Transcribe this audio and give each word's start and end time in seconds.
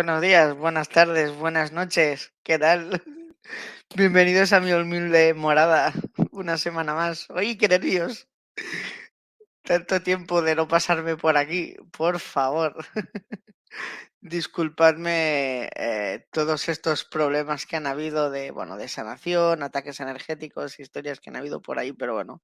Buenos 0.00 0.22
días, 0.22 0.56
buenas 0.56 0.88
tardes, 0.88 1.36
buenas 1.36 1.72
noches. 1.72 2.32
¿Qué 2.42 2.58
tal? 2.58 3.02
Bienvenidos 3.94 4.54
a 4.54 4.60
mi 4.60 4.72
humilde 4.72 5.34
morada. 5.34 5.92
Una 6.32 6.56
semana 6.56 6.94
más. 6.94 7.28
Oye, 7.28 7.58
qué 7.58 7.68
nervios. 7.68 8.26
Tanto 9.62 10.00
tiempo 10.02 10.40
de 10.40 10.54
no 10.54 10.66
pasarme 10.68 11.18
por 11.18 11.36
aquí. 11.36 11.76
Por 11.92 12.18
favor. 12.18 12.74
Disculpadme 14.22 15.70
eh, 15.74 16.26
todos 16.30 16.68
estos 16.68 17.06
problemas 17.06 17.64
que 17.64 17.76
han 17.76 17.86
habido 17.86 18.30
de, 18.30 18.50
bueno, 18.50 18.76
de 18.76 18.86
sanación, 18.86 19.62
ataques 19.62 19.98
energéticos, 20.00 20.78
historias 20.78 21.20
que 21.20 21.30
han 21.30 21.36
habido 21.36 21.62
por 21.62 21.78
ahí, 21.78 21.94
pero 21.94 22.12
bueno, 22.12 22.42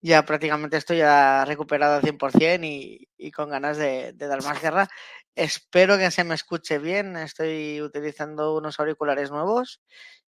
ya 0.00 0.24
prácticamente 0.24 0.76
estoy 0.76 0.98
ya 0.98 1.44
recuperado 1.44 1.96
al 1.96 2.02
100% 2.02 2.64
y, 2.64 3.08
y 3.16 3.32
con 3.32 3.50
ganas 3.50 3.78
de, 3.78 4.12
dar 4.14 4.42
más 4.44 4.62
guerra. 4.62 4.88
Espero 5.34 5.98
que 5.98 6.10
se 6.12 6.24
me 6.24 6.34
escuche 6.36 6.78
bien. 6.78 7.16
Estoy 7.16 7.82
utilizando 7.82 8.56
unos 8.56 8.80
auriculares 8.80 9.30
nuevos. 9.30 9.82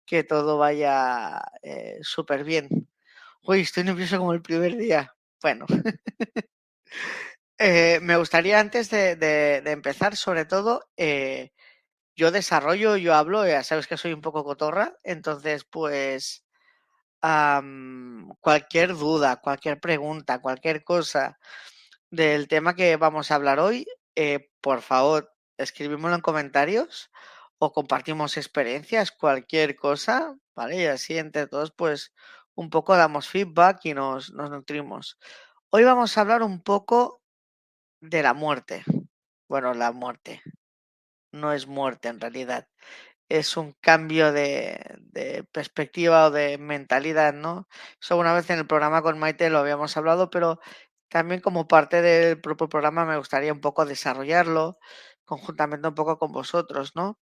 Que 0.06 0.24
todo 0.24 0.58
vaya 0.58 1.40
eh, 1.64 2.00
súper 2.02 2.44
bien. 2.44 2.70
Uy, 3.44 3.62
estoy 3.62 3.84
nervioso 3.84 4.18
como 4.20 4.34
el 4.34 4.42
primer 4.42 4.76
día. 4.78 5.16
Bueno. 5.42 5.66
eh, 7.60 8.00
me 8.02 8.18
gustaría 8.18 8.60
antes 8.60 8.90
de, 8.90 9.62
empezar, 9.66 10.16
sobre 10.16 10.46
todo, 10.46 10.90
eh, 10.98 11.52
yo 12.16 12.32
desarrollo, 12.32 12.98
yo 12.98 13.16
hablo, 13.16 13.48
ya 13.48 13.64
sabes 13.64 13.88
que 13.88 13.98
soy 13.98 14.14
un 14.14 14.22
poco 14.22 14.44
cotorra, 14.44 14.98
entonces 15.04 15.66
pues 15.66 16.46
cualquier 18.40 18.96
duda, 18.96 19.38
cualquier 19.38 19.80
pregunta, 19.80 20.40
cualquier 20.40 20.84
cosa 20.84 21.38
del 22.10 22.48
tema 22.48 22.76
que 22.76 22.98
vamos 22.98 23.32
a 23.32 23.36
hablar 23.36 23.60
hoy, 23.60 23.86
eh, 24.16 24.50
por 24.62 24.82
favor, 24.82 25.34
escribímoslo 25.58 26.16
en 26.16 26.22
comentarios 26.22 27.12
o 27.58 27.74
compartimos 27.74 28.38
experiencias, 28.38 29.12
cualquier 29.12 29.76
cosa, 29.76 30.36
¿vale? 30.56 30.84
Y 30.84 30.86
así 30.86 31.18
entre 31.18 31.48
todos, 31.48 31.72
pues 31.72 32.14
un 32.56 32.70
poco 32.70 32.96
damos 32.98 33.28
feedback 33.30 33.82
y 33.86 33.94
nos, 33.94 34.32
nos 34.34 34.50
nutrimos. 34.50 35.18
Hoy 35.70 35.84
vamos 35.84 36.18
a 36.18 36.22
hablar 36.22 36.44
un 36.44 36.62
poco 36.62 37.19
de 38.02 38.24
la 38.24 38.34
muerte. 38.34 38.84
Bueno, 39.48 39.74
la 39.74 39.92
muerte. 39.92 40.42
No 41.34 41.54
es 41.54 41.68
muerte 41.68 42.10
en 42.10 42.20
realidad. 42.22 42.68
Es 43.30 43.58
un 43.58 43.74
cambio 43.82 44.34
de, 44.34 44.80
de 45.02 45.46
perspectiva 45.52 46.28
o 46.28 46.32
de 46.32 46.58
mentalidad, 46.60 47.34
¿no? 47.34 47.68
Eso 48.02 48.18
una 48.18 48.34
vez 48.34 48.50
en 48.52 48.60
el 48.60 48.68
programa 48.68 49.02
con 49.04 49.20
Maite 49.20 49.50
lo 49.52 49.60
habíamos 49.60 49.98
hablado, 49.98 50.30
pero 50.32 50.60
también 51.10 51.42
como 51.42 51.68
parte 51.68 52.02
del 52.02 52.42
propio 52.42 52.70
programa 52.70 53.06
me 53.06 53.18
gustaría 53.18 53.54
un 53.54 53.62
poco 53.62 53.86
desarrollarlo 53.86 54.80
conjuntamente 55.26 55.88
un 55.90 55.96
poco 55.96 56.18
con 56.20 56.32
vosotros, 56.34 56.94
¿no? 56.96 57.20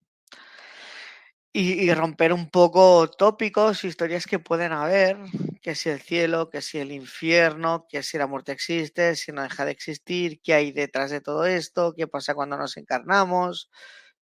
Y, 1.54 1.92
romper 1.94 2.34
un 2.34 2.52
poco 2.52 3.10
tópicos, 3.10 3.84
historias 3.84 4.28
que 4.28 4.38
pueden 4.38 4.74
haber, 4.74 5.18
que 5.62 5.74
si 5.74 5.90
el 5.90 6.02
cielo, 6.02 6.52
que 6.52 6.62
si 6.62 6.78
el 6.78 6.92
infierno, 6.92 7.88
que 7.90 8.04
si 8.04 8.20
la 8.20 8.28
muerte 8.28 8.52
existe, 8.52 9.16
si 9.16 9.32
no 9.32 9.42
deja 9.42 9.66
de 9.66 9.72
existir, 9.72 10.40
qué 10.44 10.54
hay 10.54 10.72
detrás 10.72 11.10
de 11.10 11.20
todo 11.20 11.46
esto, 11.46 11.94
qué 11.98 12.08
pasa 12.08 12.36
cuando 12.36 12.58
nos 12.58 12.78
encarnamos, 12.78 13.72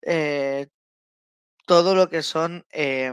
eh, 0.02 0.66
todo 1.66 1.94
lo 1.94 2.10
que 2.10 2.22
son 2.22 2.66
eh, 2.70 3.12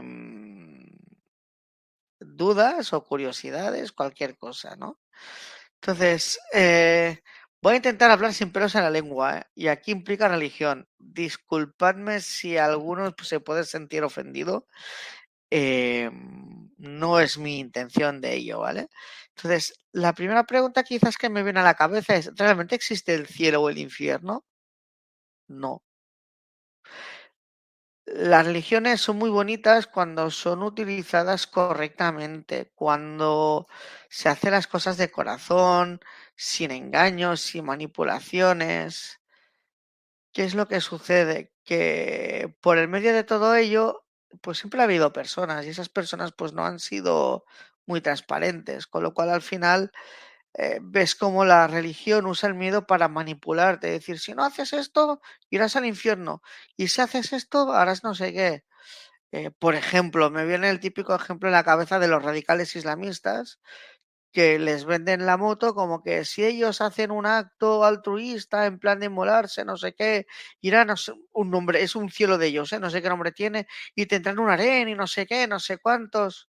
dudas 2.20 2.92
o 2.92 3.02
curiosidades, 3.04 3.92
cualquier 3.92 4.36
cosa, 4.36 4.76
¿no? 4.76 4.98
Entonces, 5.80 6.38
eh, 6.52 7.20
voy 7.62 7.74
a 7.74 7.76
intentar 7.76 8.10
hablar 8.10 8.34
sin 8.34 8.52
pelos 8.52 8.74
en 8.74 8.82
la 8.82 8.90
lengua, 8.90 9.38
¿eh? 9.38 9.44
y 9.54 9.68
aquí 9.68 9.92
implica 9.92 10.28
religión. 10.28 10.88
Disculpadme 10.98 12.20
si 12.20 12.56
alguno 12.58 13.14
se 13.22 13.40
puede 13.40 13.64
sentir 13.64 14.02
ofendido. 14.04 14.66
Eh, 15.50 16.10
no 16.78 17.20
es 17.20 17.38
mi 17.38 17.58
intención 17.60 18.20
de 18.20 18.34
ello, 18.34 18.60
¿vale? 18.60 18.88
Entonces, 19.36 19.74
la 19.92 20.12
primera 20.14 20.44
pregunta 20.44 20.82
quizás 20.84 21.16
que 21.18 21.30
me 21.30 21.42
viene 21.42 21.60
a 21.60 21.64
la 21.64 21.74
cabeza 21.74 22.16
es, 22.16 22.30
¿realmente 22.36 22.74
existe 22.76 23.14
el 23.14 23.26
cielo 23.26 23.62
o 23.62 23.70
el 23.70 23.78
infierno? 23.78 24.44
No. 25.48 25.82
Las 28.06 28.44
religiones 28.44 29.00
son 29.00 29.18
muy 29.18 29.30
bonitas 29.30 29.86
cuando 29.86 30.30
son 30.30 30.62
utilizadas 30.62 31.46
correctamente, 31.46 32.72
cuando 32.74 33.68
se 34.08 34.28
hacen 34.28 34.50
las 34.50 34.66
cosas 34.66 34.96
de 34.96 35.10
corazón, 35.10 36.00
sin 36.40 36.70
engaños, 36.70 37.42
sin 37.42 37.66
manipulaciones. 37.66 39.20
¿Qué 40.32 40.44
es 40.44 40.54
lo 40.54 40.66
que 40.68 40.80
sucede? 40.80 41.52
Que 41.64 42.54
por 42.62 42.78
el 42.78 42.88
medio 42.88 43.12
de 43.12 43.24
todo 43.24 43.54
ello, 43.54 44.06
pues 44.40 44.58
siempre 44.58 44.80
ha 44.80 44.84
habido 44.84 45.12
personas 45.12 45.66
y 45.66 45.68
esas 45.68 45.90
personas 45.90 46.32
pues 46.32 46.54
no 46.54 46.64
han 46.64 46.78
sido 46.78 47.44
muy 47.84 48.00
transparentes, 48.00 48.86
con 48.86 49.02
lo 49.02 49.12
cual 49.12 49.28
al 49.28 49.42
final 49.42 49.90
eh, 50.54 50.78
ves 50.82 51.14
cómo 51.14 51.44
la 51.44 51.66
religión 51.68 52.26
usa 52.26 52.48
el 52.48 52.54
miedo 52.54 52.86
para 52.86 53.08
manipularte, 53.08 53.88
decir, 53.90 54.18
si 54.20 54.34
no 54.34 54.44
haces 54.44 54.72
esto, 54.72 55.20
irás 55.50 55.76
al 55.76 55.86
infierno, 55.86 56.42
y 56.76 56.88
si 56.88 57.02
haces 57.02 57.32
esto, 57.34 57.72
harás 57.74 58.04
no 58.04 58.14
sé 58.14 58.32
qué. 58.32 58.64
Eh, 59.32 59.50
por 59.52 59.74
ejemplo, 59.76 60.30
me 60.30 60.46
viene 60.46 60.70
el 60.70 60.80
típico 60.80 61.14
ejemplo 61.14 61.48
en 61.48 61.54
la 61.54 61.64
cabeza 61.64 61.98
de 62.00 62.08
los 62.08 62.22
radicales 62.22 62.76
islamistas 62.76 63.60
que 64.32 64.58
les 64.58 64.84
venden 64.84 65.26
la 65.26 65.36
moto 65.36 65.74
como 65.74 66.02
que 66.02 66.24
si 66.24 66.44
ellos 66.44 66.80
hacen 66.80 67.10
un 67.10 67.26
acto 67.26 67.84
altruista 67.84 68.66
en 68.66 68.78
plan 68.78 69.00
de 69.00 69.08
molarse, 69.08 69.64
no 69.64 69.76
sé 69.76 69.94
qué, 69.94 70.26
irán 70.60 70.90
a 70.90 70.94
un 71.32 71.50
nombre, 71.50 71.82
es 71.82 71.96
un 71.96 72.10
cielo 72.10 72.38
de 72.38 72.48
ellos, 72.48 72.72
¿eh? 72.72 72.80
no 72.80 72.90
sé 72.90 73.02
qué 73.02 73.08
nombre 73.08 73.32
tiene, 73.32 73.66
y 73.94 74.06
tendrán 74.06 74.38
un 74.38 74.50
harén 74.50 74.88
y 74.88 74.94
no 74.94 75.06
sé 75.06 75.26
qué, 75.26 75.46
no 75.46 75.58
sé 75.60 75.78
cuántos. 75.78 76.48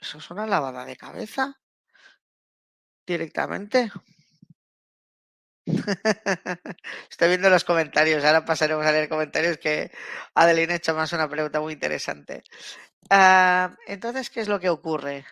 Eso 0.00 0.18
es 0.18 0.30
una 0.30 0.46
lavada 0.46 0.84
de 0.84 0.96
cabeza. 0.96 1.58
Directamente. 3.06 3.90
Estoy 7.10 7.28
viendo 7.28 7.50
los 7.50 7.64
comentarios, 7.64 8.24
ahora 8.24 8.44
pasaremos 8.44 8.86
a 8.86 8.92
leer 8.92 9.08
comentarios 9.08 9.58
que 9.58 9.90
Adeline 10.34 10.72
ha 10.72 10.76
hecho 10.76 10.94
más 10.94 11.12
una 11.12 11.28
pregunta 11.28 11.60
muy 11.60 11.72
interesante. 11.74 12.42
Ah, 13.10 13.76
entonces, 13.86 14.30
¿qué 14.30 14.40
es 14.40 14.48
lo 14.48 14.60
que 14.60 14.70
ocurre? 14.70 15.24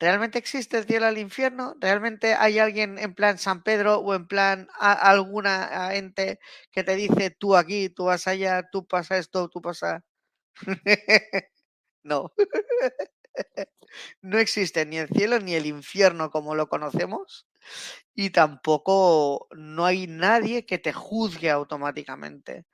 ¿Realmente 0.00 0.38
existe 0.38 0.78
el 0.78 0.86
cielo 0.86 1.06
al 1.06 1.18
infierno? 1.18 1.74
¿Realmente 1.78 2.34
hay 2.34 2.58
alguien 2.58 2.98
en 2.98 3.14
plan 3.14 3.36
San 3.38 3.62
Pedro 3.62 3.98
o 3.98 4.14
en 4.14 4.26
plan 4.26 4.66
alguna 4.78 5.94
ente 5.94 6.40
que 6.72 6.82
te 6.82 6.96
dice 6.96 7.30
tú 7.30 7.54
aquí, 7.54 7.90
tú 7.90 8.04
vas 8.06 8.26
allá, 8.26 8.66
tú 8.72 8.86
pasa 8.86 9.18
esto, 9.18 9.48
tú 9.50 9.60
pasa... 9.60 10.02
no. 12.04 12.32
no 14.22 14.38
existe 14.38 14.86
ni 14.86 14.98
el 14.98 15.08
cielo 15.08 15.38
ni 15.40 15.54
el 15.54 15.66
infierno 15.66 16.30
como 16.30 16.54
lo 16.54 16.68
conocemos 16.68 17.46
y 18.14 18.30
tampoco 18.30 19.48
no 19.52 19.86
hay 19.86 20.06
nadie 20.06 20.66
que 20.66 20.78
te 20.78 20.92
juzgue 20.92 21.50
automáticamente, 21.50 22.66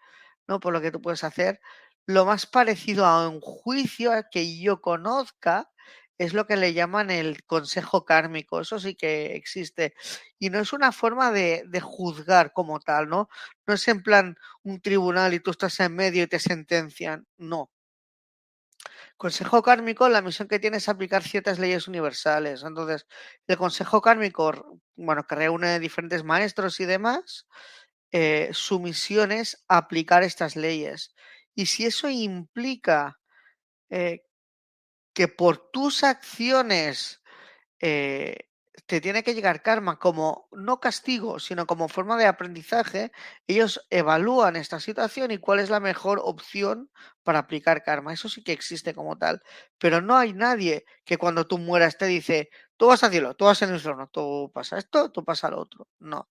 ¿no? 0.48 0.60
Por 0.60 0.72
lo 0.72 0.80
que 0.80 0.92
tú 0.92 1.02
puedes 1.02 1.24
hacer. 1.24 1.60
Lo 2.06 2.26
más 2.26 2.46
parecido 2.46 3.06
a 3.06 3.28
un 3.28 3.40
juicio 3.40 4.12
que 4.30 4.58
yo 4.60 4.80
conozca 4.80 5.70
es 6.18 6.32
lo 6.34 6.46
que 6.46 6.56
le 6.56 6.72
llaman 6.72 7.10
el 7.10 7.44
consejo 7.44 8.04
kármico, 8.04 8.60
eso 8.60 8.78
sí 8.78 8.94
que 8.94 9.36
existe. 9.36 9.94
Y 10.38 10.50
no 10.50 10.60
es 10.60 10.72
una 10.72 10.92
forma 10.92 11.30
de, 11.32 11.64
juzgar 11.82 12.52
como 12.52 12.80
tal, 12.80 13.08
¿no? 13.08 13.28
No 13.66 13.74
es 13.74 13.86
en 13.88 14.02
plan 14.02 14.36
un 14.62 14.80
tribunal 14.80 15.34
y 15.34 15.40
tú 15.40 15.50
estás 15.50 15.78
en 15.80 15.94
medio 15.94 16.22
y 16.24 16.26
te 16.26 16.38
sentencian, 16.38 17.26
no. 17.36 17.70
Consejo 19.16 19.62
kármico, 19.62 20.08
la 20.08 20.22
misión 20.22 20.48
que 20.48 20.58
tiene 20.58 20.76
es 20.78 20.88
aplicar 20.88 21.22
ciertas 21.22 21.58
leyes 21.58 21.88
universales. 21.88 22.62
Entonces, 22.62 23.06
el 23.46 23.56
Consejo 23.56 24.00
kármico, 24.02 24.80
bueno, 24.94 25.26
que 25.26 25.34
reúne 25.34 25.80
diferentes 25.80 26.22
maestros 26.24 26.80
y 26.80 26.84
demás, 26.84 27.46
eh, 28.12 28.50
su 28.52 28.80
misión 28.80 29.32
es 29.32 29.64
aplicar 29.68 30.22
estas 30.22 30.56
leyes. 30.56 31.14
Y 31.54 31.66
si 31.66 31.86
eso 31.86 32.08
implica 32.08 33.18
eh, 33.90 34.25
que 35.16 35.28
por 35.28 35.70
tus 35.72 36.04
acciones 36.04 37.22
eh, 37.80 38.36
te 38.86 39.00
tiene 39.00 39.22
que 39.24 39.34
llegar 39.34 39.62
karma 39.62 39.98
como 39.98 40.46
no 40.52 40.78
castigo, 40.78 41.40
sino 41.40 41.66
como 41.66 41.88
forma 41.88 42.18
de 42.18 42.26
aprendizaje, 42.26 43.12
ellos 43.46 43.86
evalúan 43.90 44.56
esta 44.56 44.78
situación 44.78 45.30
y 45.30 45.38
cuál 45.38 45.60
es 45.60 45.70
la 45.70 45.80
mejor 45.80 46.20
opción 46.22 46.90
para 47.22 47.40
aplicar 47.40 47.82
karma. 47.82 48.12
Eso 48.12 48.28
sí 48.28 48.44
que 48.44 48.52
existe 48.52 48.94
como 48.94 49.16
tal. 49.16 49.42
Pero 49.78 50.02
no 50.02 50.18
hay 50.18 50.34
nadie 50.34 50.84
que 51.06 51.16
cuando 51.16 51.46
tú 51.46 51.56
mueras 51.58 51.96
te 51.96 52.04
dice, 52.06 52.50
tú 52.76 52.88
vas 52.88 53.02
a 53.02 53.10
cielo, 53.10 53.34
tú 53.34 53.46
vas 53.46 53.62
en 53.62 53.70
el 53.74 53.82
tú 54.12 54.50
pasa 54.54 54.76
esto, 54.76 55.10
tú 55.10 55.24
pasa 55.24 55.48
lo 55.50 55.60
otro. 55.62 55.88
No. 55.98 56.28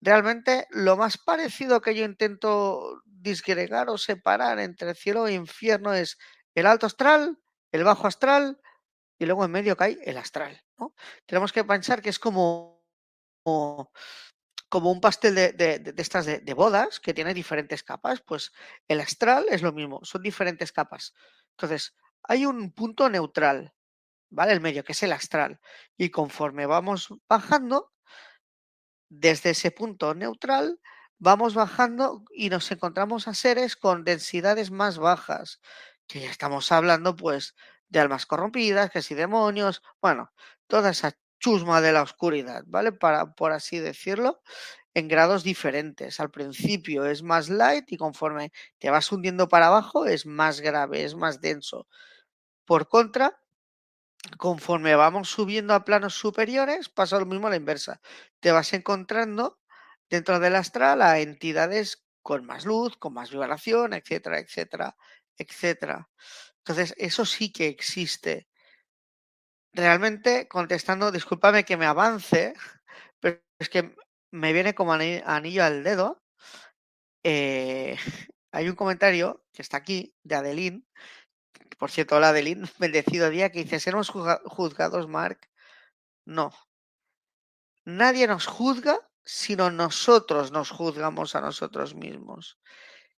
Realmente 0.00 0.68
lo 0.70 0.96
más 0.96 1.18
parecido 1.18 1.80
que 1.80 1.94
yo 1.96 2.04
intento 2.04 3.02
disgregar 3.06 3.90
o 3.90 3.98
separar 3.98 4.60
entre 4.60 4.94
cielo 4.94 5.26
e 5.26 5.34
infierno 5.34 5.92
es 5.94 6.18
el 6.54 6.66
alto 6.66 6.86
astral, 6.86 7.38
el 7.72 7.84
bajo 7.84 8.06
astral 8.06 8.60
y 9.18 9.26
luego 9.26 9.44
en 9.44 9.50
medio 9.50 9.76
cae 9.76 9.98
el 10.04 10.16
astral. 10.16 10.62
¿no? 10.78 10.94
Tenemos 11.26 11.52
que 11.52 11.64
pensar 11.64 12.02
que 12.02 12.10
es 12.10 12.18
como, 12.18 12.84
como, 13.42 13.90
un 14.90 15.00
pastel 15.00 15.34
de, 15.34 15.52
de, 15.52 15.94
estas 15.96 16.26
de, 16.26 16.40
de, 16.40 16.54
bodas 16.54 17.00
que 17.00 17.14
tiene 17.14 17.34
diferentes 17.34 17.82
capas. 17.82 18.20
Pues 18.20 18.52
el 18.88 19.00
astral 19.00 19.46
es 19.50 19.62
lo 19.62 19.72
mismo, 19.72 20.00
son 20.04 20.22
diferentes 20.22 20.72
capas. 20.72 21.14
Entonces, 21.52 21.94
hay 22.22 22.46
un 22.46 22.72
punto 22.72 23.08
neutral, 23.08 23.74
¿vale? 24.30 24.52
El 24.52 24.60
medio, 24.60 24.84
que 24.84 24.92
es 24.92 25.02
el 25.02 25.12
astral. 25.12 25.60
Y 25.96 26.10
conforme 26.10 26.66
vamos 26.66 27.08
bajando, 27.28 27.92
desde 29.08 29.50
ese 29.50 29.70
punto 29.70 30.14
neutral, 30.14 30.80
vamos 31.18 31.54
bajando 31.54 32.24
y 32.34 32.48
nos 32.48 32.70
encontramos 32.72 33.28
a 33.28 33.34
seres 33.34 33.76
con 33.76 34.04
densidades 34.04 34.70
más 34.70 34.98
bajas, 34.98 35.60
que 36.12 36.20
ya 36.20 36.30
estamos 36.30 36.70
hablando, 36.72 37.16
pues, 37.16 37.54
de 37.88 38.00
almas 38.00 38.26
corrompidas, 38.26 38.90
que 38.90 39.02
si 39.02 39.14
demonios, 39.14 39.82
bueno, 40.00 40.32
toda 40.66 40.90
esa 40.90 41.16
chusma 41.40 41.80
de 41.80 41.92
la 41.92 42.02
oscuridad, 42.02 42.62
¿vale? 42.66 42.92
Para, 42.92 43.34
por 43.34 43.52
así 43.52 43.78
decirlo, 43.78 44.40
en 44.94 45.08
grados 45.08 45.44
diferentes. 45.44 46.20
Al 46.20 46.30
principio 46.30 47.06
es 47.06 47.22
más 47.22 47.48
light 47.50 47.90
y 47.92 47.96
conforme 47.96 48.52
te 48.78 48.90
vas 48.90 49.10
hundiendo 49.12 49.48
para 49.48 49.68
abajo 49.68 50.06
es 50.06 50.26
más 50.26 50.60
grave, 50.60 51.04
es 51.04 51.14
más 51.16 51.40
denso. 51.40 51.88
Por 52.66 52.88
contra, 52.88 53.40
conforme 54.38 54.94
vamos 54.94 55.28
subiendo 55.30 55.74
a 55.74 55.84
planos 55.84 56.14
superiores, 56.14 56.88
pasa 56.88 57.18
lo 57.18 57.26
mismo 57.26 57.46
a 57.46 57.50
la 57.50 57.56
inversa. 57.56 58.00
Te 58.40 58.52
vas 58.52 58.72
encontrando 58.72 59.58
dentro 60.10 60.38
del 60.40 60.56
astral 60.56 61.02
a 61.02 61.18
entidades 61.20 62.04
con 62.22 62.44
más 62.46 62.64
luz, 62.64 62.96
con 62.98 63.14
más 63.14 63.30
vibración, 63.30 63.94
etcétera, 63.94 64.38
etcétera, 64.38 64.96
etcétera. 65.38 66.08
Entonces, 66.58 66.94
eso 66.98 67.24
sí 67.26 67.52
que 67.52 67.68
existe. 67.68 68.48
Realmente, 69.74 70.48
contestando, 70.48 71.10
discúlpame 71.10 71.64
que 71.64 71.76
me 71.76 71.86
avance, 71.86 72.54
pero 73.20 73.40
es 73.58 73.68
que 73.68 73.94
me 74.32 74.52
viene 74.52 74.74
como 74.74 74.92
anillo 74.92 75.64
al 75.64 75.84
dedo. 75.84 76.22
Eh, 77.24 77.96
hay 78.52 78.68
un 78.68 78.76
comentario 78.76 79.44
que 79.52 79.62
está 79.62 79.78
aquí 79.78 80.14
de 80.22 80.34
Adeline, 80.36 80.86
por 81.82 81.90
cierto, 81.90 82.14
hola 82.14 82.28
Adeline, 82.28 82.62
bendecido 82.78 83.28
día, 83.28 83.50
que 83.50 83.64
dice, 83.64 83.80
¿seremos 83.80 84.08
juzgados, 84.08 85.08
Mark? 85.08 85.48
No. 86.24 86.52
Nadie 87.84 88.28
nos 88.28 88.46
juzga, 88.46 89.00
sino 89.24 89.68
nosotros 89.68 90.52
nos 90.52 90.70
juzgamos 90.70 91.34
a 91.34 91.40
nosotros 91.40 91.96
mismos. 91.96 92.60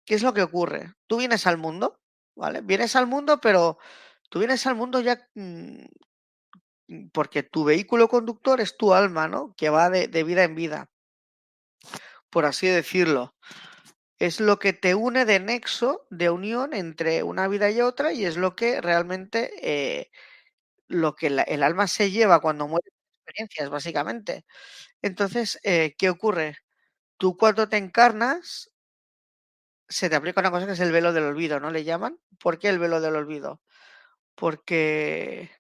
¿Qué 0.06 0.14
es 0.14 0.22
lo 0.22 0.32
que 0.32 0.42
ocurre? 0.42 0.94
Tú 1.06 1.18
vienes 1.18 1.46
al 1.46 1.58
mundo 1.58 2.00
¿vale? 2.36 2.60
Vienes 2.62 2.96
al 2.96 3.06
mundo, 3.06 3.40
pero 3.40 3.78
tú 4.30 4.38
vienes 4.40 4.66
al 4.66 4.76
mundo 4.76 5.00
ya 5.00 5.28
mm, 5.34 5.84
mm, 6.88 7.08
porque 7.12 7.42
tu 7.42 7.64
vehículo 7.64 8.08
conductor 8.08 8.60
es 8.60 8.76
tu 8.76 8.94
alma, 8.94 9.28
¿no? 9.28 9.54
Que 9.56 9.70
va 9.70 9.90
de, 9.90 10.08
vida 10.24 10.44
en 10.44 10.54
vida, 10.54 10.90
por 12.30 12.44
así 12.46 12.66
decirlo. 12.68 13.34
Es 14.18 14.40
lo 14.40 14.58
que 14.58 14.72
te 14.72 14.94
une 14.94 15.24
de 15.26 15.40
nexo, 15.40 16.06
de 16.10 16.30
unión 16.30 16.74
entre 16.74 17.22
una 17.22 17.48
vida 17.48 17.70
y 17.70 17.80
otra, 17.82 18.12
y 18.12 18.24
es 18.26 18.36
lo 18.36 18.56
que 18.56 18.80
realmente 18.80 19.52
eh, 19.62 20.10
lo 20.88 21.16
que 21.16 21.28
el 21.28 21.62
alma 21.62 21.88
se 21.88 22.10
lleva 22.10 22.40
cuando 22.40 22.68
muere 22.68 22.88
experiencias, 23.24 23.70
básicamente. 23.70 24.44
Entonces, 25.02 25.60
eh, 25.64 25.94
¿qué 25.98 26.10
ocurre? 26.10 26.58
Tú 27.18 27.36
cuando 27.36 27.68
te 27.68 27.78
encarnas, 27.78 28.70
se 29.88 30.10
te 30.10 30.16
aplica 30.16 30.40
una 30.40 30.50
cosa 30.50 30.66
que 30.66 30.72
es 30.72 30.80
el 30.80 30.92
velo 30.92 31.12
del 31.12 31.24
olvido, 31.24 31.60
¿no 31.60 31.70
le 31.70 31.84
llaman? 31.84 32.18
¿Por 32.40 32.58
qué 32.58 32.68
el 32.68 32.78
velo 32.78 33.00
del 33.00 33.16
olvido? 33.16 33.60
Porque 34.36 35.50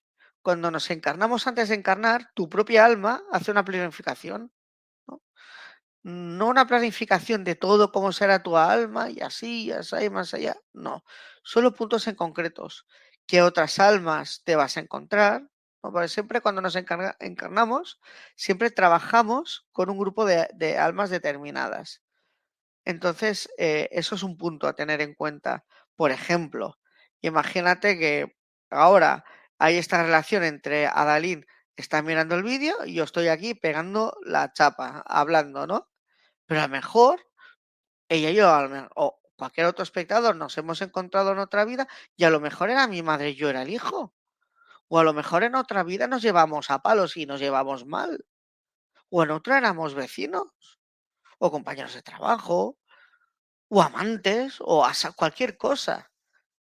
cuando 0.42 0.70
nos 0.70 0.90
encarnamos 0.90 1.46
antes 1.46 1.70
de 1.70 1.76
encarnar, 1.76 2.30
tu 2.34 2.48
propia 2.50 2.84
alma 2.84 3.22
hace 3.32 3.50
una 3.50 3.64
planificación. 3.64 4.52
¿no? 5.08 5.22
no 6.04 6.48
una 6.48 6.66
planificación 6.66 7.44
de 7.44 7.56
todo 7.56 7.92
cómo 7.92 8.12
será 8.12 8.42
tu 8.42 8.56
alma 8.58 9.10
y 9.10 9.20
así, 9.20 9.66
y 9.66 9.72
así, 9.72 10.10
más 10.10 10.34
allá. 10.34 10.56
No, 10.74 11.04
solo 11.42 11.74
puntos 11.74 12.06
en 12.08 12.16
concretos. 12.16 12.86
¿Qué 13.26 13.42
otras 13.42 13.78
almas 13.78 14.42
te 14.44 14.56
vas 14.56 14.76
a 14.76 14.80
encontrar? 14.80 15.48
Siempre 16.08 16.40
cuando 16.40 16.62
nos 16.62 16.76
encarnamos, 16.76 18.00
siempre 18.36 18.70
trabajamos 18.70 19.66
con 19.72 19.90
un 19.90 19.98
grupo 19.98 20.24
de 20.26 20.78
almas 20.78 21.10
determinadas. 21.10 22.03
Entonces, 22.84 23.48
eh, 23.58 23.88
eso 23.92 24.14
es 24.14 24.22
un 24.22 24.36
punto 24.36 24.66
a 24.66 24.74
tener 24.74 25.00
en 25.00 25.14
cuenta. 25.14 25.64
Por 25.96 26.10
ejemplo, 26.10 26.78
imagínate 27.22 27.98
que 27.98 28.36
ahora 28.70 29.24
hay 29.58 29.78
esta 29.78 30.02
relación 30.02 30.44
entre 30.44 30.86
Adalín 30.86 31.46
está 31.76 32.02
mirando 32.02 32.34
el 32.36 32.42
vídeo 32.42 32.76
y 32.84 32.94
yo 32.94 33.04
estoy 33.04 33.28
aquí 33.28 33.54
pegando 33.54 34.16
la 34.24 34.52
chapa, 34.52 35.02
hablando, 35.06 35.66
¿no? 35.66 35.88
Pero 36.46 36.60
a 36.60 36.64
lo 36.68 36.72
mejor 36.72 37.20
ella 38.08 38.30
y 38.30 38.34
yo, 38.34 38.50
o 38.96 39.20
cualquier 39.36 39.66
otro 39.66 39.82
espectador, 39.82 40.36
nos 40.36 40.56
hemos 40.58 40.82
encontrado 40.82 41.32
en 41.32 41.38
otra 41.38 41.64
vida 41.64 41.88
y 42.16 42.24
a 42.24 42.30
lo 42.30 42.40
mejor 42.40 42.70
era 42.70 42.86
mi 42.86 43.02
madre 43.02 43.30
y 43.30 43.36
yo 43.36 43.50
era 43.50 43.62
el 43.62 43.70
hijo. 43.70 44.14
O 44.88 44.98
a 44.98 45.04
lo 45.04 45.14
mejor 45.14 45.44
en 45.44 45.54
otra 45.56 45.82
vida 45.82 46.06
nos 46.06 46.22
llevamos 46.22 46.70
a 46.70 46.80
palos 46.80 47.16
y 47.16 47.26
nos 47.26 47.40
llevamos 47.40 47.86
mal. 47.86 48.24
O 49.10 49.22
en 49.22 49.30
otra 49.30 49.58
éramos 49.58 49.94
vecinos 49.94 50.78
o 51.38 51.50
compañeros 51.50 51.94
de 51.94 52.02
trabajo, 52.02 52.78
o 53.68 53.82
amantes, 53.82 54.56
o 54.60 54.86
cualquier 55.16 55.56
cosa. 55.56 56.10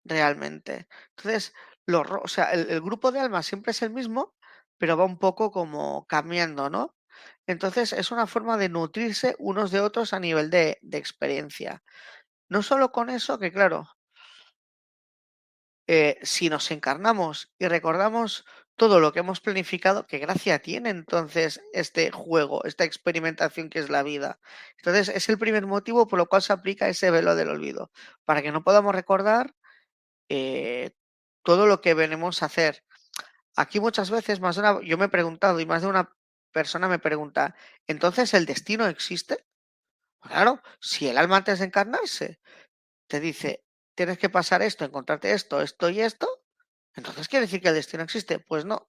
realmente. 0.04 0.88
Entonces, 1.16 1.54
lo, 1.86 2.02
o 2.02 2.28
sea, 2.28 2.52
el, 2.52 2.80
grupo 2.80 3.12
de 3.12 3.20
almas 3.20 3.46
siempre 3.46 3.72
es 3.72 3.82
el 3.82 3.90
mismo, 3.90 4.34
pero 4.78 4.96
va 4.96 5.04
un 5.04 5.18
poco 5.18 5.50
como 5.50 6.06
cambiando, 6.06 6.70
¿no? 6.70 6.96
Entonces, 7.46 7.92
es 7.92 8.10
una 8.12 8.26
forma 8.26 8.56
de 8.58 8.68
nutrirse 8.70 9.36
unos 9.38 9.70
de 9.72 9.80
otros 9.80 10.12
a 10.14 10.20
nivel 10.20 10.50
de, 10.50 10.78
de 10.82 10.98
experiencia. 10.98 11.82
No 12.50 12.62
solo 12.62 12.92
con 12.92 13.10
eso, 13.10 13.38
que 13.38 13.52
claro, 13.52 13.88
eh, 15.90 16.18
si 16.22 16.50
nos 16.50 16.70
encarnamos 16.70 17.50
y 17.58 17.66
recordamos 17.66 18.44
todo 18.78 19.00
lo 19.00 19.12
que 19.12 19.18
hemos 19.18 19.40
planificado, 19.40 20.06
qué 20.06 20.18
gracia 20.18 20.60
tiene 20.60 20.90
entonces 20.90 21.60
este 21.74 22.10
juego, 22.10 22.64
esta 22.64 22.84
experimentación 22.84 23.68
que 23.68 23.80
es 23.80 23.90
la 23.90 24.02
vida. 24.02 24.40
Entonces 24.78 25.08
es 25.14 25.28
el 25.28 25.38
primer 25.38 25.66
motivo 25.66 26.06
por 26.08 26.18
lo 26.18 26.26
cual 26.26 26.42
se 26.42 26.54
aplica 26.54 26.88
ese 26.88 27.10
velo 27.10 27.34
del 27.36 27.50
olvido, 27.50 27.90
para 28.24 28.40
que 28.40 28.52
no 28.52 28.64
podamos 28.64 28.94
recordar 28.94 29.54
eh, 30.30 30.92
todo 31.42 31.66
lo 31.66 31.80
que 31.80 31.94
venimos 31.94 32.42
a 32.42 32.46
hacer. 32.46 32.84
Aquí 33.56 33.80
muchas 33.80 34.10
veces, 34.10 34.40
más 34.40 34.56
de 34.56 34.62
una, 34.62 34.80
yo 34.82 34.96
me 34.96 35.06
he 35.06 35.10
preguntado 35.10 35.60
y 35.60 35.66
más 35.66 35.82
de 35.82 35.88
una 35.88 36.14
persona 36.52 36.88
me 36.88 37.00
pregunta, 37.00 37.56
¿entonces 37.86 38.32
el 38.34 38.46
destino 38.46 38.86
existe? 38.86 39.44
Claro, 40.20 40.62
si 40.80 41.08
el 41.08 41.18
alma 41.18 41.38
antes 41.38 41.58
de 41.58 41.66
encarnarse 41.66 42.40
te 43.08 43.20
dice, 43.20 43.64
tienes 43.96 44.18
que 44.18 44.30
pasar 44.30 44.62
esto, 44.62 44.84
encontrarte 44.84 45.32
esto, 45.32 45.60
esto 45.62 45.90
y 45.90 46.00
esto, 46.00 46.37
entonces 46.98 47.28
quiere 47.28 47.46
decir 47.46 47.60
que 47.60 47.68
el 47.68 47.74
destino 47.74 48.02
existe. 48.02 48.38
Pues 48.40 48.64
no. 48.64 48.88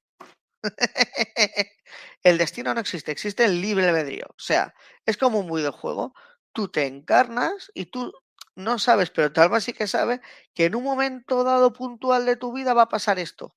el 2.24 2.38
destino 2.38 2.74
no 2.74 2.82
existe, 2.82 3.12
existe 3.12 3.46
el 3.46 3.62
libre 3.62 3.88
albedrío. 3.88 4.26
O 4.30 4.40
sea, 4.40 4.74
es 5.06 5.18
como 5.18 5.40
un 5.40 5.52
videojuego. 5.52 6.14
Tú 6.52 6.70
te 6.70 6.88
encarnas 6.88 7.72
y 7.74 7.86
tú 7.86 8.12
no 8.56 8.80
sabes, 8.80 9.12
pero 9.12 9.32
tu 9.32 9.42
alma 9.42 9.62
sí 9.62 9.74
que 9.74 9.88
sabe 9.88 10.22
que 10.54 10.66
en 10.66 10.76
un 10.76 10.84
momento 10.84 11.44
dado 11.44 11.72
puntual 11.72 12.26
de 12.26 12.36
tu 12.36 12.52
vida 12.52 12.74
va 12.74 12.84
a 12.84 12.90
pasar 12.90 13.20
esto. 13.20 13.56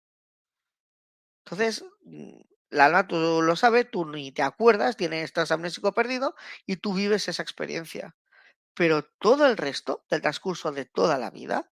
Entonces, 1.44 1.84
mm, 2.04 2.40
la 2.70 2.86
alma 2.86 3.08
tú 3.08 3.42
lo 3.42 3.56
sabes, 3.56 3.90
tú 3.90 4.04
ni 4.06 4.32
te 4.32 4.42
acuerdas, 4.42 4.96
tienes, 4.96 5.24
estás 5.24 5.50
amnésico 5.50 5.92
perdido 5.92 6.34
y 6.66 6.76
tú 6.76 6.94
vives 6.94 7.26
esa 7.28 7.42
experiencia. 7.42 8.16
Pero 8.74 9.04
todo 9.18 9.46
el 9.46 9.56
resto 9.56 10.04
del 10.10 10.22
transcurso 10.22 10.72
de 10.72 10.84
toda 10.84 11.18
la 11.18 11.30
vida 11.30 11.70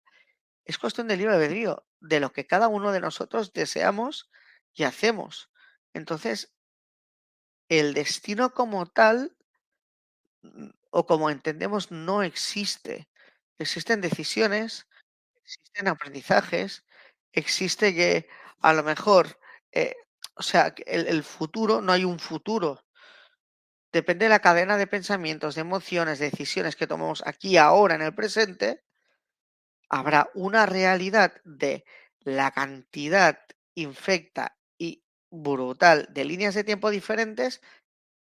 es 0.65 0.77
cuestión 0.77 1.07
de 1.07 1.17
libre 1.17 1.35
albedrío, 1.35 1.85
de 1.99 2.19
lo 2.19 2.31
que 2.31 2.47
cada 2.47 2.67
uno 2.67 2.91
de 2.91 2.99
nosotros 3.01 3.53
deseamos 3.53 4.29
y 4.73 4.83
hacemos. 4.83 5.51
Entonces, 5.93 6.53
el 7.69 7.95
destino 7.95 8.53
como 8.53 8.85
tal, 8.85 9.35
mm, 10.43 10.69
o 10.91 11.05
como 11.05 11.29
entendemos, 11.29 11.91
no 11.91 12.23
existe. 12.23 13.09
Existen 13.59 14.01
decisiones, 14.01 14.87
existen 15.45 15.87
aprendizajes, 15.89 16.85
existe 17.33 17.95
que 17.95 18.29
a 18.61 18.73
lo 18.73 18.83
mejor, 18.83 19.39
eh, 19.73 19.95
o 20.35 20.43
sea, 20.43 20.73
el, 20.87 21.07
el 21.07 21.23
futuro, 21.23 21.81
no 21.81 21.93
hay 21.93 22.05
un 22.05 22.19
futuro, 22.19 22.83
depende 23.93 24.25
de 24.25 24.29
la 24.29 24.39
cadena 24.39 24.77
de 24.77 24.87
pensamientos, 24.87 25.55
de 25.55 25.61
emociones, 25.61 26.19
de 26.19 26.29
decisiones 26.29 26.75
que 26.75 26.87
tomamos 26.87 27.23
aquí, 27.25 27.57
ahora, 27.57 27.95
en 27.95 28.01
el 28.01 28.13
presente, 28.15 28.83
habrá 29.91 30.31
una 30.33 30.65
realidad 30.65 31.33
de 31.43 31.83
la 32.21 32.51
cantidad 32.51 33.39
infecta 33.75 34.57
y 34.77 35.03
brutal 35.29 36.07
de 36.11 36.23
líneas 36.23 36.55
de 36.55 36.63
tiempo 36.63 36.89
diferentes 36.89 37.61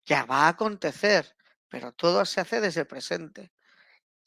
que 0.04 0.16
va 0.24 0.46
a 0.46 0.50
acontecer, 0.50 1.36
pero 1.70 1.92
todo 1.94 2.26
se 2.26 2.42
hace 2.42 2.60
desde 2.60 2.82
el 2.82 2.88
presente. 2.88 3.52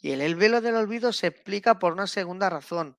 Y 0.01 0.13
el, 0.13 0.21
el 0.21 0.37
velo 0.37 0.61
del 0.61 0.77
olvido 0.77 1.13
se 1.13 1.27
explica 1.27 1.81
por 1.81 1.93
una 1.93 2.07
segunda 2.07 2.49
razón. 2.49 2.97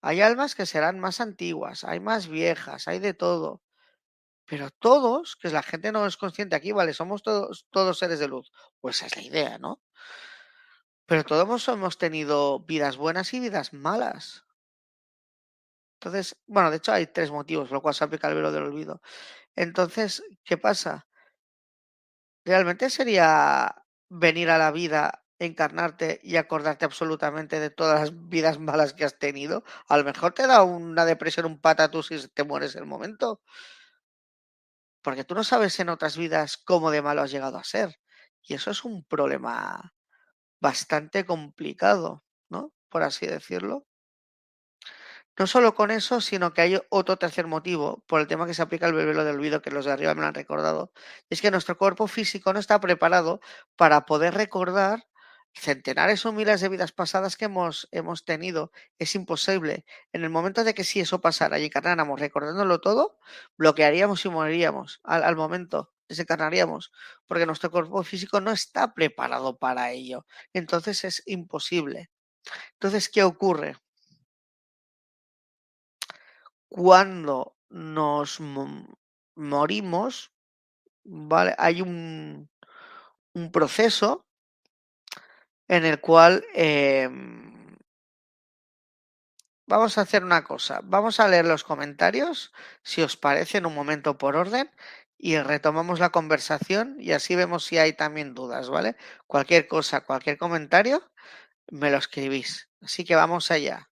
Hay 0.00 0.20
almas 0.20 0.54
que 0.54 0.64
serán 0.64 1.00
más 1.00 1.20
antiguas, 1.20 1.82
hay 1.82 1.98
más 1.98 2.28
viejas, 2.28 2.86
hay 2.86 3.00
de 3.00 3.12
todo. 3.12 3.62
Pero 4.46 4.70
todos, 4.70 5.34
que 5.34 5.48
la 5.48 5.62
gente 5.62 5.90
no 5.90 6.06
es 6.06 6.16
consciente 6.16 6.54
aquí, 6.54 6.70
vale, 6.70 6.94
somos 6.94 7.22
todos, 7.24 7.66
todos 7.70 7.98
seres 7.98 8.20
de 8.20 8.28
luz. 8.28 8.52
Pues 8.80 8.96
esa 8.96 9.06
es 9.06 9.16
la 9.16 9.22
idea, 9.22 9.58
¿no? 9.58 9.82
Pero 11.12 11.24
todos 11.24 11.68
hemos 11.68 11.98
tenido 11.98 12.60
vidas 12.60 12.96
buenas 12.96 13.34
y 13.34 13.40
vidas 13.40 13.74
malas. 13.74 14.46
Entonces, 16.00 16.40
bueno, 16.46 16.70
de 16.70 16.78
hecho 16.78 16.90
hay 16.90 17.06
tres 17.06 17.30
motivos 17.30 17.68
por 17.68 17.74
los 17.74 17.82
cuales 17.82 17.98
se 17.98 18.04
aplica 18.04 18.28
el 18.28 18.36
velo 18.36 18.50
del 18.50 18.62
olvido. 18.62 19.02
Entonces, 19.54 20.22
¿qué 20.42 20.56
pasa? 20.56 21.06
¿Realmente 22.46 22.88
sería 22.88 23.84
venir 24.08 24.48
a 24.48 24.56
la 24.56 24.70
vida, 24.70 25.26
encarnarte 25.38 26.18
y 26.22 26.36
acordarte 26.36 26.86
absolutamente 26.86 27.60
de 27.60 27.68
todas 27.68 28.00
las 28.00 28.28
vidas 28.30 28.58
malas 28.58 28.94
que 28.94 29.04
has 29.04 29.18
tenido? 29.18 29.64
A 29.88 29.98
lo 29.98 30.04
mejor 30.04 30.32
te 30.32 30.46
da 30.46 30.62
una 30.62 31.04
depresión, 31.04 31.44
un 31.44 31.60
patatus 31.60 32.10
y 32.10 32.26
te 32.28 32.44
mueres 32.44 32.74
el 32.74 32.86
momento. 32.86 33.42
Porque 35.02 35.24
tú 35.24 35.34
no 35.34 35.44
sabes 35.44 35.78
en 35.78 35.90
otras 35.90 36.16
vidas 36.16 36.56
cómo 36.56 36.90
de 36.90 37.02
malo 37.02 37.20
has 37.20 37.30
llegado 37.30 37.58
a 37.58 37.64
ser. 37.64 38.00
Y 38.40 38.54
eso 38.54 38.70
es 38.70 38.82
un 38.82 39.04
problema 39.04 39.92
bastante 40.62 41.26
complicado, 41.26 42.24
¿no? 42.48 42.72
Por 42.88 43.02
así 43.02 43.26
decirlo. 43.26 43.84
No 45.36 45.46
solo 45.46 45.74
con 45.74 45.90
eso, 45.90 46.20
sino 46.20 46.52
que 46.52 46.60
hay 46.60 46.80
otro 46.90 47.16
tercer 47.16 47.46
motivo, 47.46 48.04
por 48.06 48.20
el 48.20 48.28
tema 48.28 48.46
que 48.46 48.54
se 48.54 48.62
aplica 48.62 48.86
al 48.86 48.92
velo 48.92 49.24
del 49.24 49.36
olvido, 49.36 49.60
que 49.60 49.70
los 49.70 49.86
de 49.86 49.92
arriba 49.92 50.14
me 50.14 50.20
lo 50.20 50.28
han 50.28 50.34
recordado, 50.34 50.92
es 51.30 51.40
que 51.40 51.50
nuestro 51.50 51.76
cuerpo 51.78 52.06
físico 52.06 52.52
no 52.52 52.60
está 52.60 52.78
preparado 52.80 53.40
para 53.76 54.06
poder 54.06 54.34
recordar 54.34 55.08
centenares 55.54 56.24
o 56.26 56.32
miles 56.32 56.60
de 56.60 56.68
vidas 56.68 56.92
pasadas 56.92 57.36
que 57.36 57.46
hemos, 57.46 57.88
hemos 57.90 58.24
tenido. 58.24 58.70
Es 58.98 59.14
imposible. 59.16 59.84
En 60.12 60.22
el 60.22 60.30
momento 60.30 60.64
de 60.64 60.74
que 60.74 60.84
si 60.84 61.00
eso 61.00 61.20
pasara 61.20 61.58
y 61.58 61.64
encarnáramos 61.64 62.20
recordándolo 62.20 62.80
todo, 62.80 63.18
bloquearíamos 63.58 64.24
y 64.24 64.28
moriríamos 64.28 65.00
al 65.02 65.36
momento, 65.36 65.92
desencarnaríamos, 66.12 66.92
porque 67.26 67.46
nuestro 67.46 67.70
cuerpo 67.70 68.02
físico 68.04 68.40
no 68.40 68.52
está 68.52 68.94
preparado 68.94 69.58
para 69.58 69.90
ello. 69.90 70.26
Entonces 70.52 71.04
es 71.04 71.22
imposible. 71.26 72.10
Entonces, 72.74 73.08
¿qué 73.08 73.22
ocurre? 73.22 73.76
Cuando 76.68 77.56
nos 77.70 78.38
morimos, 79.36 80.32
¿vale? 81.04 81.54
Hay 81.58 81.82
un, 81.82 82.48
un 83.34 83.52
proceso 83.52 84.26
en 85.68 85.84
el 85.84 86.00
cual 86.00 86.44
em, 86.54 87.76
vamos 89.66 89.96
a 89.96 90.02
hacer 90.02 90.24
una 90.24 90.44
cosa. 90.44 90.80
Vamos 90.84 91.20
a 91.20 91.28
leer 91.28 91.46
los 91.46 91.64
comentarios, 91.64 92.52
si 92.82 93.02
os 93.02 93.16
parece, 93.16 93.58
en 93.58 93.66
un 93.66 93.74
momento 93.74 94.18
por 94.18 94.36
orden, 94.36 94.70
y 95.24 95.38
retomamos 95.38 96.00
la 96.00 96.10
conversación 96.10 96.96
y 96.98 97.12
así 97.12 97.36
vemos 97.36 97.64
si 97.64 97.78
hay 97.78 97.92
también 97.92 98.34
dudas, 98.34 98.68
¿vale? 98.68 98.96
Cualquier 99.28 99.68
cosa, 99.68 100.00
cualquier 100.00 100.36
comentario, 100.36 101.12
me 101.70 101.92
lo 101.92 101.98
escribís. 101.98 102.68
Así 102.80 103.04
que 103.04 103.14
vamos 103.14 103.52
allá. 103.52 103.88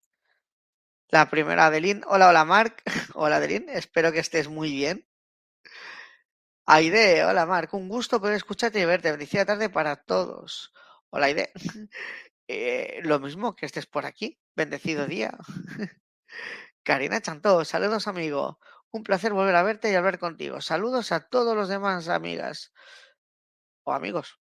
La 1.09 1.31
primera, 1.31 1.67
Adeline. 1.67 2.03
Hola, 2.09 2.31
hola, 2.31 2.45
Marc. 2.45 2.83
Hola, 3.15 3.37
Adeline. 3.37 3.69
Espero 3.69 4.11
que 4.11 4.19
estés 4.19 4.49
muy 4.49 4.73
bien. 4.73 5.07
Aide, 6.67 7.25
hola, 7.25 7.47
Marc. 7.47 7.75
Un 7.75 7.89
gusto 7.89 8.21
poder 8.21 8.35
escucharte 8.35 8.81
y 8.81 8.85
verte. 8.85 9.13
Bendición 9.13 9.47
tarde 9.47 9.71
para 9.71 9.95
todos. 9.97 10.73
Hola, 11.11 11.27
Aide. 11.27 11.53
Eh, 12.53 12.99
lo 13.05 13.21
mismo 13.21 13.55
que 13.55 13.65
estés 13.65 13.87
por 13.87 14.05
aquí. 14.07 14.41
Bendecido 14.57 15.07
día. 15.07 15.31
Karina 16.83 17.21
Chantó, 17.21 17.65
saludos, 17.65 18.09
amigo. 18.09 18.59
Un 18.93 19.05
placer 19.05 19.33
volver 19.33 19.55
a 19.55 19.63
verte 19.63 19.91
y 19.91 19.95
hablar 19.95 20.19
contigo. 20.19 20.61
Saludos 20.61 21.13
a 21.13 21.21
todos 21.21 21.57
los 21.57 21.69
demás 21.69 22.09
amigas 22.09 22.73
o 23.85 23.93
amigos. 23.93 24.41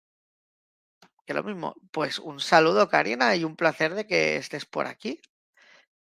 Que 1.26 1.34
lo 1.34 1.42
mismo. 1.42 1.74
Pues 1.90 2.18
un 2.20 2.38
saludo, 2.40 2.88
Karina, 2.88 3.34
y 3.34 3.44
un 3.44 3.56
placer 3.56 3.94
de 3.94 4.06
que 4.06 4.36
estés 4.36 4.64
por 4.64 4.86
aquí. 4.86 5.20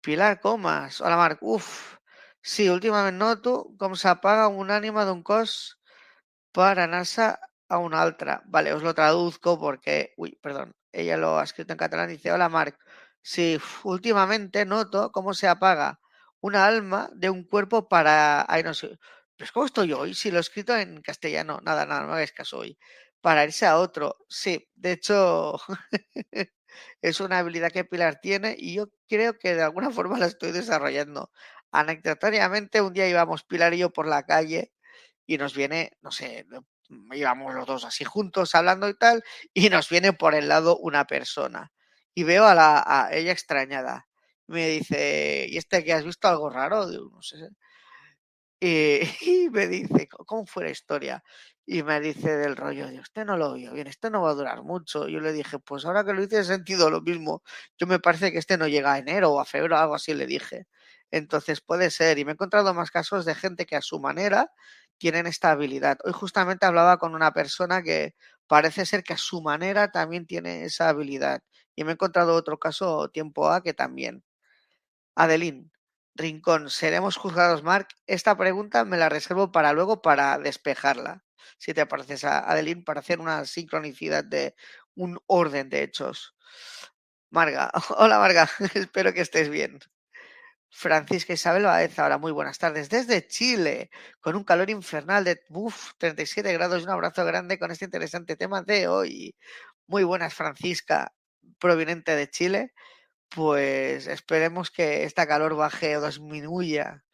Pilar 0.00 0.40
Comas. 0.40 1.00
Hola, 1.00 1.16
Marc. 1.16 1.38
Uf. 1.42 1.98
Sí, 2.42 2.70
últimamente 2.70 3.18
noto 3.18 3.68
cómo 3.78 3.96
se 3.96 4.08
apaga 4.08 4.48
un 4.48 4.70
ánima 4.70 5.04
de 5.04 5.12
un 5.12 5.22
cos 5.22 5.78
para 6.52 6.86
NASA 6.86 7.40
a 7.68 7.78
una 7.78 8.02
altra. 8.02 8.42
Vale, 8.46 8.72
os 8.72 8.82
lo 8.82 8.94
traduzco 8.94 9.58
porque, 9.60 10.14
uy, 10.16 10.38
perdón, 10.42 10.74
ella 10.92 11.16
lo 11.18 11.38
ha 11.38 11.44
escrito 11.44 11.72
en 11.74 11.78
catalán. 11.78 12.08
Dice, 12.08 12.32
hola 12.32 12.48
Marc, 12.48 12.78
sí, 13.22 13.60
últimamente 13.84 14.64
noto 14.64 15.12
cómo 15.12 15.34
se 15.34 15.48
apaga 15.48 15.99
una 16.40 16.66
alma 16.66 17.10
de 17.14 17.30
un 17.30 17.44
cuerpo 17.44 17.88
para... 17.88 18.44
Ay, 18.48 18.62
no 18.62 18.74
sé, 18.74 18.98
pues 19.36 19.52
¿cómo 19.52 19.66
estoy 19.66 19.92
hoy? 19.92 20.14
Si 20.14 20.30
lo 20.30 20.38
he 20.38 20.40
escrito 20.40 20.76
en 20.76 21.02
castellano, 21.02 21.60
nada, 21.62 21.86
nada, 21.86 22.06
no 22.06 22.12
hagáis 22.12 22.32
caso 22.32 22.58
hoy. 22.58 22.78
Para 23.20 23.44
irse 23.44 23.66
a 23.66 23.78
otro, 23.78 24.16
sí, 24.28 24.68
de 24.74 24.92
hecho 24.92 25.56
es 27.02 27.20
una 27.20 27.38
habilidad 27.38 27.70
que 27.72 27.84
Pilar 27.84 28.20
tiene 28.20 28.54
y 28.58 28.74
yo 28.74 28.88
creo 29.08 29.38
que 29.38 29.54
de 29.54 29.62
alguna 29.62 29.90
forma 29.90 30.18
la 30.18 30.26
estoy 30.26 30.52
desarrollando. 30.52 31.30
Anecdotariamente, 31.72 32.80
un 32.80 32.92
día 32.92 33.08
íbamos 33.08 33.44
Pilar 33.44 33.74
y 33.74 33.78
yo 33.78 33.90
por 33.92 34.06
la 34.06 34.24
calle 34.24 34.72
y 35.26 35.38
nos 35.38 35.54
viene, 35.54 35.92
no 36.02 36.10
sé, 36.12 36.46
íbamos 37.12 37.54
los 37.54 37.66
dos 37.66 37.84
así 37.84 38.04
juntos 38.04 38.54
hablando 38.54 38.88
y 38.88 38.94
tal, 38.94 39.22
y 39.54 39.70
nos 39.70 39.88
viene 39.88 40.12
por 40.12 40.34
el 40.34 40.48
lado 40.48 40.76
una 40.78 41.06
persona. 41.06 41.72
Y 42.14 42.24
veo 42.24 42.46
a, 42.46 42.54
la, 42.54 42.82
a 42.86 43.14
ella 43.14 43.32
extrañada. 43.32 44.08
Me 44.50 44.66
dice, 44.68 45.46
¿y 45.48 45.56
este 45.56 45.84
que 45.84 45.92
has 45.92 46.04
visto 46.04 46.28
algo 46.28 46.50
raro? 46.50 46.88
Digo, 46.88 47.08
no 47.10 47.22
sé. 47.22 47.36
Y, 48.62 49.00
me 49.52 49.66
dice, 49.68 50.08
¿cómo 50.26 50.44
fue 50.46 50.64
la 50.64 50.70
historia? 50.70 51.22
Y 51.66 51.82
me 51.82 52.00
dice 52.00 52.36
del 52.36 52.56
rollo, 52.56 52.88
de 52.88 53.00
usted 53.00 53.24
no 53.24 53.36
lo 53.36 53.54
vio 53.54 53.72
bien, 53.72 53.86
esto 53.86 54.10
no 54.10 54.22
va 54.22 54.30
a 54.30 54.34
durar 54.34 54.62
mucho. 54.62 55.08
Yo 55.08 55.20
le 55.20 55.32
dije, 55.32 55.58
pues 55.60 55.84
ahora 55.86 56.04
que 56.04 56.12
lo 56.12 56.22
hice 56.22 56.40
he 56.40 56.44
sentido 56.44 56.90
lo 56.90 57.00
mismo. 57.00 57.42
Yo 57.78 57.86
me 57.86 58.00
parece 58.00 58.32
que 58.32 58.38
este 58.38 58.58
no 58.58 58.66
llega 58.68 58.92
a 58.94 58.98
enero 58.98 59.30
o 59.32 59.40
a 59.40 59.44
febrero, 59.46 59.78
algo 59.78 59.94
así 59.94 60.12
le 60.14 60.26
dije. 60.26 60.66
Entonces 61.10 61.60
puede 61.60 61.90
ser. 61.90 62.18
Y 62.18 62.24
me 62.24 62.32
he 62.32 62.34
encontrado 62.34 62.74
más 62.74 62.90
casos 62.90 63.24
de 63.24 63.34
gente 63.34 63.66
que 63.66 63.76
a 63.76 63.82
su 63.82 63.98
manera 64.00 64.50
tienen 64.98 65.26
esta 65.26 65.52
habilidad. 65.52 65.98
Hoy 66.04 66.12
justamente 66.12 66.66
hablaba 66.66 66.98
con 66.98 67.14
una 67.14 67.32
persona 67.32 67.82
que 67.82 68.14
parece 68.46 68.84
ser 68.86 69.02
que 69.04 69.14
a 69.14 69.16
su 69.18 69.40
manera 69.42 69.90
también 69.90 70.26
tiene 70.26 70.64
esa 70.64 70.88
habilidad. 70.90 71.42
Y 71.76 71.84
me 71.84 71.90
he 71.92 71.94
encontrado 71.94 72.34
otro 72.34 72.58
caso 72.58 73.08
tiempo 73.10 73.48
A 73.50 73.62
que 73.62 73.72
también. 73.74 74.22
Adelín, 75.22 75.70
Rincón, 76.14 76.70
¿seremos 76.70 77.16
juzgados, 77.16 77.62
Mark? 77.62 77.88
Esta 78.06 78.36
pregunta 78.36 78.84
me 78.84 78.96
la 78.96 79.08
reservo 79.10 79.52
para 79.52 79.72
luego 79.74 80.00
para 80.02 80.38
despejarla, 80.38 81.24
si 81.58 81.74
te 81.74 81.84
pareces 81.86 82.24
a 82.24 82.50
Adelín, 82.50 82.84
para 82.84 83.00
hacer 83.00 83.20
una 83.20 83.44
sincronicidad 83.44 84.24
de 84.24 84.54
un 84.94 85.20
orden 85.26 85.68
de 85.68 85.82
hechos. 85.82 86.34
Marga, 87.30 87.70
hola 87.98 88.18
Marga, 88.18 88.48
espero 88.74 89.12
que 89.12 89.20
estés 89.22 89.48
bien. 89.50 89.78
Francisca 90.70 91.32
Isabel 91.34 91.64
Baez, 91.64 91.98
ahora 91.98 92.18
muy 92.18 92.32
buenas 92.32 92.58
tardes 92.58 92.88
desde 92.88 93.26
Chile, 93.26 93.90
con 94.20 94.36
un 94.36 94.44
calor 94.44 94.70
infernal 94.70 95.24
de 95.24 95.42
uf, 95.50 95.92
37 95.98 96.52
grados 96.52 96.84
un 96.84 96.90
abrazo 96.90 97.24
grande 97.24 97.58
con 97.58 97.70
este 97.72 97.86
interesante 97.86 98.36
tema 98.36 98.62
de 98.62 98.88
hoy. 98.88 99.36
Muy 99.88 100.04
buenas, 100.04 100.34
Francisca, 100.34 101.12
proveniente 101.58 102.16
de 102.16 102.30
Chile. 102.30 102.72
Pues 103.30 104.06
esperemos 104.08 104.70
que 104.70 105.04
esta 105.04 105.26
calor 105.26 105.54
baje 105.56 105.96
o 105.96 106.04
disminuya 106.04 107.04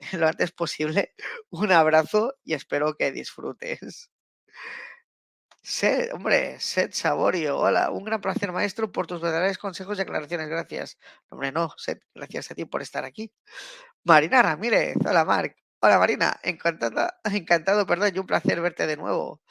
lo 0.12 0.28
antes 0.28 0.52
posible. 0.52 1.14
Un 1.50 1.72
abrazo 1.72 2.34
y 2.44 2.54
espero 2.54 2.94
que 2.96 3.12
disfrutes. 3.12 4.10
Sed, 5.62 6.14
hombre, 6.14 6.58
Sed 6.60 6.90
Saborio, 6.92 7.58
hola, 7.58 7.90
un 7.90 8.04
gran 8.04 8.20
placer 8.20 8.52
maestro 8.52 8.90
por 8.90 9.06
tus 9.06 9.20
verdaderos 9.20 9.58
consejos 9.58 9.98
y 9.98 10.02
aclaraciones, 10.02 10.48
gracias. 10.48 10.98
Hombre, 11.28 11.52
no, 11.52 11.70
Sed, 11.76 11.98
gracias 12.14 12.50
a 12.50 12.54
ti 12.54 12.64
por 12.64 12.80
estar 12.80 13.04
aquí. 13.04 13.30
Marina 14.04 14.42
Ramírez, 14.42 14.96
hola 15.06 15.24
Marc, 15.24 15.56
hola 15.80 15.98
Marina, 15.98 16.40
encantada, 16.42 17.20
encantado, 17.24 17.86
perdón, 17.86 18.12
y 18.14 18.18
un 18.18 18.26
placer 18.26 18.60
verte 18.60 18.86
de 18.86 18.96
nuevo. 18.96 19.42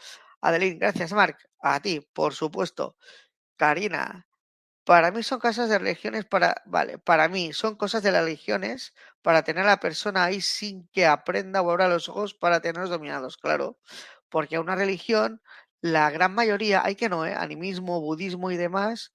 Adeline, 0.41 0.79
gracias 0.79 1.13
Marc, 1.13 1.39
a 1.61 1.79
ti, 1.81 2.01
por 2.13 2.33
supuesto. 2.33 2.97
Karina, 3.57 4.26
para 4.87 5.11
mí 5.11 5.21
son 5.21 5.39
cosas 5.41 5.69
de 5.69 5.79
religiones 5.79 6.23
para, 6.23 6.63
vale, 6.65 6.97
para 6.97 7.27
mí 7.27 7.51
son 7.51 7.75
cosas 7.75 8.03
de 8.03 8.11
las 8.13 8.23
religiones 8.23 8.93
para 9.21 9.43
tener 9.43 9.65
a 9.65 9.67
la 9.67 9.81
persona 9.81 10.23
ahí 10.23 10.39
sin 10.39 10.87
que 10.93 11.05
aprenda 11.05 11.61
o 11.61 11.69
abra 11.69 11.89
los 11.89 12.07
ojos 12.07 12.33
para 12.33 12.61
tenerlos 12.61 12.89
dominados, 12.89 13.35
claro. 13.35 13.77
Porque 14.29 14.59
una 14.59 14.75
religión 14.75 15.41
la 15.81 16.09
gran 16.09 16.33
mayoría, 16.33 16.83
hay 16.85 16.95
que 16.95 17.09
no, 17.09 17.25
¿eh? 17.25 17.33
animismo, 17.35 17.99
budismo 17.99 18.49
y 18.49 18.55
demás, 18.55 19.13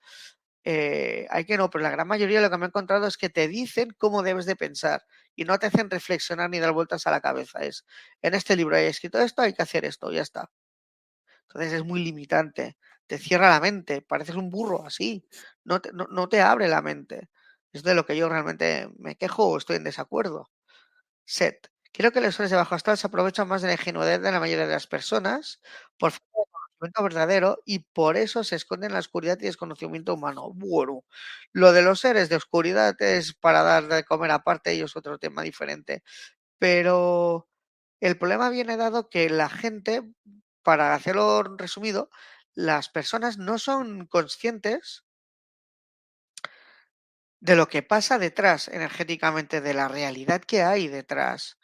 eh, 0.65 1.27
hay 1.31 1.47
que 1.47 1.57
no, 1.57 1.71
pero 1.71 1.85
la 1.85 1.91
gran 1.91 2.07
mayoría 2.07 2.43
lo 2.43 2.51
que 2.51 2.59
me 2.59 2.67
he 2.67 2.69
encontrado 2.69 3.07
es 3.07 3.17
que 3.17 3.31
te 3.31 3.49
dicen 3.49 3.95
cómo 3.99 4.23
debes 4.23 4.45
de 4.47 4.57
pensar 4.57 5.03
y 5.35 5.45
no 5.45 5.59
te 5.59 5.67
hacen 5.69 5.89
reflexionar 5.91 6.51
ni 6.51 6.61
dar 6.61 6.73
vueltas 6.73 7.07
a 7.07 7.11
la 7.11 7.23
cabeza. 7.23 7.61
Es, 7.61 7.87
en 8.21 8.35
este 8.35 8.57
libro 8.57 8.77
hay 8.77 8.85
escrito 8.87 9.19
esto, 9.21 9.41
hay 9.43 9.55
que 9.55 9.63
hacer 9.63 9.87
esto, 9.87 10.13
ya 10.13 10.23
está. 10.23 10.51
Entonces 11.49 11.73
es 11.73 11.85
muy 11.85 12.03
limitante, 12.05 12.77
te 13.07 13.19
cierra 13.19 13.51
la 13.51 13.61
mente, 13.61 14.03
pareces 14.03 14.37
un 14.37 14.51
burro 14.51 14.87
así, 14.87 15.27
no 15.65 15.81
te, 15.81 15.93
no, 15.93 16.07
no 16.11 16.29
te 16.29 16.41
abre 16.43 16.69
la 16.69 16.83
mente. 16.83 17.31
Es 17.73 17.83
de 17.85 17.95
lo 17.95 18.07
que 18.07 18.17
yo 18.17 18.29
realmente 18.29 18.89
me 18.99 19.17
quejo 19.17 19.47
o 19.49 19.59
estoy 19.59 19.77
en 19.77 19.85
desacuerdo. 19.85 20.51
Set. 21.27 21.69
Creo 21.93 22.11
que 22.13 22.21
los 22.21 22.29
lectores 22.31 22.51
de 22.51 22.57
bajo 22.57 22.75
astral 22.75 22.97
se 22.99 23.07
aprovechan 23.07 23.49
más 23.49 23.63
de 23.63 23.69
la 23.69 23.75
ingenuidad 23.75 24.21
de 24.21 24.33
la 24.33 24.41
mayoría 24.41 24.67
de 24.67 24.73
las 24.73 24.87
personas 24.87 25.61
por 25.99 26.11
falta 26.13 26.27
de 26.37 26.45
conocimiento 26.53 27.03
verdadero 27.03 27.59
y 27.67 27.81
por 27.81 28.17
eso 28.17 28.45
se 28.45 28.57
esconden 28.57 28.91
en 28.91 28.95
la 28.95 29.01
oscuridad 29.01 29.39
y 29.41 29.45
desconocimiento 29.47 30.15
humano. 30.15 30.53
Bueno, 30.55 31.05
lo 31.53 31.73
de 31.73 31.83
los 31.83 32.01
seres 32.01 32.29
de 32.31 32.37
oscuridad 32.37 32.95
es 33.01 33.35
para 33.35 33.63
dar 33.63 33.89
de 33.89 34.05
comer 34.05 34.31
aparte, 34.33 34.73
ellos 34.73 34.97
otro 34.97 35.19
tema 35.19 35.43
diferente. 35.43 36.03
Pero 36.59 37.49
el 38.01 38.19
problema 38.19 38.51
viene 38.51 38.77
dado 38.77 39.09
que 39.11 39.31
la 39.31 39.49
gente, 39.51 40.03
para 40.63 40.95
hacerlo 40.95 41.43
resumido, 41.59 42.11
las 42.55 42.89
personas 42.89 43.39
no 43.39 43.59
son 43.59 44.07
conscientes 44.07 45.05
de 47.41 47.57
lo 47.57 47.69
que 47.69 47.83
pasa 47.83 48.19
detrás 48.19 48.69
energéticamente, 48.69 49.61
de 49.61 49.75
la 49.75 49.89
realidad 49.89 50.43
que 50.43 50.63
hay 50.63 50.89
detrás 50.89 51.59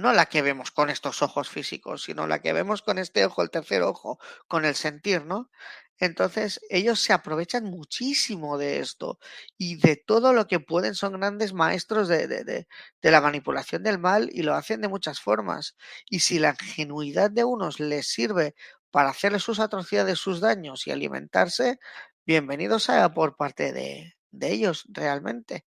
no 0.00 0.12
la 0.12 0.26
que 0.26 0.42
vemos 0.42 0.70
con 0.70 0.90
estos 0.90 1.22
ojos 1.22 1.48
físicos, 1.48 2.04
sino 2.04 2.26
la 2.26 2.40
que 2.40 2.52
vemos 2.52 2.82
con 2.82 2.98
este 2.98 3.24
ojo, 3.24 3.42
el 3.42 3.50
tercer 3.50 3.82
ojo, 3.82 4.18
con 4.48 4.64
el 4.64 4.74
sentir, 4.74 5.24
¿no? 5.24 5.50
Entonces, 5.98 6.60
ellos 6.70 7.00
se 7.00 7.12
aprovechan 7.12 7.64
muchísimo 7.64 8.56
de 8.56 8.78
esto 8.80 9.18
y 9.58 9.76
de 9.76 9.96
todo 9.96 10.32
lo 10.32 10.46
que 10.46 10.58
pueden, 10.58 10.94
son 10.94 11.20
grandes 11.20 11.52
maestros 11.52 12.08
de, 12.08 12.26
de, 12.26 12.66
la 13.02 13.20
manipulación 13.20 13.82
del 13.82 13.98
mal 13.98 14.30
y 14.32 14.42
lo 14.42 14.54
hacen 14.54 14.80
de 14.80 14.88
muchas 14.88 15.20
formas. 15.20 15.76
Y 16.08 16.20
si 16.20 16.38
la 16.38 16.56
ingenuidad 16.58 17.30
de 17.30 17.44
unos 17.44 17.80
les 17.80 18.08
sirve 18.08 18.54
para 18.90 19.10
hacerle 19.10 19.38
sus 19.38 19.60
atrocidades, 19.60 20.18
sus 20.18 20.40
daños 20.40 20.86
y 20.86 20.90
alimentarse, 20.90 21.78
bienvenidos 22.26 22.90
a 22.90 23.12
por 23.12 23.36
parte 23.36 23.72
de, 23.72 24.14
ellos, 24.40 24.84
realmente. 24.88 25.64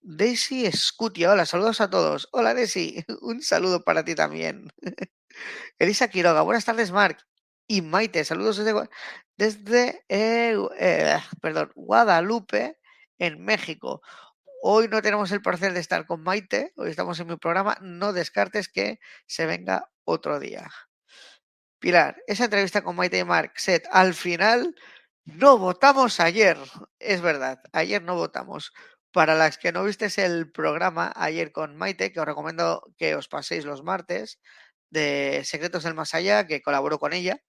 Daisy 0.00 0.70
Scutia, 0.70 1.32
hola, 1.32 1.46
saludos 1.46 1.80
a 1.80 1.88
todos. 1.88 2.28
Hola 2.32 2.54
Daisy, 2.54 3.04
un 3.22 3.42
saludo 3.42 3.82
para 3.82 4.04
ti 4.04 4.14
también. 4.14 4.68
Elisa 5.78 6.08
Quiroga, 6.08 6.42
buenas 6.42 6.64
tardes 6.64 6.90
Marc. 6.90 7.18
Y 7.66 7.80
Maite, 7.80 8.24
saludos 8.24 8.58
desde, 8.58 8.88
desde 9.36 10.04
eh, 10.08 10.54
eh, 10.78 11.18
perdón, 11.40 11.72
Guadalupe, 11.74 12.78
en 13.18 13.42
México. 13.42 14.02
Hoy 14.62 14.88
no 14.88 15.00
tenemos 15.02 15.32
el 15.32 15.42
placer 15.42 15.72
de 15.72 15.80
estar 15.80 16.06
con 16.06 16.22
Maite, 16.22 16.72
hoy 16.76 16.90
estamos 16.90 17.18
en 17.20 17.28
mi 17.28 17.36
programa, 17.36 17.78
no 17.80 18.12
descartes 18.12 18.68
que 18.68 18.98
se 19.26 19.46
venga 19.46 19.90
otro 20.04 20.38
día. 20.40 20.70
Pilar, 21.84 22.16
esa 22.26 22.44
entrevista 22.44 22.80
con 22.82 22.96
Maite 22.96 23.18
y 23.18 23.24
Marc 23.24 23.58
Set, 23.58 23.86
al 23.90 24.14
final 24.14 24.74
no 25.26 25.58
votamos 25.58 26.18
ayer, 26.18 26.56
es 26.98 27.20
verdad, 27.20 27.60
ayer 27.72 28.00
no 28.00 28.14
votamos. 28.14 28.72
Para 29.12 29.34
las 29.34 29.58
que 29.58 29.70
no 29.70 29.84
visteis 29.84 30.16
el 30.16 30.50
programa 30.50 31.12
ayer 31.14 31.52
con 31.52 31.76
Maite, 31.76 32.10
que 32.10 32.20
os 32.20 32.26
recomiendo 32.26 32.82
que 32.96 33.14
os 33.14 33.28
paséis 33.28 33.66
los 33.66 33.82
martes, 33.82 34.40
de 34.88 35.42
Secretos 35.44 35.84
del 35.84 35.92
Más 35.92 36.14
Allá, 36.14 36.46
que 36.46 36.62
colaboró 36.62 36.98
con 36.98 37.12
ella, 37.12 37.42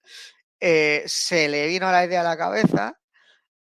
eh, 0.60 1.06
se 1.08 1.48
le 1.48 1.68
vino 1.68 1.90
la 1.90 2.04
idea 2.04 2.20
a 2.20 2.26
la 2.26 2.36
cabeza 2.38 3.00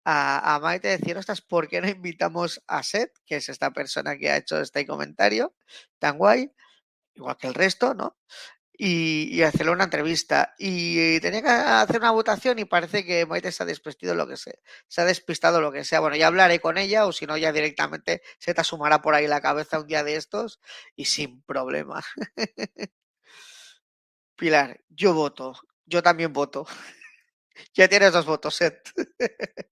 a, 0.05 0.55
a 0.55 0.59
Maite 0.59 0.89
decir, 0.89 1.17
ostras, 1.17 1.41
¿por 1.41 1.67
qué 1.67 1.81
no 1.81 1.89
invitamos 1.89 2.61
a 2.67 2.83
Seth, 2.83 3.13
que 3.25 3.37
es 3.37 3.49
esta 3.49 3.71
persona 3.71 4.19
que 4.19 4.29
ha 4.29 4.37
hecho 4.37 4.61
este 4.61 4.85
comentario 4.85 5.55
tan 5.97 6.19
guay, 6.19 6.53
igual 7.15 7.37
que 7.37 7.47
el 7.47 7.55
resto, 7.55 7.95
¿no? 7.95 8.17
Y, 8.81 9.43
hacerle 9.43 9.73
una 9.73 9.83
entrevista. 9.83 10.55
Y 10.57 11.19
tenía 11.19 11.41
que 11.41 11.49
hacer 11.49 11.97
una 11.97 12.11
votación 12.11 12.59
y 12.59 12.65
parece 12.65 13.05
que 13.05 13.25
Maite 13.25 13.51
se 13.51 13.63
ha 13.63 13.65
despistado 13.65 14.15
lo 14.15 14.25
que 14.25 14.37
sea. 14.37 14.53
Se 14.87 15.01
ha 15.01 15.05
despistado 15.05 15.59
lo 15.59 15.71
que 15.71 15.83
sea. 15.83 15.99
Bueno, 15.99 16.15
ya 16.15 16.27
hablaré 16.27 16.61
con 16.61 16.77
ella 16.77 17.05
o 17.05 17.11
si 17.11 17.25
no, 17.25 17.37
ya 17.37 17.51
directamente 17.51 18.21
se 18.39 18.53
te 18.53 18.61
asumará 18.61 19.01
por 19.01 19.15
ahí 19.15 19.27
la 19.27 19.41
cabeza 19.41 19.81
un 19.81 19.87
día 19.87 20.03
de 20.05 20.15
estos 20.15 20.61
y 20.95 21.05
sin 21.05 21.43
problema. 21.43 22.01
Pilar, 24.37 24.79
yo 24.87 25.13
voto. 25.13 25.59
Yo 25.85 26.01
también 26.01 26.31
voto. 26.31 26.65
ya 27.73 27.89
tienes 27.89 28.13
dos 28.13 28.25
votos, 28.25 28.55
Seth. 28.55 28.93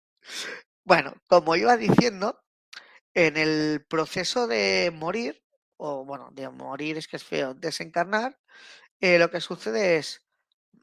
bueno, 0.84 1.14
como 1.28 1.56
iba 1.56 1.78
diciendo, 1.78 2.44
en 3.14 3.38
el 3.38 3.86
proceso 3.88 4.48
de 4.48 4.92
morir, 4.94 5.42
o 5.78 6.04
bueno, 6.04 6.30
de 6.34 6.50
morir 6.50 6.98
es 6.98 7.08
que 7.08 7.16
es 7.16 7.24
feo, 7.24 7.54
desencarnar, 7.54 8.38
eh, 9.02 9.20
lo 9.20 9.30
que 9.30 9.42
sucede 9.42 9.98
es, 9.98 10.24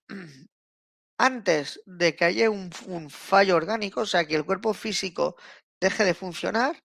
antes 1.18 1.82
de 1.86 2.14
que 2.16 2.24
haya 2.24 2.50
un, 2.50 2.70
fallo 3.10 3.56
orgánico, 3.56 4.02
o 4.02 4.06
sea, 4.06 4.26
que 4.26 4.36
el 4.36 4.44
cuerpo 4.44 4.74
físico 4.74 5.36
deje 5.80 6.04
de 6.04 6.14
funcionar, 6.14 6.82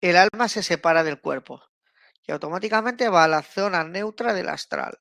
el 0.00 0.16
alma 0.16 0.48
se 0.48 0.62
separa 0.62 1.04
del 1.04 1.20
cuerpo 1.20 1.62
y 2.26 2.32
automáticamente 2.32 3.08
va 3.08 3.24
a 3.24 3.28
la 3.28 3.42
zona 3.42 3.84
neutra 3.84 4.34
del 4.34 4.48
astral. 4.48 4.98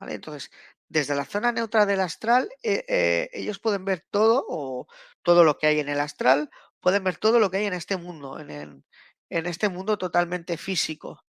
Entonces, 0.00 0.50
desde 0.88 1.14
la 1.14 1.24
zona 1.24 1.52
neutra 1.52 1.86
del 1.86 2.00
astral, 2.00 2.48
eh, 2.62 2.84
eh, 2.88 3.30
ellos 3.32 3.58
pueden 3.58 3.84
ver 3.84 4.06
todo 4.10 4.44
o 4.48 4.86
todo 5.22 5.44
lo 5.44 5.58
que 5.58 5.66
hay 5.66 5.80
en 5.80 5.88
el 5.88 6.00
astral, 6.00 6.50
pueden 6.80 7.04
ver 7.04 7.18
todo 7.18 7.40
lo 7.40 7.50
que 7.50 7.58
hay 7.58 7.66
en 7.66 7.74
este 7.74 7.96
mundo, 7.96 8.38
en, 8.38 8.50
el, 8.50 8.84
en 9.30 9.46
este 9.46 9.68
mundo 9.68 9.98
totalmente 9.98 10.56
físico 10.56 11.24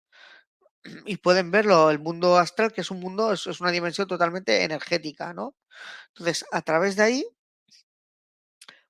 y 1.05 1.17
pueden 1.17 1.51
verlo, 1.51 1.89
el 1.89 1.99
mundo 1.99 2.37
astral, 2.37 2.71
que 2.71 2.81
es 2.81 2.91
un 2.91 2.99
mundo, 2.99 3.33
es, 3.33 3.45
una 3.61 3.71
dimensión 3.71 4.07
totalmente 4.07 4.63
energética, 4.63 5.33
¿no? 5.33 5.55
Entonces, 6.09 6.45
a 6.51 6.61
través 6.61 6.95
de 6.95 7.03
ahí, 7.03 7.25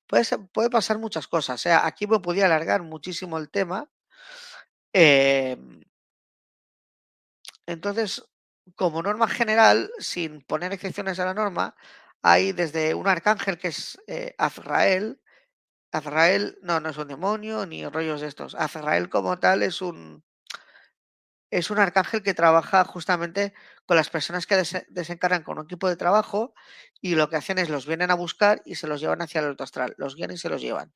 puede, 0.07 0.25
puede 0.53 0.69
pasar 0.69 0.99
muchas 0.99 1.27
cosas. 1.27 1.55
O 1.55 1.63
sea, 1.63 1.85
aquí 1.85 2.07
me 2.07 2.19
podía 2.19 2.45
alargar 2.45 2.83
muchísimo 2.83 3.37
el 3.37 3.49
tema. 3.49 3.89
Em, 4.93 5.83
entonces, 7.65 8.23
como 8.75 9.01
norma 9.03 9.27
general, 9.27 9.91
sin 9.99 10.41
poner 10.41 10.73
excepciones 10.73 11.19
a 11.19 11.25
la 11.25 11.33
norma, 11.33 11.75
hay 12.21 12.51
desde 12.53 12.93
un 12.95 13.07
arcángel 13.07 13.57
que 13.57 13.69
es 13.69 13.99
eh, 14.07 14.35
Azrael. 14.37 15.21
Azrael 15.91 16.57
no, 16.61 16.79
no 16.79 16.89
es 16.89 16.97
un 16.97 17.07
demonio 17.07 17.65
ni 17.65 17.85
rollos 17.87 18.21
de 18.21 18.27
estos. 18.27 18.55
Azrael 18.55 19.09
como 19.09 19.39
tal 19.39 19.63
es 19.63 19.81
un, 19.81 20.23
es 21.51 21.69
un 21.71 21.79
arcángel 21.79 22.23
que 22.23 22.33
trabaja 22.33 22.83
justamente 22.85 23.53
con 23.85 23.97
las 23.97 24.09
personas 24.09 24.45
que 24.47 24.61
desencarnan 24.89 25.43
con 25.43 25.57
un 25.57 25.65
equipo 25.65 25.87
de 25.89 25.95
trabajo 25.95 26.53
y 27.01 27.15
lo 27.15 27.29
que 27.29 27.37
hacen 27.37 27.57
es 27.57 27.69
los 27.69 27.87
vienen 27.87 28.11
a 28.11 28.15
buscar 28.15 28.61
y 28.65 28.75
se 28.75 28.87
los 28.87 29.01
llevan 29.01 29.21
hacia 29.21 29.39
el 29.41 29.47
alto 29.47 29.63
astral, 29.63 29.95
los 29.97 30.15
guían 30.15 30.31
y 30.31 30.37
se 30.37 30.49
los 30.49 30.61
llevan. 30.61 30.93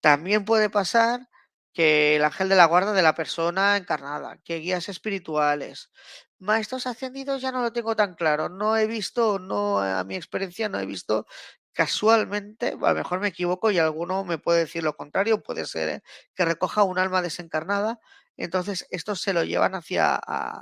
También 0.00 0.44
puede 0.44 0.70
pasar 0.70 1.28
que 1.72 2.16
el 2.16 2.24
ángel 2.24 2.48
de 2.48 2.56
la 2.56 2.66
guarda 2.66 2.92
de 2.92 3.02
la 3.02 3.14
persona 3.14 3.76
encarnada, 3.76 4.38
que 4.44 4.56
guías 4.58 4.88
espirituales. 4.88 5.90
Maestros 6.38 6.86
ascendidos 6.86 7.40
ya 7.42 7.52
no 7.52 7.62
lo 7.62 7.72
tengo 7.72 7.96
tan 7.96 8.14
claro, 8.14 8.48
no 8.48 8.76
he 8.76 8.86
visto, 8.86 9.38
no 9.38 9.80
a 9.80 10.04
mi 10.04 10.16
experiencia 10.16 10.68
no 10.68 10.80
he 10.80 10.86
visto 10.86 11.26
casualmente, 11.72 12.76
a 12.82 12.88
lo 12.90 12.94
mejor 12.94 13.20
me 13.20 13.28
equivoco 13.28 13.70
y 13.70 13.78
alguno 13.78 14.24
me 14.24 14.38
puede 14.38 14.60
decir 14.60 14.82
lo 14.82 14.94
contrario, 14.94 15.42
puede 15.42 15.64
ser 15.66 15.88
¿eh? 15.88 16.02
que 16.34 16.44
recoja 16.44 16.82
un 16.82 16.98
alma 16.98 17.22
desencarnada 17.22 17.98
entonces, 18.36 18.86
estos 18.90 19.20
se 19.20 19.32
lo 19.32 19.44
llevan 19.44 19.74
hacia 19.74 20.20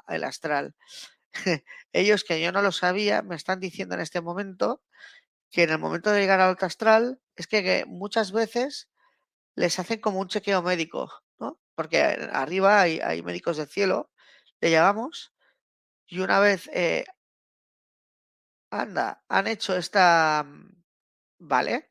el 0.09 0.25
astral. 0.25 0.75
Ellos, 1.93 2.25
que 2.25 2.41
yo 2.41 2.53
no 2.53 2.63
lo 2.63 2.73
sabía, 2.73 3.23
me 3.23 3.37
están 3.37 3.61
diciendo 3.61 3.95
en 3.95 4.01
este 4.03 4.21
momento 4.21 4.83
que 5.51 5.65
en 5.65 5.71
el 5.71 5.79
momento 5.79 6.11
de 6.11 6.21
llegar 6.21 6.41
al 6.41 6.57
astral 6.61 7.21
es 7.37 7.47
que, 7.47 7.85
muchas 7.87 8.33
veces 8.33 8.89
les 9.57 9.79
hacen 9.79 10.01
como 10.01 10.21
un 10.21 10.29
chequeo 10.29 10.63
médico, 10.63 11.11
¿no? 11.39 11.61
Porque 11.75 12.03
arriba 12.33 12.83
hay, 12.83 13.23
médicos 13.23 13.57
del 13.59 13.69
cielo, 13.69 14.11
le 14.61 14.71
llamamos, 14.71 15.35
y 16.07 16.21
una 16.21 16.41
vez, 16.41 16.69
eh, 16.75 17.05
anda, 18.71 19.23
han 19.29 19.47
hecho 19.47 19.77
esta, 19.77 20.45
mm, 20.47 20.83
¿vale? 21.39 21.91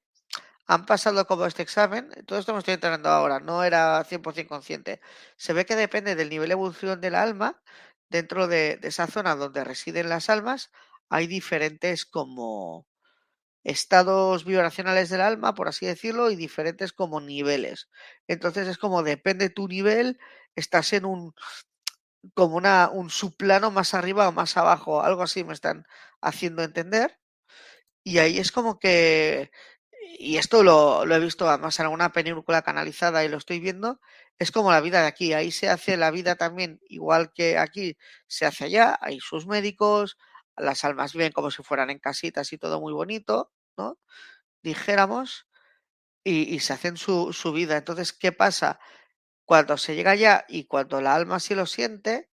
Han 0.69 0.85
pasado 0.85 1.25
como 1.25 1.47
este 1.47 1.63
examen, 1.63 2.11
todo 2.27 2.37
esto 2.37 2.53
me 2.53 2.59
estoy 2.59 2.75
enterando 2.75 3.09
ahora, 3.09 3.39
no 3.39 3.63
era 3.63 4.03
100% 4.05 4.47
consciente. 4.47 5.01
Se 5.35 5.51
ve 5.53 5.65
que 5.65 5.75
depende 5.75 6.15
del 6.15 6.29
nivel 6.29 6.49
de 6.49 6.53
evolución 6.53 7.01
del 7.01 7.15
alma, 7.15 7.59
dentro 8.09 8.47
de, 8.47 8.79
esa 8.83 9.07
zona 9.07 9.35
donde 9.35 9.63
residen 9.63 10.09
las 10.09 10.29
almas, 10.29 10.71
hay 11.09 11.25
diferentes 11.25 12.05
como 12.05 12.87
estados 13.63 14.45
vibracionales 14.45 15.09
del 15.09 15.21
alma, 15.21 15.55
por 15.55 15.67
así 15.69 15.87
decirlo, 15.87 16.29
y 16.31 16.35
diferentes 16.35 16.93
como 16.93 17.19
niveles. 17.19 17.89
Entonces 18.27 18.67
es 18.67 18.77
como 18.77 19.03
depende 19.03 19.49
tu 19.49 19.67
nivel, 19.67 20.19
estás 20.55 20.93
en 20.93 21.05
un 21.05 21.33
como 22.35 22.57
una, 22.57 22.89
un 22.91 23.09
subplano 23.09 23.71
más 23.71 23.93
arriba 23.95 24.27
o 24.27 24.31
más 24.31 24.57
abajo, 24.57 25.01
algo 25.01 25.23
así 25.23 25.43
me 25.43 25.53
están 25.53 25.85
haciendo 26.21 26.63
entender. 26.63 27.19
Y 28.03 28.19
ahí 28.19 28.39
es 28.39 28.51
como 28.51 28.79
que 28.79 29.51
y 30.17 30.37
esto 30.37 30.63
lo, 30.63 31.03
he 31.03 31.19
visto 31.19 31.47
además 31.47 31.79
en 31.79 31.85
alguna 31.85 32.11
película 32.11 32.61
canalizada 32.61 33.23
y 33.23 33.29
lo 33.29 33.37
estoy 33.37 33.59
viendo, 33.59 33.99
es 34.37 34.51
como 34.51 34.71
la 34.71 34.81
vida 34.81 35.01
de 35.01 35.07
aquí. 35.07 35.33
Ahí 35.33 35.51
se 35.51 35.69
hace 35.69 35.97
la 35.97 36.11
vida 36.11 36.35
también 36.35 36.79
igual 36.87 37.31
que 37.33 37.57
aquí 37.57 37.97
se 38.27 38.45
hace 38.45 38.65
allá. 38.65 38.97
Hay 39.01 39.19
sus 39.19 39.47
médicos, 39.47 40.17
las 40.57 40.83
almas 40.85 41.13
viven 41.13 41.31
como 41.31 41.51
si 41.51 41.63
fueran 41.63 41.89
en 41.89 41.99
casitas 41.99 42.51
y 42.53 42.57
todo 42.57 42.81
muy 42.81 42.93
bonito, 42.93 43.51
¿no? 43.77 43.99
Dijéramos, 44.63 45.47
y, 46.23 46.59
se 46.59 46.73
hacen 46.73 46.97
su, 46.97 47.33
su, 47.33 47.53
vida. 47.53 47.77
Entonces, 47.77 48.13
¿qué 48.13 48.31
pasa? 48.31 48.79
Cuando 49.45 49.77
se 49.77 49.95
llega 49.95 50.11
allá 50.11 50.45
y 50.47 50.65
cuando 50.65 51.01
la 51.01 51.15
alma 51.15 51.39
sí 51.39 51.55
lo 51.55 51.65
siente, 51.65 52.29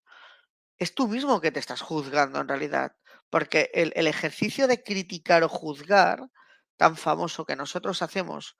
es 0.78 0.96
tú 0.96 1.08
mismo 1.08 1.42
que 1.42 1.52
te 1.52 1.60
estás 1.60 1.82
juzgando 1.82 2.42
en 2.42 2.48
realidad. 2.48 2.96
Porque 3.30 3.72
el, 3.74 3.94
el 3.96 4.08
ejercicio 4.08 4.68
de 4.68 4.84
criticar 4.84 5.44
o 5.44 5.50
juzgar 5.50 6.30
tan 6.82 6.98
famoso 6.98 7.46
que 7.46 7.56
nosotros 7.56 8.02
hacemos, 8.02 8.58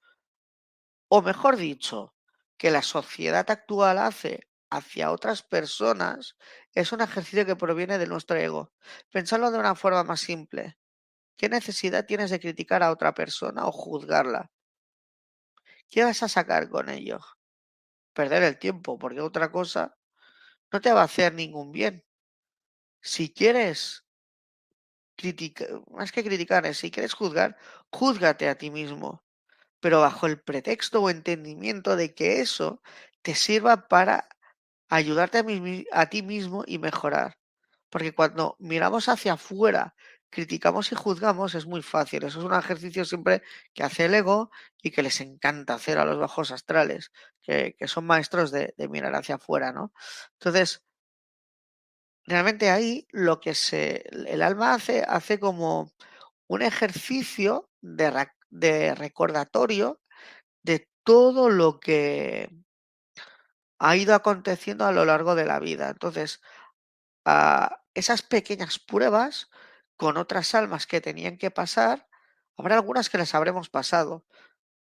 o 1.08 1.24
mejor 1.24 1.58
dicho, 1.58 2.14
que 2.56 2.70
la 2.70 2.84
sociedad 2.84 3.50
actual 3.50 3.98
hace 3.98 4.48
hacia 4.70 5.12
otras 5.12 5.42
personas, 5.42 6.36
es 6.72 6.92
un 6.92 7.02
ejercicio 7.02 7.48
que 7.48 7.56
proviene 7.56 7.98
de 7.98 8.06
nuestro 8.06 8.38
ego. 8.38 8.74
Pensarlo 9.10 9.50
de 9.50 9.58
una 9.58 9.74
forma 9.74 10.04
más 10.04 10.20
simple. 10.20 10.78
¿Qué 11.36 11.50
necesidad 11.50 12.06
tienes 12.06 12.30
de 12.30 12.40
criticar 12.40 12.84
a 12.84 12.92
otra 12.92 13.16
persona 13.16 13.66
o 13.66 13.72
juzgarla? 13.72 14.52
¿Qué 15.90 16.04
vas 16.04 16.22
a 16.22 16.30
sacar 16.30 16.70
con 16.70 16.90
ello? 16.90 17.18
Perder 18.14 18.44
el 18.44 18.60
tiempo, 18.60 19.00
porque 19.00 19.22
otra 19.22 19.52
cosa 19.52 19.98
no 20.72 20.80
te 20.80 20.94
va 20.94 21.02
a 21.02 21.06
hacer 21.06 21.34
ningún 21.34 21.72
bien. 21.72 22.06
Si 23.02 23.34
quieres 23.34 24.06
más 25.92 26.12
que 26.12 26.24
criticar, 26.24 26.74
si 26.76 26.92
quieres 26.92 27.14
juzgar, 27.14 27.58
júzgate 27.92 28.50
a 28.50 28.56
ti 28.58 28.72
mismo, 28.72 29.24
pero 29.80 30.02
bajo 30.02 30.28
el 30.28 30.42
pretexto 30.42 31.02
o 31.02 31.10
entendimiento 31.10 31.96
de 31.96 32.14
que 32.14 32.42
eso 32.42 32.82
te 33.22 33.36
sirva 33.36 33.88
para 33.88 34.28
ayudarte 34.90 35.40
a, 35.40 35.46
a 36.02 36.06
ti 36.08 36.24
mismo 36.24 36.64
y 36.68 36.80
mejorar. 36.80 37.38
Porque 37.90 38.14
cuando 38.14 38.56
miramos 38.60 39.10
hacia 39.10 39.34
afuera, 39.34 39.96
criticamos 40.30 40.92
y 40.92 40.96
juzgamos, 40.96 41.56
es 41.56 41.66
muy 41.68 41.82
fácil. 41.82 42.24
Eso 42.24 42.40
es 42.40 42.46
un 42.46 42.54
ejercicio 42.54 43.06
siempre 43.06 43.44
que 43.74 43.84
hace 43.84 44.06
el 44.06 44.16
ego 44.16 44.50
y 44.82 44.92
que 44.92 45.04
les 45.04 45.22
encanta 45.22 45.76
hacer 45.76 45.98
a 45.98 46.06
los 46.06 46.18
bajos 46.18 46.52
astrales, 46.52 47.12
que, 47.42 47.76
son 47.88 48.06
maestros 48.06 48.52
de, 48.52 48.74
de, 48.78 48.88
mirar 48.88 49.16
hacia 49.16 49.36
afuera, 49.36 49.74
¿no? 49.74 49.94
Entonces, 50.40 50.84
realmente 52.26 52.70
ahí 52.70 53.08
lo 53.12 53.40
que 53.40 53.56
se, 53.56 54.04
el 54.12 54.42
alma 54.42 54.74
hace, 54.74 55.04
hace 55.08 55.40
como 55.40 55.92
un 56.48 56.62
ejercicio 56.62 57.70
de, 57.82 58.28
de 58.50 58.96
recordatorio 58.96 60.00
de 60.64 60.88
todo 61.04 61.50
lo 61.50 61.80
que 61.80 62.50
ha 63.80 63.96
ido 63.96 64.14
aconteciendo 64.14 64.86
a 64.86 64.92
lo 64.92 65.06
largo 65.06 65.36
de 65.36 65.46
la 65.46 65.60
vida. 65.60 65.90
Entonces, 65.90 66.42
a 67.26 67.82
esas 67.94 68.22
pequeñas 68.22 68.80
pruebas 68.80 69.50
con 69.98 70.18
otras 70.18 70.56
almas 70.56 70.88
que 70.88 71.02
tenían 71.02 71.38
que 71.38 71.52
pasar, 71.52 72.08
habrá 72.58 72.76
algunas 72.76 73.10
que 73.10 73.18
las 73.18 73.34
habremos 73.36 73.70
pasado 73.70 74.26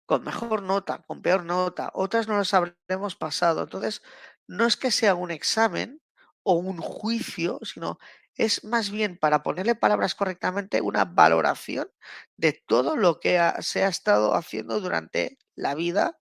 con 0.08 0.24
mejor 0.24 0.62
nota, 0.62 1.02
con 1.06 1.20
peor 1.20 1.44
nota, 1.44 1.90
otras 1.92 2.28
no 2.28 2.38
las 2.38 2.54
habremos 2.54 3.14
pasado. 3.14 3.62
Entonces, 3.62 4.02
no 4.46 4.64
es 4.64 4.78
que 4.78 4.90
sea 4.90 5.14
un 5.14 5.30
examen, 5.30 6.00
o 6.48 6.54
un 6.54 6.78
juicio, 6.78 7.60
sino 7.62 7.98
es 8.34 8.64
más 8.64 8.90
bien, 8.90 9.18
para 9.18 9.42
ponerle 9.42 9.74
palabras 9.74 10.14
correctamente, 10.14 10.80
una 10.80 11.04
valoración 11.04 11.90
de 12.38 12.52
todo 12.66 12.96
lo 12.96 13.20
que 13.20 13.38
se 13.60 13.84
ha 13.84 13.88
estado 13.88 14.34
haciendo 14.34 14.80
durante 14.80 15.36
la 15.56 15.74
vida 15.74 16.18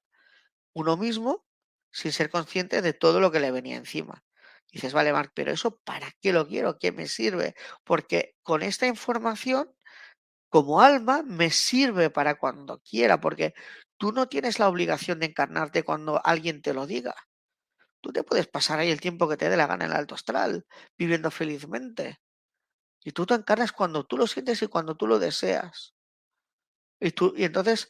uno 0.74 0.98
mismo, 0.98 1.46
sin 1.92 2.12
ser 2.12 2.30
consciente 2.30 2.82
de 2.82 2.94
todo 2.94 3.20
lo 3.22 3.32
que 3.32 3.40
le 3.40 3.52
venía 3.52 3.78
encima. 3.78 4.24
dices, 4.72 4.94
vale, 4.94 5.14
Marc, 5.14 5.32
pero 5.36 5.52
eso 5.52 5.80
¿para 5.86 6.12
qué 6.22 6.34
lo 6.34 6.48
quiero? 6.48 6.78
¿Qué 6.80 6.92
me 6.92 7.08
sirve? 7.08 7.56
Porque 7.86 8.36
con 8.44 8.64
esta 8.64 8.88
información, 8.88 9.74
como 10.50 10.82
alma, 10.82 11.24
me 11.24 11.52
sirve 11.52 12.10
para 12.10 12.36
cuando 12.40 12.80
quiera, 12.82 13.22
porque 13.22 13.54
tú 13.98 14.12
no 14.14 14.28
tienes 14.30 14.60
la 14.60 14.70
obligación 14.70 15.20
de 15.20 15.28
encarnarte 15.28 15.84
cuando 15.84 16.22
alguien 16.26 16.62
te 16.62 16.74
lo 16.74 16.88
diga. 16.88 17.16
Tú 18.02 18.12
te 18.12 18.24
puedes 18.24 18.48
pasar 18.48 18.80
ahí 18.80 18.92
el 18.92 19.02
tiempo 19.02 19.28
que 19.28 19.38
te 19.38 19.50
dé 19.50 19.58
la 19.58 19.68
gana 19.68 19.86
en 19.86 19.92
el 19.92 19.98
alto 19.98 20.16
astral, 20.16 20.66
viviendo 20.98 21.32
felizmente. 21.32 22.20
Y 23.04 23.12
tú 23.12 23.26
te 23.26 23.34
encarnas 23.34 23.72
cuando 23.72 24.06
tú 24.06 24.18
lo 24.18 24.28
sientes 24.28 24.62
y 24.62 24.68
cuando 24.68 24.96
tú 24.96 25.08
lo 25.08 25.20
deseas. 25.20 25.96
Y, 27.00 27.12
tú, 27.12 27.34
y 27.38 27.44
entonces 27.44 27.90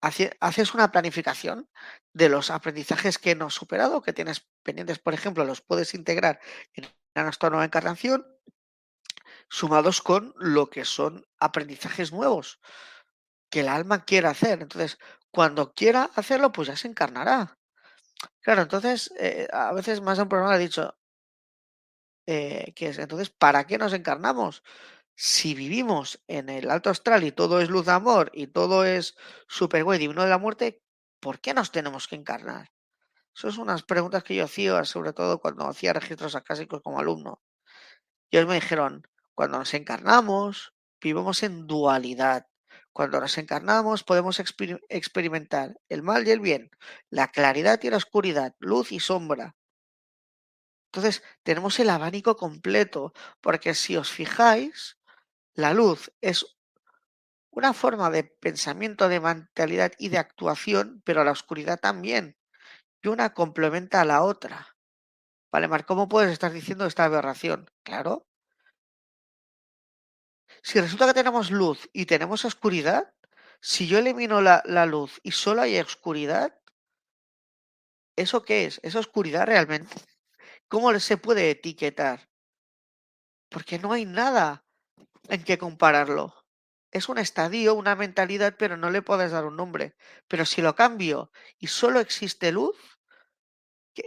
haces 0.00 0.74
una 0.74 0.90
planificación 0.90 1.68
de 2.14 2.30
los 2.30 2.50
aprendizajes 2.50 3.18
que 3.18 3.34
no 3.34 3.46
has 3.46 3.54
superado, 3.54 4.00
que 4.00 4.12
tienes 4.12 4.48
pendientes, 4.62 4.98
por 4.98 5.12
ejemplo, 5.12 5.44
los 5.44 5.60
puedes 5.60 5.94
integrar 5.94 6.40
en 6.74 6.88
nuestra 7.14 7.50
nueva 7.50 7.64
encarnación, 7.66 8.26
sumados 9.50 10.00
con 10.00 10.32
lo 10.36 10.70
que 10.70 10.84
son 10.84 11.26
aprendizajes 11.38 12.12
nuevos 12.12 12.60
que 13.50 13.60
el 13.60 13.68
alma 13.68 14.04
quiera 14.04 14.30
hacer. 14.30 14.62
Entonces, 14.62 14.98
cuando 15.30 15.74
quiera 15.74 16.10
hacerlo, 16.14 16.52
pues 16.52 16.68
ya 16.68 16.76
se 16.76 16.88
encarnará. 16.88 17.59
Claro, 18.42 18.62
entonces, 18.62 19.12
eh, 19.18 19.48
a 19.52 19.72
veces 19.72 20.00
más 20.02 20.16
de 20.18 20.22
un 20.24 20.28
programa 20.28 20.54
ha 20.54 20.58
dicho, 20.58 20.94
eh, 22.26 22.72
que 22.74 22.88
es, 22.88 22.98
entonces, 22.98 23.30
¿para 23.30 23.66
qué 23.66 23.78
nos 23.78 23.92
encarnamos? 23.92 24.62
Si 25.16 25.54
vivimos 25.54 26.22
en 26.28 26.48
el 26.50 26.70
alto 26.70 26.90
astral 26.90 27.24
y 27.24 27.32
todo 27.32 27.60
es 27.60 27.70
luz 27.70 27.86
de 27.86 27.92
amor 27.92 28.30
y 28.34 28.48
todo 28.48 28.84
es 28.84 29.16
super 29.48 29.84
guay, 29.84 29.98
divino 29.98 30.24
de 30.24 30.30
la 30.30 30.38
muerte, 30.38 30.82
¿por 31.20 31.40
qué 31.40 31.54
nos 31.54 31.72
tenemos 31.72 32.08
que 32.08 32.16
encarnar? 32.16 32.70
Esas 33.36 33.54
son 33.56 33.64
unas 33.64 33.84
preguntas 33.84 34.24
que 34.24 34.36
yo 34.36 34.44
hacía, 34.44 34.84
sobre 34.84 35.12
todo 35.14 35.40
cuando 35.40 35.66
hacía 35.68 35.92
registros 35.94 36.36
acásicos 36.36 36.82
como 36.82 37.00
alumno. 37.00 37.42
Y 38.30 38.38
ellos 38.38 38.48
me 38.48 38.56
dijeron, 38.56 39.06
cuando 39.34 39.58
nos 39.58 39.74
encarnamos, 39.74 40.74
vivimos 41.02 41.42
en 41.44 41.66
dualidad. 41.66 42.46
Cuando 42.92 43.20
nos 43.20 43.38
encarnamos 43.38 44.02
podemos 44.04 44.40
experimentar 44.40 45.78
el 45.88 46.02
mal 46.02 46.26
y 46.26 46.30
el 46.32 46.40
bien, 46.40 46.70
la 47.08 47.28
claridad 47.28 47.80
y 47.82 47.90
la 47.90 47.96
oscuridad, 47.96 48.54
luz 48.58 48.92
y 48.92 49.00
sombra. 49.00 49.56
Entonces 50.92 51.22
tenemos 51.44 51.78
el 51.78 51.88
abanico 51.88 52.36
completo, 52.36 53.12
porque 53.40 53.74
si 53.74 53.96
os 53.96 54.10
fijáis, 54.10 54.98
la 55.54 55.72
luz 55.72 56.10
es 56.20 56.44
una 57.52 57.72
forma 57.72 58.10
de 58.10 58.24
pensamiento, 58.24 59.08
de 59.08 59.20
mentalidad 59.20 59.92
y 59.98 60.08
de 60.08 60.18
actuación, 60.18 61.00
pero 61.04 61.22
la 61.22 61.30
oscuridad 61.30 61.78
también. 61.78 62.36
Y 63.02 63.08
una 63.08 63.34
complementa 63.34 64.00
a 64.00 64.04
la 64.04 64.22
otra. 64.22 64.76
Vale, 65.52 65.68
Mar, 65.68 65.86
¿cómo 65.86 66.08
puedes 66.08 66.32
estar 66.32 66.52
diciendo 66.52 66.86
esta 66.86 67.04
aberración? 67.04 67.70
Claro, 67.84 68.26
si 70.62 70.80
resulta 70.80 71.06
que 71.06 71.14
tenemos 71.14 71.50
luz 71.50 71.88
y 71.92 72.06
tenemos 72.06 72.44
oscuridad, 72.44 73.12
si 73.60 73.86
yo 73.86 73.98
elimino 73.98 74.40
la, 74.40 74.86
luz 74.86 75.20
y 75.22 75.32
solo 75.32 75.62
hay 75.62 75.78
oscuridad, 75.78 76.58
¿eso 78.16 78.42
qué 78.42 78.64
es? 78.64 78.80
¿Es 78.82 78.94
oscuridad 78.94 79.46
realmente? 79.46 79.94
¿Cómo 80.68 80.98
se 80.98 81.16
puede 81.16 81.50
etiquetar? 81.50 82.28
Porque 83.48 83.78
no 83.78 83.92
hay 83.92 84.06
nada 84.06 84.64
en 85.28 85.44
que 85.44 85.58
compararlo. 85.58 86.34
Es 86.90 87.08
un 87.08 87.18
estadio, 87.18 87.74
una 87.74 87.94
mentalidad, 87.94 88.56
pero 88.58 88.76
no 88.76 88.90
le 88.90 89.02
puedes 89.02 89.30
dar 89.30 89.44
un 89.44 89.56
nombre. 89.56 89.94
Pero 90.28 90.44
si 90.46 90.62
lo 90.62 90.74
cambio 90.74 91.30
y 91.58 91.66
solo 91.68 92.00
existe 92.00 92.52
luz, 92.52 92.76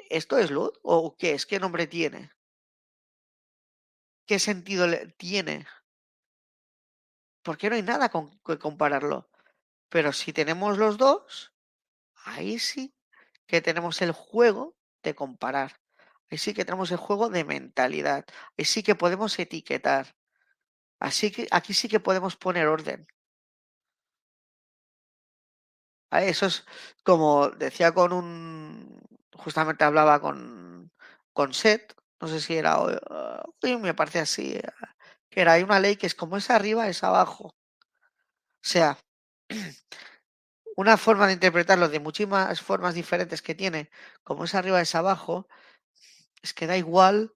¿esto 0.09 0.37
es 0.37 0.51
luz? 0.51 0.71
¿O 0.83 1.15
qué 1.17 1.33
es? 1.33 1.45
¿Qué 1.45 1.59
nombre 1.59 1.87
tiene? 1.87 2.31
¿Qué 4.25 4.39
sentido 4.39 4.87
tiene? 5.17 5.65
Porque 7.43 7.69
no 7.69 7.75
hay 7.75 7.83
nada 7.83 8.09
con 8.09 8.39
que 8.39 8.57
compararlo. 8.59 9.29
Pero 9.89 10.13
si 10.13 10.33
tenemos 10.33 10.77
los 10.77 10.97
dos, 10.97 11.53
ahí 12.25 12.59
sí 12.59 12.95
que 13.45 13.61
tenemos 13.61 14.01
el 14.01 14.11
juego 14.11 14.75
de 15.03 15.15
comparar. 15.15 15.79
Ahí 16.31 16.37
sí 16.37 16.53
que 16.53 16.65
tenemos 16.65 16.91
el 16.91 16.97
juego 16.97 17.29
de 17.29 17.43
mentalidad. 17.43 18.25
Ahí 18.57 18.65
sí 18.65 18.83
que 18.83 18.95
podemos 18.95 19.37
etiquetar. 19.37 20.15
Así 20.99 21.31
que 21.31 21.47
aquí 21.51 21.73
sí 21.73 21.89
que 21.89 21.99
podemos 21.99 22.35
poner 22.37 22.67
orden. 22.67 23.07
Eso 26.11 26.45
es 26.45 26.65
como 27.03 27.49
decía 27.49 27.91
con 27.93 28.13
un. 28.13 29.01
Justamente 29.35 29.83
hablaba 29.83 30.21
con, 30.21 30.91
con 31.33 31.53
Seth. 31.53 31.93
No 32.21 32.27
sé 32.27 32.39
si 32.39 32.55
era 32.55 32.79
hoy, 32.79 33.77
me 33.77 33.93
parece 33.93 34.19
así 34.19 34.59
era, 35.41 35.53
hay 35.53 35.63
una 35.63 35.79
ley 35.79 35.95
que 35.95 36.07
es 36.07 36.15
como 36.15 36.37
es 36.37 36.49
arriba, 36.49 36.87
es 36.87 37.03
abajo. 37.03 37.55
O 38.63 38.65
sea, 38.65 38.97
una 40.75 40.97
forma 40.97 41.27
de 41.27 41.33
interpretarlo 41.33 41.89
de 41.89 41.99
muchísimas 41.99 42.61
formas 42.61 42.95
diferentes 42.95 43.41
que 43.41 43.55
tiene, 43.55 43.89
como 44.23 44.45
es 44.45 44.55
arriba, 44.55 44.81
es 44.81 44.95
abajo, 44.95 45.47
es 46.41 46.53
que 46.53 46.67
da 46.67 46.77
igual 46.77 47.33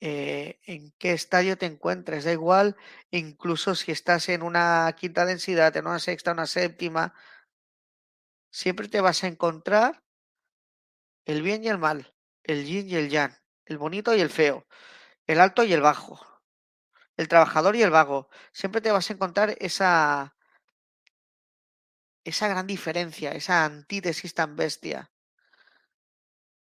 eh, 0.00 0.60
en 0.64 0.92
qué 0.98 1.12
estadio 1.12 1.58
te 1.58 1.66
encuentres, 1.66 2.24
da 2.24 2.32
igual 2.32 2.76
incluso 3.10 3.74
si 3.74 3.92
estás 3.92 4.28
en 4.28 4.42
una 4.42 4.94
quinta 4.98 5.24
densidad, 5.24 5.76
en 5.76 5.86
una 5.86 5.98
sexta, 5.98 6.32
una 6.32 6.46
séptima, 6.46 7.14
siempre 8.50 8.88
te 8.88 9.00
vas 9.00 9.24
a 9.24 9.28
encontrar 9.28 10.02
el 11.26 11.42
bien 11.42 11.64
y 11.64 11.68
el 11.68 11.78
mal, 11.78 12.14
el 12.44 12.64
yin 12.64 12.88
y 12.88 12.96
el 12.96 13.10
yang, 13.10 13.34
el 13.66 13.78
bonito 13.78 14.14
y 14.14 14.20
el 14.20 14.30
feo, 14.30 14.66
el 15.26 15.40
alto 15.40 15.64
y 15.64 15.72
el 15.72 15.82
bajo 15.82 16.37
el 17.18 17.28
trabajador 17.28 17.76
y 17.76 17.82
el 17.82 17.90
vago. 17.90 18.30
Siempre 18.52 18.80
te 18.80 18.92
vas 18.92 19.10
a 19.10 19.12
encontrar 19.12 19.56
esa, 19.60 20.36
esa 22.24 22.48
gran 22.48 22.66
diferencia, 22.66 23.32
esa 23.32 23.64
antítesis 23.64 24.32
tan 24.34 24.56
bestia. 24.56 25.10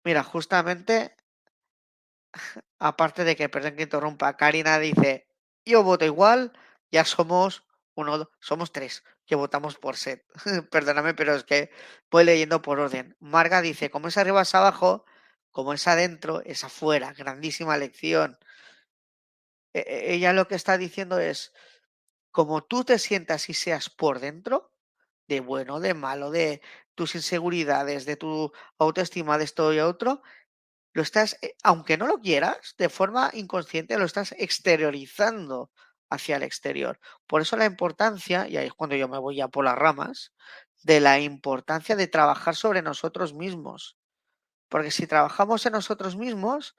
Mira, 0.02 0.24
justamente, 0.24 1.14
aparte 2.78 3.24
de 3.24 3.36
que, 3.36 3.48
perdón 3.48 3.76
que 3.76 3.82
interrumpa, 3.84 4.36
Karina 4.36 4.78
dice, 4.78 5.28
yo 5.64 5.82
voto 5.82 6.04
igual, 6.04 6.52
ya 6.90 7.04
somos 7.04 7.64
uno, 7.94 8.30
somos 8.40 8.72
tres 8.72 9.04
que 9.26 9.34
votamos 9.34 9.76
por 9.76 9.96
set. 9.96 10.24
Perdóname, 10.70 11.12
pero 11.14 11.34
es 11.34 11.44
que 11.44 11.70
voy 12.10 12.24
leyendo 12.24 12.62
por 12.62 12.80
orden. 12.80 13.16
Marga 13.20 13.60
dice, 13.60 13.90
como 13.90 14.08
es 14.08 14.16
arriba 14.16 14.42
es 14.42 14.54
abajo, 14.54 15.04
como 15.50 15.74
es 15.74 15.86
adentro, 15.88 16.40
es 16.44 16.64
afuera. 16.64 17.12
Grandísima 17.12 17.76
lección. 17.76 18.38
E, 19.76 19.80
e, 19.86 20.14
ella 20.14 20.32
lo 20.32 20.48
que 20.48 20.54
está 20.56 20.78
diciendo 20.78 21.18
es, 21.18 21.52
como 22.32 22.64
tú 22.64 22.84
te 22.84 22.98
sientas 22.98 23.48
y 23.50 23.54
seas 23.54 23.90
por 23.90 24.20
dentro, 24.20 24.72
de 25.28 25.40
bueno, 25.40 25.80
de 25.80 25.94
malo, 25.94 26.30
de 26.30 26.62
tus 26.94 27.14
inseguridades, 27.14 28.06
de 28.06 28.16
tu 28.16 28.52
autoestima, 28.78 29.38
de 29.38 29.44
esto 29.44 29.72
y 29.74 29.80
otro, 29.80 30.22
lo 30.94 31.02
estás, 31.02 31.38
eh, 31.42 31.54
aunque 31.62 31.98
no 31.98 32.06
lo 32.06 32.18
quieras, 32.20 32.74
de 32.78 32.88
forma 32.88 33.30
inconsciente 33.34 33.98
lo 33.98 34.04
estás 34.06 34.32
exteriorizando 34.38 35.70
hacia 36.10 36.36
el 36.36 36.42
exterior. 36.44 37.00
Por 37.26 37.42
eso 37.42 37.56
la 37.56 37.66
importancia, 37.66 38.48
y 38.48 38.56
ahí 38.56 38.66
es 38.68 38.74
cuando 38.74 38.96
yo 38.96 39.08
me 39.08 39.18
voy 39.18 39.36
ya 39.36 39.48
por 39.48 39.64
las 39.64 39.76
ramas, 39.76 40.32
de 40.84 41.00
la 41.00 41.20
importancia 41.20 41.96
de 41.96 42.08
trabajar 42.08 42.56
sobre 42.56 42.82
nosotros 42.82 43.34
mismos. 43.34 43.96
Porque 44.68 44.90
si 44.90 45.06
trabajamos 45.06 45.64
en 45.66 45.72
nosotros 45.72 46.16
mismos, 46.16 46.76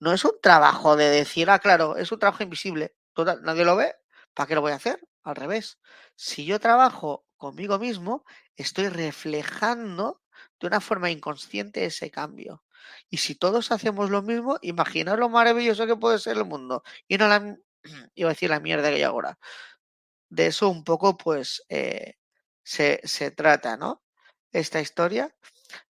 no 0.00 0.12
es 0.12 0.24
un 0.24 0.32
trabajo 0.42 0.96
de 0.96 1.10
decir, 1.10 1.50
ah, 1.50 1.58
claro, 1.58 1.96
es 1.96 2.12
un 2.12 2.18
trabajo 2.18 2.42
invisible. 2.42 2.94
nadie 3.42 3.64
lo 3.64 3.76
ve, 3.76 3.94
¿para 4.34 4.46
qué 4.46 4.54
lo 4.54 4.62
voy 4.62 4.72
a 4.72 4.76
hacer? 4.76 5.00
Al 5.22 5.36
revés. 5.36 5.78
Si 6.16 6.44
yo 6.44 6.60
trabajo 6.60 7.26
conmigo 7.36 7.78
mismo, 7.78 8.24
estoy 8.56 8.88
reflejando 8.88 10.22
de 10.60 10.66
una 10.66 10.80
forma 10.80 11.10
inconsciente 11.10 11.84
ese 11.84 12.10
cambio. 12.10 12.64
Y 13.10 13.18
si 13.18 13.34
todos 13.34 13.72
hacemos 13.72 14.10
lo 14.10 14.22
mismo, 14.22 14.58
imaginaos 14.62 15.18
lo 15.18 15.28
maravilloso 15.28 15.86
que 15.86 15.96
puede 15.96 16.18
ser 16.18 16.38
el 16.38 16.44
mundo. 16.44 16.82
Y 17.08 17.18
no 17.18 17.28
la, 17.28 17.56
iba 18.14 18.30
a 18.30 18.32
decir 18.32 18.50
la 18.50 18.60
mierda 18.60 18.88
que 18.88 18.96
hay 18.96 19.02
ahora. 19.02 19.38
De 20.30 20.46
eso 20.46 20.68
un 20.68 20.84
poco, 20.84 21.16
pues, 21.16 21.64
eh, 21.68 22.14
se, 22.64 23.00
se 23.04 23.30
trata, 23.30 23.76
¿no? 23.76 24.02
Esta 24.52 24.80
historia. 24.80 25.34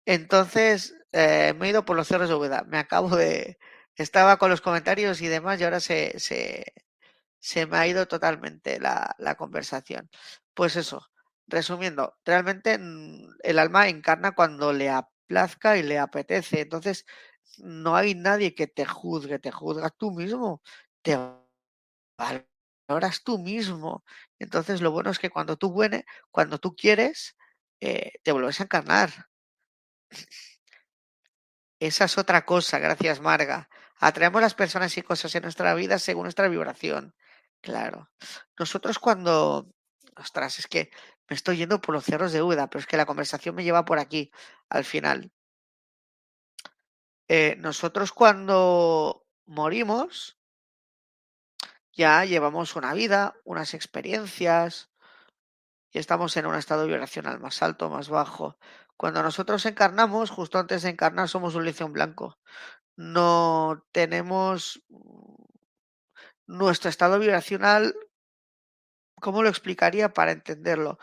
Entonces, 0.06 0.94
eh, 1.12 1.54
me 1.58 1.66
he 1.66 1.70
ido 1.70 1.84
por 1.84 1.96
los 1.96 2.08
cerros 2.08 2.28
de 2.28 2.34
Úbeda. 2.34 2.64
Me 2.68 2.78
acabo 2.78 3.16
de. 3.16 3.58
Estaba 3.96 4.38
con 4.38 4.50
los 4.50 4.60
comentarios 4.62 5.20
y 5.20 5.28
demás, 5.28 5.60
y 5.60 5.64
ahora 5.64 5.80
se, 5.80 6.18
se, 7.40 7.66
me 7.66 7.76
ha 7.78 7.86
ido 7.86 8.06
totalmente 8.08 8.80
la, 8.80 9.14
la 9.18 9.34
conversación. 9.36 10.08
Pues 10.54 10.76
eso, 10.76 11.10
resumiendo, 11.46 12.16
realmente 12.24 12.78
mm, 12.78 13.28
el 13.42 13.58
alma 13.58 13.88
encarna 13.88 14.32
cuando 14.32 14.72
le 14.72 14.88
aplazca 14.90 15.76
y 15.76 15.82
le 15.82 15.98
apetece. 15.98 16.60
Entonces, 16.62 17.06
no 17.58 17.96
hay 17.96 18.14
nadie 18.14 18.54
que 18.54 18.66
te 18.66 18.84
juzgue, 18.86 19.38
te 19.38 19.50
juzgas 19.52 19.92
tú 19.98 20.10
mismo, 20.12 20.62
te 21.02 21.18
valoras 22.18 23.22
tú 23.24 23.38
mismo. 23.38 24.04
Entonces, 24.38 24.80
lo 24.80 24.90
bueno 24.92 25.10
es 25.10 25.18
que 25.18 25.30
cuando 25.30 25.56
tú, 25.56 25.70
buene, 25.72 26.04
cuando 26.30 26.58
tú 26.58 26.74
quieres, 26.76 27.36
eh, 27.80 28.12
te 28.22 28.32
vuelves 28.32 28.60
a 28.60 28.64
encarnar. 28.64 29.10
Esa 31.80 32.04
es 32.04 32.18
otra 32.18 32.44
cosa, 32.44 32.78
gracias 32.78 33.20
Marga. 33.20 33.70
Atraemos 33.96 34.42
las 34.42 34.54
personas 34.54 34.96
y 34.98 35.02
cosas 35.02 35.34
en 35.34 35.42
nuestra 35.42 35.74
vida 35.74 35.98
según 35.98 36.24
nuestra 36.24 36.46
vibración. 36.48 37.14
Claro. 37.60 38.10
Nosotros 38.58 38.98
cuando... 38.98 39.72
Ostras, 40.16 40.58
es 40.58 40.66
que 40.66 40.90
me 41.28 41.36
estoy 41.36 41.56
yendo 41.56 41.80
por 41.80 41.94
los 41.94 42.04
cerros 42.04 42.32
de 42.32 42.42
Uda, 42.42 42.68
pero 42.68 42.80
es 42.80 42.86
que 42.86 42.98
la 42.98 43.06
conversación 43.06 43.54
me 43.54 43.64
lleva 43.64 43.86
por 43.86 43.98
aquí, 43.98 44.30
al 44.68 44.84
final. 44.84 45.32
Eh, 47.28 47.56
nosotros 47.58 48.12
cuando 48.12 49.26
morimos, 49.46 50.38
ya 51.92 52.24
llevamos 52.26 52.76
una 52.76 52.92
vida, 52.92 53.34
unas 53.44 53.72
experiencias, 53.72 54.90
y 55.92 55.98
estamos 55.98 56.36
en 56.36 56.46
un 56.46 56.56
estado 56.56 56.86
vibracional 56.86 57.40
más 57.40 57.62
alto, 57.62 57.88
más 57.88 58.08
bajo. 58.10 58.58
Cuando 59.00 59.22
nosotros 59.22 59.64
encarnamos, 59.64 60.28
justo 60.28 60.58
antes 60.58 60.82
de 60.82 60.90
encarnar, 60.90 61.26
somos 61.26 61.54
un 61.54 61.64
licio 61.64 61.88
blanco. 61.88 62.38
No 62.96 63.82
tenemos 63.92 64.82
nuestro 66.46 66.90
estado 66.90 67.18
vibracional, 67.18 67.94
¿cómo 69.18 69.42
lo 69.42 69.48
explicaría 69.48 70.12
para 70.12 70.32
entenderlo? 70.32 70.98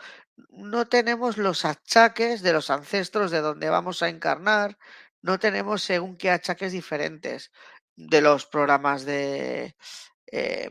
No 0.50 0.86
tenemos 0.86 1.38
los 1.38 1.64
achaques 1.64 2.40
de 2.42 2.52
los 2.52 2.70
ancestros 2.70 3.32
de 3.32 3.40
donde 3.40 3.68
vamos 3.68 4.00
a 4.04 4.08
encarnar, 4.08 4.78
no 5.20 5.40
tenemos 5.40 5.82
según 5.82 6.16
qué 6.16 6.30
achaques 6.30 6.70
diferentes 6.70 7.50
de 7.96 8.20
los 8.20 8.46
programas 8.46 9.04
de 9.06 9.74
eh, 10.30 10.70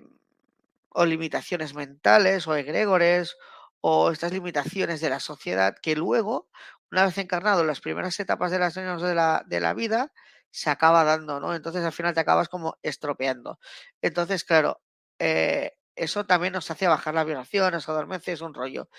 o 0.92 1.04
limitaciones 1.06 1.74
mentales 1.74 2.48
o 2.48 2.56
egregores 2.56 3.36
o 3.82 4.12
estas 4.12 4.32
limitaciones 4.32 5.02
de 5.02 5.10
la 5.10 5.20
sociedad 5.20 5.76
que 5.82 5.96
luego 5.96 6.50
una 6.92 7.06
vez 7.06 7.18
encarnado 7.18 7.62
en 7.62 7.68
las 7.68 7.82
primeras 7.82 8.20
etapas 8.20 8.52
de 8.52 8.60
las 8.60 8.78
años 8.78 9.02
de 9.02 9.16
la, 9.16 9.44
de 9.48 9.60
la 9.60 9.74
vida, 9.74 10.12
se 10.52 10.70
acaba 10.70 11.04
dando, 11.04 11.40
¿no? 11.40 11.54
Entonces 11.56 11.84
al 11.84 11.92
final 11.92 12.14
te 12.14 12.22
acabas 12.22 12.50
como 12.50 12.78
estropeando. 12.82 13.60
Entonces, 14.02 14.44
claro, 14.44 14.82
eh, 15.20 15.74
eso 15.96 16.26
también 16.26 16.54
nos 16.54 16.72
hace 16.72 16.88
bajar 16.88 17.14
la 17.16 17.24
vibración, 17.24 17.74
nos 17.74 17.90
adormece, 17.90 18.34
es 18.34 18.42
un 18.42 18.54
rollo. 18.54 18.90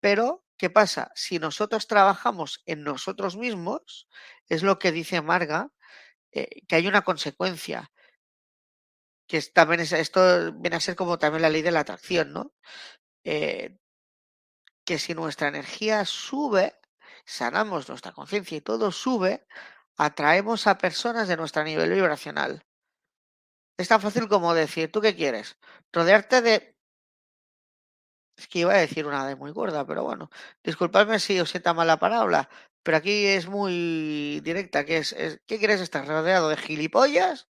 Pero, 0.00 0.44
¿qué 0.58 0.70
pasa? 0.70 1.10
Si 1.14 1.38
nosotros 1.38 1.86
trabajamos 1.86 2.62
en 2.66 2.82
nosotros 2.84 3.36
mismos, 3.36 4.08
es 4.48 4.62
lo 4.62 4.78
que 4.78 4.92
dice 4.92 5.22
Marga, 5.22 5.70
eh, 6.32 6.62
que 6.68 6.76
hay 6.76 6.88
una 6.88 7.02
consecuencia, 7.02 7.90
que 9.26 9.36
es, 9.38 9.52
también 9.52 9.80
es, 9.80 9.92
esto 9.92 10.52
viene 10.54 10.76
a 10.76 10.80
ser 10.80 10.96
como 10.96 11.18
también 11.18 11.42
la 11.42 11.50
ley 11.50 11.62
de 11.62 11.70
la 11.70 11.80
atracción, 11.80 12.32
¿no? 12.32 12.52
Eh, 13.24 13.78
que 14.84 14.98
si 14.98 15.14
nuestra 15.14 15.48
energía 15.48 16.04
sube, 16.04 16.79
sanamos 17.24 17.88
nuestra 17.88 18.12
conciencia 18.12 18.56
y 18.56 18.60
todo 18.60 18.92
sube, 18.92 19.46
atraemos 19.96 20.66
a 20.66 20.78
personas 20.78 21.28
de 21.28 21.36
nuestro 21.36 21.62
nivel 21.64 21.90
vibracional. 21.90 22.64
Es 23.76 23.88
tan 23.88 24.00
fácil 24.00 24.28
como 24.28 24.54
decir, 24.54 24.90
¿tú 24.92 25.00
qué 25.00 25.14
quieres? 25.14 25.58
Rodearte 25.92 26.42
de... 26.42 26.76
Es 28.36 28.48
que 28.48 28.60
iba 28.60 28.72
a 28.72 28.78
decir 28.78 29.06
una 29.06 29.26
de 29.26 29.36
muy 29.36 29.52
gorda, 29.52 29.86
pero 29.86 30.02
bueno, 30.02 30.30
disculpadme 30.64 31.18
si 31.18 31.38
os 31.40 31.50
sienta 31.50 31.74
mala 31.74 31.98
palabra, 31.98 32.48
pero 32.82 32.96
aquí 32.96 33.26
es 33.26 33.46
muy 33.46 34.40
directa, 34.40 34.84
que 34.84 34.98
es, 34.98 35.14
¿qué 35.46 35.58
quieres 35.58 35.80
estar 35.80 36.06
rodeado 36.06 36.48
de 36.48 36.56
gilipollas 36.56 37.48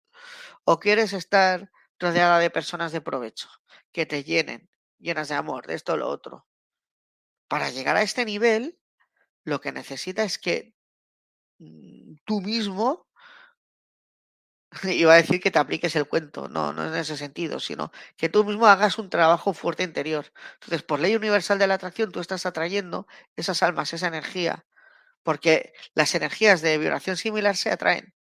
o 0.65 0.79
quieres 0.79 1.13
estar 1.13 1.71
rodeada 1.99 2.39
de 2.39 2.49
personas 2.49 2.91
de 2.91 3.01
provecho 3.01 3.47
que 3.93 4.05
te 4.05 4.23
llenen, 4.23 4.69
llenas 4.99 5.29
de 5.29 5.35
amor, 5.35 5.67
de 5.67 5.75
esto 5.75 5.93
o 5.93 5.97
lo 5.97 6.09
otro? 6.09 6.45
Para 7.47 7.69
llegar 7.69 7.95
a 7.95 8.01
este 8.01 8.25
nivel, 8.25 8.77
lo 9.43 9.61
que 9.61 9.71
necesitas 9.71 10.25
es 10.25 10.37
que 10.39 10.73
mm, 11.59 12.15
tú 12.25 12.41
mismo, 12.41 13.07
iba 14.83 15.13
a 15.13 15.17
decir 15.17 15.39
que 15.41 15.51
te 15.51 15.59
apliques 15.59 15.95
el 15.95 16.07
cuento, 16.07 16.47
no, 16.49 16.73
no 16.73 16.87
en 16.87 16.95
ese 16.95 17.17
sentido, 17.17 17.59
sino 17.59 17.91
que 18.17 18.29
tú 18.29 18.43
mismo 18.43 18.67
hagas 18.67 18.97
un 18.97 19.09
trabajo 19.09 19.53
fuerte 19.53 19.83
interior. 19.83 20.31
Entonces, 20.55 20.83
por 20.83 20.99
ley 20.99 21.15
universal 21.15 21.59
de 21.59 21.67
la 21.67 21.75
atracción, 21.75 22.11
tú 22.11 22.19
estás 22.19 22.45
atrayendo 22.45 23.07
esas 23.35 23.63
almas, 23.63 23.93
esa 23.93 24.07
energía, 24.07 24.65
porque 25.23 25.73
las 25.95 26.15
energías 26.15 26.61
de 26.61 26.77
vibración 26.79 27.17
similar 27.17 27.57
se 27.57 27.71
atraen. 27.71 28.13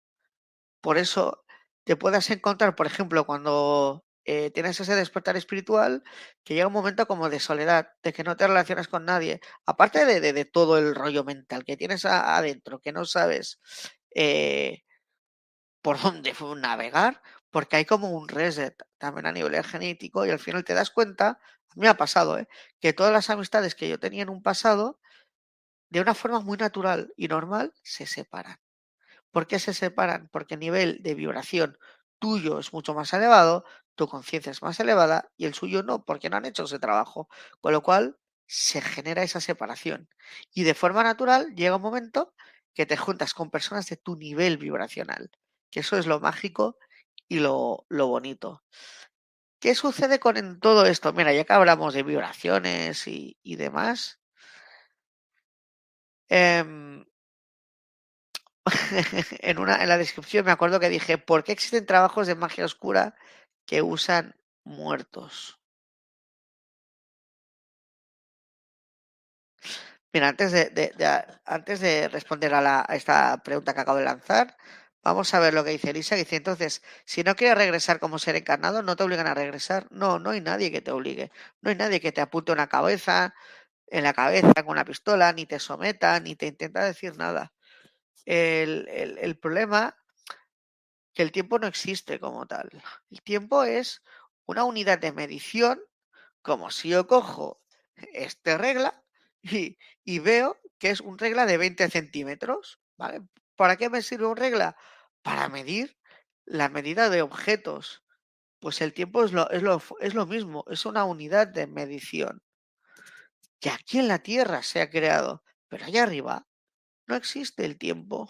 Por 0.81 0.97
eso 0.97 1.43
te 1.85 1.95
puedas 1.95 2.29
encontrar, 2.31 2.75
por 2.75 2.87
ejemplo, 2.87 3.25
cuando 3.25 4.05
eh, 4.25 4.51
tienes 4.51 4.79
ese 4.79 4.95
despertar 4.95 5.35
espiritual 5.37 6.03
que 6.43 6.53
llega 6.53 6.67
un 6.67 6.73
momento 6.73 7.07
como 7.07 7.29
de 7.29 7.39
soledad, 7.39 7.89
de 8.03 8.13
que 8.13 8.23
no 8.23 8.37
te 8.37 8.47
relacionas 8.47 8.87
con 8.87 9.05
nadie, 9.05 9.41
aparte 9.65 10.05
de, 10.05 10.33
de, 10.33 10.45
todo 10.45 10.77
el 10.77 10.93
rollo 10.95 11.23
mental 11.23 11.63
que 11.63 11.77
tienes 11.77 12.05
adentro, 12.05 12.79
que 12.79 12.91
no 12.91 13.05
sabes 13.05 13.59
eh, 14.15 14.83
por 15.81 15.99
dónde 16.01 16.33
navegar, 16.57 17.21
porque 17.49 17.77
hay 17.77 17.85
como 17.85 18.11
un 18.11 18.27
reset 18.27 18.75
también 18.97 19.25
a 19.25 19.31
nivel 19.31 19.63
genético 19.63 20.25
y 20.25 20.29
al 20.29 20.39
final 20.39 20.63
te 20.63 20.73
das 20.73 20.91
cuenta, 20.91 21.39
a 21.69 21.75
mí 21.75 21.81
me 21.81 21.87
ha 21.89 21.97
pasado, 21.97 22.37
¿eh? 22.37 22.47
que 22.79 22.93
todas 22.93 23.13
las 23.13 23.29
amistades 23.29 23.75
que 23.75 23.89
yo 23.89 23.99
tenía 23.99 24.23
en 24.23 24.29
un 24.29 24.41
pasado, 24.43 24.99
de 25.89 26.01
una 26.01 26.15
forma 26.15 26.39
muy 26.39 26.57
natural 26.57 27.13
y 27.17 27.27
normal, 27.27 27.73
se 27.83 28.05
separan. 28.05 28.59
¿Por 29.31 29.47
qué 29.47 29.59
se 29.59 29.73
separan? 29.73 30.29
Porque 30.31 30.55
el 30.55 30.59
nivel 30.61 31.01
de 31.03 31.15
vibración 31.15 31.77
tuyo 32.19 32.59
es 32.59 32.71
mucho 32.71 32.93
más 32.93 33.11
elevado, 33.13 33.65
tu 33.95 34.07
conciencia 34.07 34.51
es 34.51 34.61
más 34.61 34.79
elevada 34.79 35.31
y 35.37 35.45
el 35.45 35.53
suyo 35.53 35.83
no, 35.83 36.03
porque 36.05 36.29
no 36.29 36.37
han 36.37 36.45
hecho 36.45 36.63
ese 36.63 36.79
trabajo. 36.79 37.29
Con 37.61 37.73
lo 37.73 37.81
cual 37.83 38.17
se 38.47 38.81
genera 38.81 39.23
esa 39.23 39.39
separación. 39.41 40.09
Y 40.53 40.63
de 40.63 40.73
forma 40.73 41.03
natural 41.03 41.55
llega 41.55 41.77
un 41.77 41.81
momento 41.81 42.33
que 42.73 42.85
te 42.85 42.97
juntas 42.97 43.33
con 43.33 43.49
personas 43.49 43.87
de 43.87 43.97
tu 43.97 44.15
nivel 44.15 44.57
vibracional, 44.57 45.31
que 45.69 45.81
eso 45.81 45.97
es 45.97 46.07
lo 46.07 46.19
mágico 46.19 46.77
y 47.27 47.39
lo, 47.39 47.85
lo 47.89 48.07
bonito. 48.07 48.63
¿Qué 49.59 49.75
sucede 49.75 50.19
con 50.19 50.59
todo 50.59 50.85
esto? 50.85 51.13
Mira, 51.13 51.33
ya 51.33 51.45
que 51.45 51.53
hablamos 51.53 51.93
de 51.93 52.03
vibraciones 52.03 53.07
y, 53.07 53.37
y 53.43 53.55
demás, 53.57 54.19
eh, 56.29 56.63
en, 59.39 59.59
una, 59.59 59.81
en 59.81 59.89
la 59.89 59.97
descripción 59.97 60.45
me 60.45 60.51
acuerdo 60.51 60.79
que 60.79 60.89
dije, 60.89 61.17
¿por 61.17 61.43
qué 61.43 61.51
existen 61.51 61.85
trabajos 61.85 62.27
de 62.27 62.35
magia 62.35 62.65
oscura 62.65 63.15
que 63.71 63.81
usan 63.81 64.35
muertos? 64.65 65.57
Antes 70.13 70.51
de, 70.51 70.93
antes 71.45 71.79
de 71.79 72.09
responder 72.09 72.53
a, 72.53 72.59
la, 72.59 72.85
esta 72.89 73.41
pregunta 73.41 73.73
que 73.73 73.79
acabo 73.79 73.97
de 73.97 74.03
lanzar, 74.03 74.57
vamos 75.01 75.33
a 75.33 75.39
ver 75.39 75.53
lo 75.53 75.63
que 75.63 75.69
dice 75.69 75.91
Elisa. 75.91 76.15
Dice, 76.15 76.35
entonces, 76.35 76.83
si 77.05 77.23
no 77.23 77.37
quieres 77.37 77.57
regresar 77.57 78.01
como 78.01 78.19
ser 78.19 78.35
encarnado, 78.35 78.83
no 78.83 78.97
te 78.97 79.03
obligan 79.03 79.27
a 79.27 79.33
regresar. 79.33 79.87
No, 79.89 80.19
no 80.19 80.31
hay 80.31 80.41
nadie 80.41 80.69
que 80.69 80.81
te 80.81 80.91
obligue. 80.91 81.31
No 81.61 81.69
hay 81.69 81.77
nadie 81.77 82.01
que 82.01 82.11
te 82.11 82.19
apunte 82.19 82.51
una 82.51 82.67
cabeza, 82.67 83.33
en 83.87 84.03
la 84.03 84.13
cabeza 84.13 84.51
con 84.65 84.73
una 84.73 84.83
pistola, 84.83 85.31
ni 85.31 85.45
te 85.45 85.59
someta, 85.59 86.19
ni 86.19 86.35
te 86.35 86.47
intenta 86.47 86.83
decir 86.83 87.15
nada. 87.15 87.53
El, 88.25 88.89
el, 88.89 89.37
problema 89.37 89.95
el 91.21 91.31
tiempo 91.31 91.59
no 91.59 91.67
existe 91.67 92.19
como 92.19 92.45
tal. 92.47 92.69
El 93.09 93.21
tiempo 93.21 93.63
es 93.63 94.01
una 94.45 94.63
unidad 94.63 94.99
de 94.99 95.11
medición, 95.11 95.81
como 96.41 96.71
si 96.71 96.89
yo 96.89 97.07
cojo 97.07 97.61
este 97.95 98.57
regla 98.57 99.03
y, 99.41 100.19
veo 100.19 100.57
que 100.77 100.89
es 100.89 101.01
un 101.01 101.17
regla 101.17 101.45
de 101.45 101.57
20 101.57 101.89
centímetros. 101.89 102.79
¿vale? 102.97 103.21
¿Para 103.55 103.77
qué 103.77 103.89
me 103.89 104.01
sirve 104.01 104.25
un 104.25 104.37
regla? 104.37 104.75
Para 105.21 105.49
medir 105.49 105.97
la 106.45 106.69
medida 106.69 107.09
de 107.09 107.21
objetos. 107.21 108.03
Pues 108.59 108.81
el 108.81 108.93
tiempo 108.93 109.23
es 109.23 109.31
lo, 109.31 109.49
es 109.49 109.63
lo, 109.63 109.81
es 109.99 110.13
lo 110.13 110.25
mismo, 110.27 110.63
es 110.69 110.85
una 110.85 111.03
unidad 111.05 111.47
de 111.47 111.65
medición. 111.65 112.43
Que 113.59 113.69
aquí 113.69 113.99
en 113.99 114.07
la 114.07 114.19
Tierra 114.19 114.61
se 114.61 114.81
ha 114.81 114.89
creado, 114.89 115.43
pero 115.67 115.85
allá 115.85 116.03
arriba 116.03 116.47
no 117.07 117.15
existe 117.15 117.65
el 117.65 117.77
tiempo, 117.77 118.29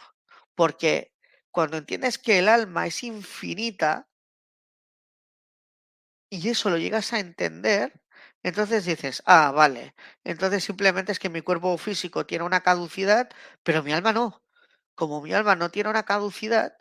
porque 0.56 1.11
cuando 1.52 1.78
entiendes 1.78 2.18
que 2.18 2.40
el 2.40 2.50
alma 2.50 2.88
es 2.88 3.04
infinita 3.04 4.08
y 6.30 6.50
eso 6.50 6.70
lo 6.70 6.78
llegas 6.78 7.14
a 7.14 7.20
entender, 7.20 8.02
entonces 8.44 8.86
dices, 8.86 9.22
ah, 9.26 9.52
vale, 9.52 9.96
entonces 10.24 10.64
simplemente 10.64 11.12
es 11.12 11.20
que 11.20 11.30
mi 11.30 11.42
cuerpo 11.42 11.78
físico 11.78 12.26
tiene 12.26 12.46
una 12.46 12.62
caducidad, 12.62 13.30
pero 13.64 13.84
mi 13.84 13.92
alma 13.94 14.14
no. 14.14 14.44
Como 14.96 15.22
mi 15.22 15.34
alma 15.34 15.56
no 15.56 15.70
tiene 15.72 15.90
una 15.90 16.04
caducidad, 16.04 16.74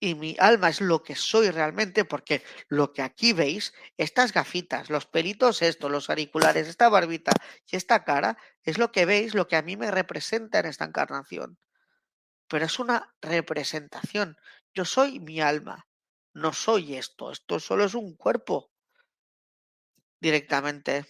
y 0.00 0.14
mi 0.14 0.36
alma 0.38 0.68
es 0.70 0.80
lo 0.80 1.02
que 1.02 1.14
soy 1.16 1.50
realmente, 1.50 2.04
porque 2.04 2.42
lo 2.68 2.92
que 2.92 3.02
aquí 3.02 3.32
veis, 3.32 3.72
estas 3.96 4.32
gafitas, 4.32 4.90
los 4.90 5.06
pelitos, 5.06 5.62
esto, 5.62 5.88
los 5.88 6.08
auriculares, 6.10 6.68
esta 6.68 6.88
barbita 6.88 7.32
y 7.66 7.76
esta 7.76 8.04
cara, 8.04 8.38
es 8.62 8.78
lo 8.78 8.92
que 8.92 9.06
veis, 9.06 9.34
lo 9.34 9.48
que 9.48 9.56
a 9.56 9.62
mí 9.62 9.76
me 9.76 9.90
representa 9.90 10.60
en 10.60 10.66
esta 10.66 10.84
encarnación. 10.84 11.58
Pero 12.48 12.64
es 12.64 12.78
una 12.78 13.14
representación. 13.20 14.36
Yo 14.74 14.84
soy 14.84 15.20
mi 15.20 15.40
alma, 15.40 15.86
no 16.34 16.52
soy 16.52 16.96
esto, 16.96 17.30
esto 17.30 17.60
solo 17.60 17.84
es 17.84 17.94
un 17.94 18.16
cuerpo 18.16 18.70
directamente. 20.20 21.06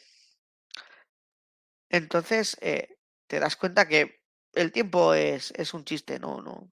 Entonces, 1.90 2.57
eh, 2.61 2.96
te 3.27 3.40
das 3.40 3.57
cuenta 3.57 3.88
que 3.88 4.20
el 4.55 4.72
tiempo 4.72 5.14
es, 5.14 5.53
es 5.57 5.74
un 5.74 5.85
chiste, 5.85 6.18
no, 6.18 6.42
no, 6.42 6.70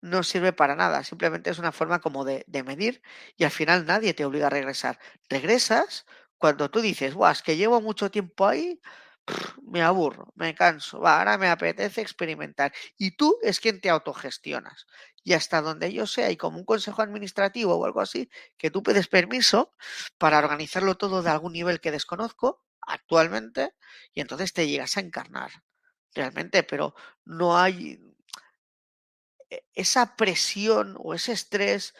no 0.00 0.22
sirve 0.22 0.52
para 0.52 0.76
nada, 0.76 1.04
simplemente 1.04 1.50
es 1.50 1.58
una 1.58 1.72
forma 1.72 2.00
como 2.00 2.24
de, 2.24 2.44
de, 2.46 2.62
medir 2.62 3.02
y 3.36 3.44
al 3.44 3.50
final 3.50 3.86
nadie 3.86 4.14
te 4.14 4.24
obliga 4.24 4.46
a 4.46 4.50
regresar. 4.50 4.98
Regresas 5.28 6.06
cuando 6.38 6.70
tú 6.70 6.80
dices, 6.80 7.14
Buah, 7.14 7.32
es 7.32 7.42
que 7.42 7.56
llevo 7.56 7.80
mucho 7.80 8.10
tiempo 8.10 8.46
ahí, 8.46 8.80
me 9.62 9.82
aburro, 9.82 10.32
me 10.34 10.54
canso, 10.54 11.00
va, 11.00 11.18
ahora 11.18 11.38
me 11.38 11.48
apetece 11.48 12.00
experimentar. 12.00 12.72
Y 12.98 13.12
tú 13.12 13.38
es 13.42 13.60
quien 13.60 13.80
te 13.80 13.90
autogestionas. 13.90 14.86
Y 15.22 15.34
hasta 15.34 15.60
donde 15.60 15.92
yo 15.92 16.06
sé, 16.06 16.24
hay 16.24 16.36
como 16.36 16.58
un 16.58 16.64
consejo 16.64 17.02
administrativo 17.02 17.74
o 17.76 17.84
algo 17.84 18.00
así, 18.00 18.30
que 18.56 18.70
tú 18.70 18.82
pides 18.82 19.08
permiso 19.08 19.72
para 20.18 20.38
organizarlo 20.38 20.96
todo 20.96 21.22
de 21.22 21.30
algún 21.30 21.52
nivel 21.52 21.80
que 21.80 21.90
desconozco 21.90 22.64
actualmente, 22.80 23.74
y 24.12 24.20
entonces 24.20 24.52
te 24.52 24.66
llegas 24.66 24.96
a 24.96 25.00
encarnar 25.00 25.50
realmente, 26.14 26.62
pero 26.62 26.94
no 27.24 27.56
hay, 27.56 28.00
e, 29.50 29.64
esa 29.74 30.16
presión 30.16 30.96
o 30.98 31.14
ese 31.14 31.32
estrés 31.32 31.94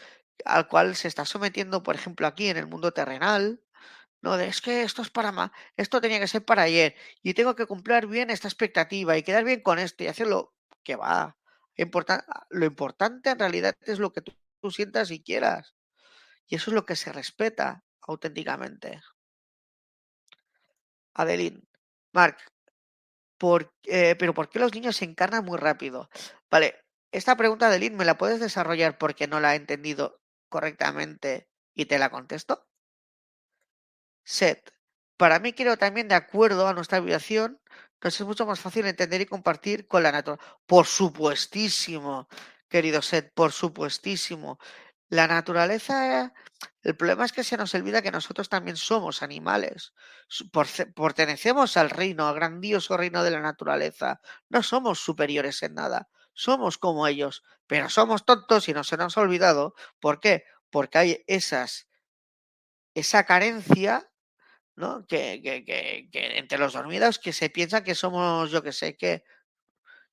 al 0.44 0.68
cual 0.68 0.96
se 0.96 1.08
está 1.08 1.24
sometiendo, 1.24 1.82
por 1.82 1.94
ejemplo, 1.94 2.26
aquí 2.26 2.48
en 2.48 2.56
el 2.56 2.66
mundo 2.66 2.92
terrenal, 2.92 3.62
¿no? 4.22 4.36
De, 4.36 4.46
es 4.48 4.60
que 4.60 4.82
esto 4.82 5.02
es 5.02 5.10
para 5.10 5.32
más, 5.32 5.50
esto 5.76 6.00
tenía 6.00 6.20
que 6.20 6.28
ser 6.28 6.44
para 6.44 6.62
ayer 6.62 6.94
y 7.22 7.34
tengo 7.34 7.54
que 7.56 7.66
cumplir 7.66 8.06
bien 8.06 8.30
esta 8.30 8.48
expectativa 8.48 9.16
y 9.16 9.22
quedar 9.22 9.44
bien 9.44 9.62
con 9.62 9.78
esto 9.78 10.04
y 10.04 10.08
hacerlo 10.08 10.54
que 10.84 10.96
va. 10.96 11.36
Importa, 11.76 12.24
lo 12.50 12.66
importante 12.66 13.30
en 13.30 13.38
realidad 13.38 13.74
es 13.82 13.98
lo 13.98 14.12
que 14.12 14.22
tú, 14.22 14.32
sientas 14.70 15.10
y 15.10 15.22
quieras. 15.22 15.74
Y 16.46 16.56
eso 16.56 16.70
es 16.70 16.74
lo 16.74 16.84
que 16.84 16.96
se 16.96 17.12
respeta 17.12 17.84
auténticamente. 18.02 19.00
Adeline, 21.14 21.62
Mark, 22.12 22.38
por, 23.38 23.72
eh, 23.84 24.16
pero 24.18 24.34
¿por 24.34 24.50
qué 24.50 24.58
los 24.58 24.74
niños 24.74 24.96
se 24.96 25.06
encarnan 25.06 25.44
muy 25.44 25.58
rápido? 25.58 26.10
Vale, 26.50 26.84
esta 27.12 27.36
pregunta 27.36 27.70
de 27.70 27.78
Lynn, 27.78 27.96
¿me 27.96 28.04
la 28.04 28.18
puedes 28.18 28.38
desarrollar 28.38 28.98
porque 28.98 29.26
no 29.26 29.40
la 29.40 29.54
he 29.54 29.56
entendido 29.56 30.20
correctamente 30.48 31.48
y 31.74 31.86
te 31.86 31.98
la 31.98 32.10
contesto? 32.10 32.69
Set. 34.30 34.72
Para 35.16 35.40
mí, 35.40 35.52
creo 35.52 35.76
también 35.76 36.08
de 36.08 36.14
acuerdo 36.14 36.68
a 36.68 36.72
nuestra 36.72 37.00
vibración, 37.00 37.60
nos 38.00 38.18
es 38.18 38.26
mucho 38.26 38.46
más 38.46 38.60
fácil 38.60 38.86
entender 38.86 39.20
y 39.20 39.26
compartir 39.26 39.86
con 39.88 40.02
la 40.02 40.12
naturaleza. 40.12 40.56
Por 40.66 40.86
supuestísimo, 40.86 42.28
querido 42.68 43.02
Set, 43.02 43.32
por 43.34 43.52
supuestísimo. 43.52 44.58
La 45.08 45.26
naturaleza, 45.26 46.32
el 46.82 46.96
problema 46.96 47.24
es 47.24 47.32
que 47.32 47.42
se 47.42 47.56
nos 47.56 47.74
olvida 47.74 48.02
que 48.02 48.12
nosotros 48.12 48.48
también 48.48 48.76
somos 48.76 49.22
animales. 49.22 49.92
Pertenecemos 50.94 51.76
al 51.76 51.90
reino, 51.90 52.28
al 52.28 52.36
grandioso 52.36 52.96
reino 52.96 53.24
de 53.24 53.32
la 53.32 53.40
naturaleza. 53.40 54.20
No 54.48 54.62
somos 54.62 55.00
superiores 55.00 55.62
en 55.64 55.74
nada. 55.74 56.08
Somos 56.32 56.78
como 56.78 57.08
ellos, 57.08 57.42
pero 57.66 57.90
somos 57.90 58.24
tontos 58.24 58.68
y 58.68 58.72
no 58.72 58.84
se 58.84 58.96
nos 58.96 59.18
ha 59.18 59.20
olvidado. 59.22 59.74
¿Por 59.98 60.20
qué? 60.20 60.44
Porque 60.70 60.98
hay 60.98 61.24
esas, 61.26 61.88
esa 62.94 63.24
carencia 63.24 64.09
¿no? 64.76 65.06
Que, 65.06 65.40
que, 65.42 65.64
que, 65.64 66.08
entre 66.38 66.58
los 66.58 66.72
dormidos 66.72 67.18
que 67.18 67.32
se 67.32 67.50
piensa 67.50 67.84
que 67.84 67.94
somos, 67.94 68.50
yo 68.50 68.62
que 68.62 68.72
sé, 68.72 68.96
que 68.96 69.24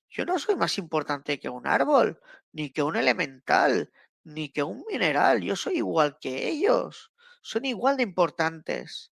yo 0.09 0.25
no 0.25 0.39
soy 0.39 0.55
más 0.55 0.77
importante 0.77 1.39
que 1.39 1.49
un 1.49 1.67
árbol, 1.67 2.19
ni 2.51 2.71
que 2.71 2.83
un 2.83 2.95
elemental, 2.95 3.91
ni 4.23 4.49
que 4.49 4.63
un 4.63 4.83
mineral. 4.89 5.41
Yo 5.41 5.55
soy 5.55 5.77
igual 5.77 6.17
que 6.19 6.47
ellos. 6.47 7.11
Son 7.41 7.65
igual 7.65 7.97
de 7.97 8.03
importantes. 8.03 9.11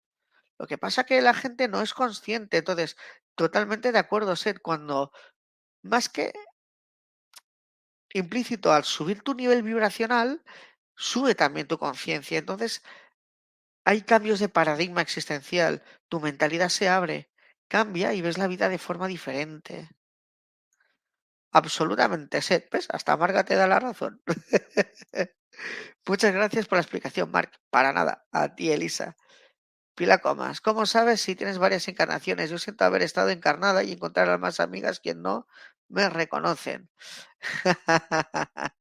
Lo 0.59 0.67
que 0.67 0.79
pasa 0.79 1.05
que 1.05 1.21
la 1.23 1.35
gente 1.35 1.69
no 1.69 1.83
es 1.83 1.95
consciente. 1.95 2.59
Entonces, 2.59 2.97
totalmente 3.35 3.93
de 3.93 3.99
acuerdo, 3.99 4.37
Seth, 4.37 4.61
cuando 4.61 5.13
más 5.83 6.09
que 6.09 6.33
implícito 8.13 8.73
al 8.73 8.85
subir 8.85 9.23
tu 9.23 9.35
nivel 9.35 9.63
vibracional, 9.63 10.43
sube 10.97 11.35
también 11.35 11.69
tu 11.69 11.79
conciencia. 11.79 12.39
Entonces, 12.39 12.83
hay 13.89 14.03
cambios 14.03 14.39
de 14.39 14.51
paradigma 14.51 15.01
existencial. 15.01 15.83
Tu 16.11 16.21
mentalidad 16.21 16.69
se 16.69 16.91
abre, 16.91 17.31
cambia 17.69 18.13
y 18.13 18.21
ves 18.21 18.37
la 18.37 18.47
vida 18.47 18.69
de 18.69 18.77
forma 18.77 19.07
diferente. 19.07 19.89
Absolutamente, 21.53 22.43
Seth. 22.43 22.71
¿Ves? 22.71 22.87
Hasta 22.91 23.17
Marga 23.17 23.45
te 23.45 23.55
da 23.55 23.67
la 23.67 23.81
razón. 23.81 24.21
Muchas 26.07 26.35
gracias 26.35 26.67
por 26.67 26.77
la 26.77 26.83
explicación, 26.83 27.31
Mark. 27.31 27.53
Para 27.71 27.95
nada. 27.95 28.27
A 28.31 28.55
ti, 28.55 28.71
Elisa. 28.71 29.17
Pila 29.95 30.19
Comas. 30.19 30.61
¿Cómo 30.61 30.85
sabes 30.85 31.23
si 31.23 31.35
tienes 31.35 31.57
varias 31.57 31.89
encarnaciones? 31.89 32.51
Yo 32.51 32.59
siento 32.59 32.85
haber 32.85 33.01
estado 33.01 33.31
encarnada 33.31 33.85
y 33.85 33.93
encontrar 33.93 34.29
a 34.29 34.37
más 34.37 34.61
amigas 34.61 35.01
quien 35.01 35.23
no 35.23 35.47
me 35.89 36.11
reconocen. 36.11 36.91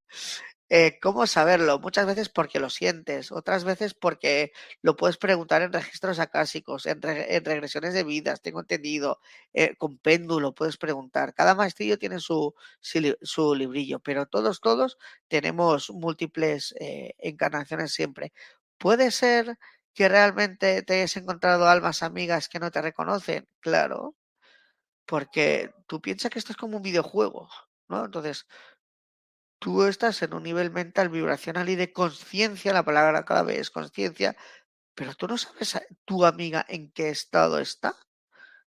Eh, 0.69 0.99
¿Cómo 1.01 1.25
saberlo? 1.27 1.79
Muchas 1.79 2.05
veces 2.05 2.27
porque 2.27 2.59
lo 2.59 2.69
sientes, 2.69 3.31
otras 3.31 3.63
veces 3.63 3.93
porque 3.93 4.51
lo 4.81 4.97
puedes 4.97 5.17
preguntar 5.17 5.61
en 5.61 5.71
registros 5.71 6.19
acásicos, 6.19 6.85
en, 6.87 7.01
re 7.01 7.35
en 7.37 7.45
regresiones 7.45 7.93
de 7.93 8.03
vidas, 8.03 8.41
tengo 8.41 8.59
entendido, 8.59 9.21
eh, 9.53 9.75
con 9.77 9.97
péndulo 9.97 10.53
puedes 10.53 10.75
preguntar. 10.77 11.33
Cada 11.33 11.55
maestrillo 11.55 11.97
tiene 11.97 12.19
su, 12.19 12.53
su 13.21 13.55
librillo, 13.55 13.99
pero 13.99 14.25
todos, 14.25 14.59
todos 14.59 14.97
tenemos 15.29 15.89
múltiples 15.89 16.75
eh, 16.81 17.13
encarnaciones 17.19 17.93
siempre. 17.93 18.33
Puede 18.77 19.11
ser 19.11 19.57
que 19.93 20.09
realmente 20.09 20.81
te 20.83 20.95
hayas 20.95 21.15
encontrado 21.17 21.67
almas 21.69 22.03
amigas 22.03 22.49
que 22.49 22.59
no 22.59 22.71
te 22.71 22.81
reconocen, 22.81 23.47
claro, 23.61 24.15
porque 25.05 25.71
tú 25.87 26.01
piensas 26.01 26.31
que 26.31 26.39
esto 26.39 26.51
es 26.51 26.57
como 26.57 26.77
un 26.77 26.83
videojuego, 26.83 27.49
¿no? 27.87 28.05
Entonces, 28.05 28.45
tú 29.59 29.83
estás 29.83 30.21
en 30.21 30.33
un 30.33 30.43
nivel 30.43 30.71
mental, 30.71 31.09
vibracional 31.09 31.69
y 31.69 31.75
de 31.75 31.93
conciencia, 31.93 32.73
la 32.73 32.85
palabra 32.85 33.25
clave 33.25 33.59
es 33.59 33.71
conciencia, 33.71 34.35
pero 34.95 35.15
tú 35.15 35.27
no 35.27 35.37
sabes 35.37 35.79
tu 36.05 36.25
amiga 36.25 36.65
en 36.69 36.91
qué 36.91 37.09
estado 37.09 37.59
está 37.59 37.95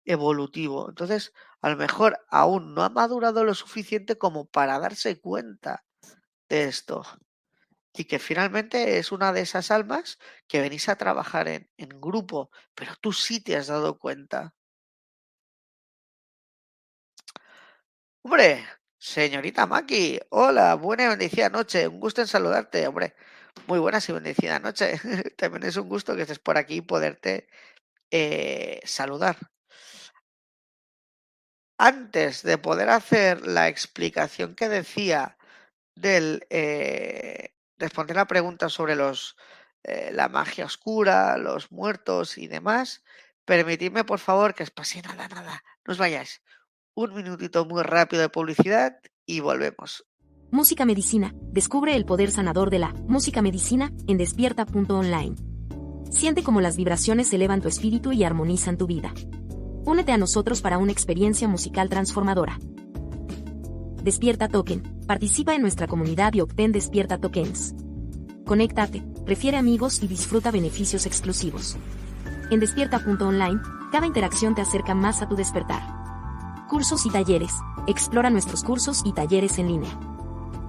evolutivo. 0.04 0.88
Entonces, 0.88 1.32
a 1.62 1.70
lo 1.70 1.76
mejor 1.76 2.18
aún 2.28 2.74
no 2.74 2.82
ha 2.84 2.90
madurado 2.90 3.44
lo 3.44 3.54
suficiente 3.54 4.18
como 4.18 4.46
para 4.46 4.78
darse 4.78 5.20
cuenta 5.20 5.84
de 6.48 6.64
esto. 6.64 7.04
Y 7.94 8.04
que 8.06 8.18
finalmente 8.18 8.98
es 8.98 9.12
una 9.12 9.32
de 9.32 9.42
esas 9.42 9.70
almas 9.70 10.18
que 10.48 10.60
venís 10.60 10.88
a 10.88 10.96
trabajar 10.96 11.48
en, 11.48 11.70
en 11.76 12.00
grupo, 12.00 12.50
pero 12.74 12.94
tú 13.00 13.12
sí 13.12 13.40
te 13.42 13.56
has 13.56 13.68
dado 13.68 13.98
cuenta. 13.98 14.54
Hombre, 18.22 18.64
Señorita 19.04 19.66
Maki, 19.66 20.18
hola, 20.30 20.74
buena 20.76 21.04
y 21.04 21.08
bendecida 21.08 21.50
noche, 21.50 21.86
un 21.86 22.00
gusto 22.00 22.22
en 22.22 22.26
saludarte, 22.26 22.86
hombre. 22.86 23.14
Muy 23.66 23.78
buenas 23.78 24.08
y 24.08 24.12
bendecida 24.12 24.58
noche. 24.58 24.98
También 25.36 25.64
es 25.64 25.76
un 25.76 25.90
gusto 25.90 26.16
que 26.16 26.22
estés 26.22 26.38
por 26.38 26.56
aquí 26.56 26.76
y 26.76 26.80
poderte 26.80 27.46
eh, 28.10 28.80
saludar. 28.84 29.36
Antes 31.78 32.42
de 32.42 32.56
poder 32.56 32.88
hacer 32.88 33.46
la 33.46 33.68
explicación 33.68 34.54
que 34.54 34.70
decía 34.70 35.36
del 35.94 36.46
eh, 36.48 37.54
responder 37.76 38.16
la 38.16 38.26
pregunta 38.26 38.70
sobre 38.70 38.96
los 38.96 39.36
eh, 39.82 40.12
la 40.14 40.30
magia 40.30 40.64
oscura, 40.64 41.36
los 41.36 41.70
muertos 41.70 42.38
y 42.38 42.46
demás, 42.48 43.04
permitidme 43.44 44.04
por 44.04 44.18
favor 44.18 44.54
que 44.54 44.62
os 44.62 44.70
pase 44.70 45.02
nada, 45.02 45.28
nada, 45.28 45.62
no 45.84 45.92
os 45.92 45.98
vayáis 45.98 46.40
un 46.94 47.14
minutito 47.14 47.64
muy 47.64 47.82
rápido 47.82 48.22
de 48.22 48.28
publicidad 48.28 48.96
y 49.26 49.40
volvemos. 49.40 50.04
Música 50.50 50.84
Medicina. 50.84 51.34
Descubre 51.52 51.96
el 51.96 52.04
poder 52.04 52.30
sanador 52.30 52.70
de 52.70 52.78
la 52.78 52.92
música 53.08 53.42
medicina 53.42 53.92
en 54.06 54.18
despierta.online. 54.18 55.34
Siente 56.10 56.44
cómo 56.44 56.60
las 56.60 56.76
vibraciones 56.76 57.32
elevan 57.32 57.60
tu 57.60 57.68
espíritu 57.68 58.12
y 58.12 58.22
armonizan 58.22 58.76
tu 58.76 58.86
vida. 58.86 59.12
Únete 59.84 60.12
a 60.12 60.18
nosotros 60.18 60.62
para 60.62 60.78
una 60.78 60.92
experiencia 60.92 61.48
musical 61.48 61.88
transformadora. 61.88 62.58
Despierta 64.02 64.48
Token. 64.48 64.82
Participa 65.06 65.54
en 65.54 65.62
nuestra 65.62 65.86
comunidad 65.86 66.32
y 66.34 66.40
obtén 66.40 66.72
Despierta 66.72 67.18
Tokens. 67.18 67.74
Conéctate, 68.46 69.02
prefiere 69.24 69.56
amigos 69.56 70.02
y 70.02 70.06
disfruta 70.06 70.50
beneficios 70.50 71.06
exclusivos. 71.06 71.76
En 72.50 72.60
despierta.online, 72.60 73.60
cada 73.90 74.06
interacción 74.06 74.54
te 74.54 74.62
acerca 74.62 74.94
más 74.94 75.20
a 75.22 75.28
tu 75.28 75.34
despertar. 75.34 75.93
Cursos 76.68 77.04
y 77.04 77.10
talleres. 77.10 77.52
Explora 77.86 78.30
nuestros 78.30 78.64
cursos 78.64 79.02
y 79.04 79.12
talleres 79.12 79.58
en 79.58 79.68
línea. 79.68 79.90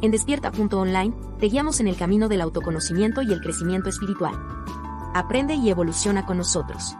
En 0.01 0.11
despierta.online, 0.11 1.13
te 1.39 1.47
guiamos 1.47 1.79
en 1.79 1.87
el 1.87 1.95
camino 1.95 2.27
del 2.27 2.41
autoconocimiento 2.41 3.21
y 3.21 3.31
el 3.31 3.39
crecimiento 3.39 3.89
espiritual. 3.89 4.35
Aprende 5.13 5.55
y 5.55 5.69
evoluciona 5.69 6.25
con 6.25 6.37
nosotros. 6.37 6.97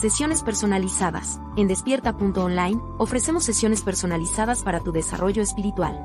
Sesiones 0.00 0.44
personalizadas. 0.44 1.40
En 1.56 1.66
despierta.online, 1.66 2.80
ofrecemos 2.98 3.42
sesiones 3.42 3.82
personalizadas 3.82 4.62
para 4.62 4.78
tu 4.78 4.92
desarrollo 4.92 5.42
espiritual. 5.42 5.98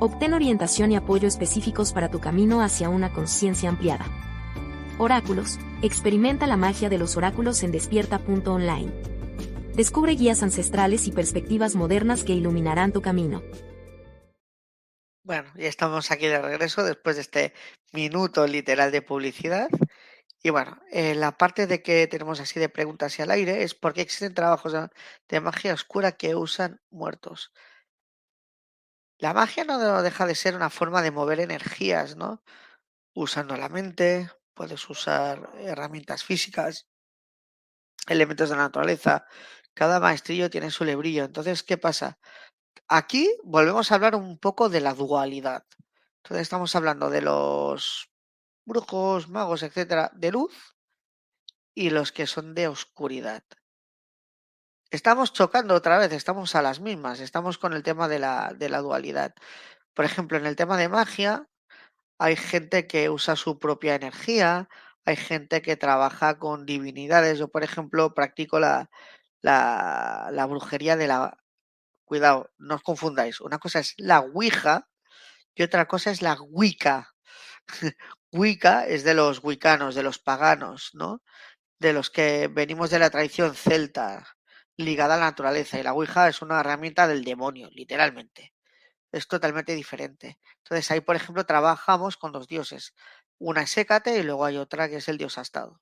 Obtén 0.00 0.32
orientación 0.32 0.90
y 0.92 0.96
apoyo 0.96 1.28
específicos 1.28 1.92
para 1.92 2.10
tu 2.10 2.18
camino 2.18 2.62
hacia 2.62 2.88
una 2.88 3.12
conciencia 3.12 3.68
ampliada. 3.68 4.06
Oráculos. 4.98 5.58
Experimenta 5.82 6.46
la 6.46 6.56
magia 6.56 6.88
de 6.88 6.96
los 6.96 7.18
oráculos 7.18 7.62
en 7.62 7.72
despierta.online. 7.72 9.15
Descubre 9.76 10.12
guías 10.12 10.42
ancestrales 10.42 11.06
y 11.06 11.12
perspectivas 11.12 11.74
modernas 11.74 12.24
que 12.24 12.32
iluminarán 12.32 12.94
tu 12.94 13.02
camino. 13.02 13.42
Bueno, 15.22 15.52
ya 15.54 15.68
estamos 15.68 16.10
aquí 16.10 16.28
de 16.28 16.40
regreso 16.40 16.82
después 16.82 17.16
de 17.16 17.22
este 17.22 17.52
minuto 17.92 18.46
literal 18.46 18.90
de 18.90 19.02
publicidad. 19.02 19.68
Y 20.42 20.48
bueno, 20.48 20.80
eh, 20.90 21.14
la 21.14 21.36
parte 21.36 21.66
de 21.66 21.82
que 21.82 22.06
tenemos 22.06 22.40
así 22.40 22.58
de 22.58 22.70
preguntas 22.70 23.18
y 23.18 23.22
al 23.22 23.30
aire 23.30 23.64
es 23.64 23.74
por 23.74 23.92
qué 23.92 24.00
existen 24.00 24.32
trabajos 24.32 24.72
de 25.28 25.40
magia 25.40 25.74
oscura 25.74 26.12
que 26.12 26.34
usan 26.34 26.80
muertos. 26.88 27.52
La 29.18 29.34
magia 29.34 29.64
no 29.64 30.02
deja 30.02 30.24
de 30.24 30.34
ser 30.36 30.56
una 30.56 30.70
forma 30.70 31.02
de 31.02 31.10
mover 31.10 31.38
energías, 31.38 32.16
¿no? 32.16 32.42
Usando 33.12 33.58
la 33.58 33.68
mente, 33.68 34.30
puedes 34.54 34.88
usar 34.88 35.50
herramientas 35.58 36.24
físicas, 36.24 36.88
elementos 38.08 38.48
de 38.48 38.56
la 38.56 38.62
naturaleza, 38.62 39.26
cada 39.76 40.00
maestrillo 40.00 40.48
tiene 40.48 40.70
su 40.70 40.84
lebrillo. 40.84 41.24
Entonces, 41.24 41.62
¿qué 41.62 41.76
pasa? 41.76 42.18
Aquí 42.88 43.30
volvemos 43.44 43.92
a 43.92 43.96
hablar 43.96 44.14
un 44.16 44.38
poco 44.38 44.70
de 44.70 44.80
la 44.80 44.94
dualidad. 44.94 45.64
Entonces 46.22 46.42
estamos 46.42 46.74
hablando 46.74 47.10
de 47.10 47.20
los 47.20 48.10
brujos, 48.64 49.28
magos, 49.28 49.62
etcétera, 49.62 50.10
de 50.14 50.32
luz 50.32 50.54
y 51.74 51.90
los 51.90 52.10
que 52.10 52.26
son 52.26 52.54
de 52.54 52.68
oscuridad. 52.68 53.44
Estamos 54.90 55.34
chocando 55.34 55.74
otra 55.74 55.98
vez, 55.98 56.10
estamos 56.12 56.54
a 56.54 56.62
las 56.62 56.80
mismas, 56.80 57.20
estamos 57.20 57.58
con 57.58 57.74
el 57.74 57.82
tema 57.82 58.08
de 58.08 58.18
la, 58.18 58.54
de 58.56 58.70
la 58.70 58.78
dualidad. 58.78 59.34
Por 59.92 60.06
ejemplo, 60.06 60.38
en 60.38 60.46
el 60.46 60.56
tema 60.56 60.78
de 60.78 60.88
magia, 60.88 61.50
hay 62.18 62.36
gente 62.36 62.86
que 62.86 63.10
usa 63.10 63.36
su 63.36 63.58
propia 63.58 63.94
energía, 63.94 64.70
hay 65.04 65.16
gente 65.16 65.60
que 65.60 65.76
trabaja 65.76 66.38
con 66.38 66.64
divinidades. 66.64 67.38
Yo, 67.38 67.48
por 67.48 67.62
ejemplo, 67.62 68.14
practico 68.14 68.58
la, 68.58 68.90
la, 69.42 70.46
brujería 70.48 70.96
de 70.96 71.08
la... 71.08 71.38
Cuidado, 72.04 72.50
no 72.58 72.76
os 72.76 72.82
confundáis. 72.82 73.40
Una 73.40 73.58
cosa 73.58 73.80
es 73.80 73.94
la 73.98 74.20
Ouija 74.20 74.88
y 75.54 75.62
otra 75.62 75.86
cosa 75.86 76.10
es 76.10 76.22
la 76.22 76.36
Wicca. 76.40 77.14
Wicca 78.32 78.86
es 78.86 79.02
de 79.04 79.14
los 79.14 79.42
wicanos, 79.42 79.94
de 79.94 80.02
los 80.02 80.18
paganos, 80.18 80.90
¿no? 80.94 81.22
de 81.78 81.92
los 81.92 82.10
que 82.10 82.48
venimos 82.48 82.90
de 82.90 82.98
la 82.98 83.10
tradición 83.10 83.54
celta, 83.54 84.36
ligada 84.76 85.14
a 85.14 85.18
la 85.18 85.26
naturaleza, 85.26 85.78
y 85.78 85.82
la 85.82 85.92
Ouija 85.92 86.28
es 86.28 86.42
una 86.42 86.60
herramienta 86.60 87.06
del 87.06 87.24
demonio, 87.24 87.68
literalmente. 87.70 88.54
Es 89.12 89.28
totalmente 89.28 89.74
diferente. 89.74 90.38
Entonces 90.58 90.90
ahí, 90.90 91.00
por 91.00 91.16
ejemplo, 91.16 91.44
trabajamos 91.46 92.16
con 92.16 92.32
dos 92.32 92.48
dioses. 92.48 92.94
Una 93.38 93.62
es 93.62 93.76
Hécate 93.76 94.18
y 94.18 94.22
luego 94.22 94.44
hay 94.44 94.56
otra 94.56 94.88
que 94.88 94.96
es 94.96 95.08
el 95.08 95.18
dios 95.18 95.38
Astado. 95.38 95.80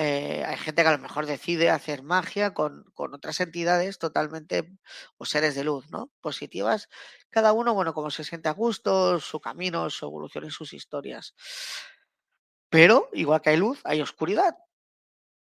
Eh, 0.00 0.44
hay 0.46 0.56
gente 0.56 0.82
que 0.82 0.88
a 0.88 0.92
lo 0.92 0.98
mejor 0.98 1.26
decide 1.26 1.70
hacer 1.70 2.04
magia 2.04 2.54
con, 2.54 2.84
con, 2.94 3.14
otras 3.14 3.40
entidades 3.40 3.98
totalmente 3.98 4.70
o 5.16 5.24
seres 5.24 5.56
de 5.56 5.64
luz, 5.64 5.90
¿no? 5.90 6.12
Positivas. 6.20 6.88
Cada 7.30 7.52
uno, 7.52 7.74
bueno, 7.74 7.94
como 7.94 8.12
se 8.12 8.22
siente 8.22 8.48
a 8.48 8.52
gusto, 8.52 9.18
su 9.18 9.40
camino, 9.40 9.90
su 9.90 10.06
evolución 10.06 10.44
y 10.44 10.50
sus 10.52 10.72
historias. 10.72 11.34
Pero, 12.70 13.08
igual 13.12 13.42
que 13.42 13.50
hay 13.50 13.56
luz, 13.56 13.80
hay 13.82 14.00
oscuridad. 14.00 14.54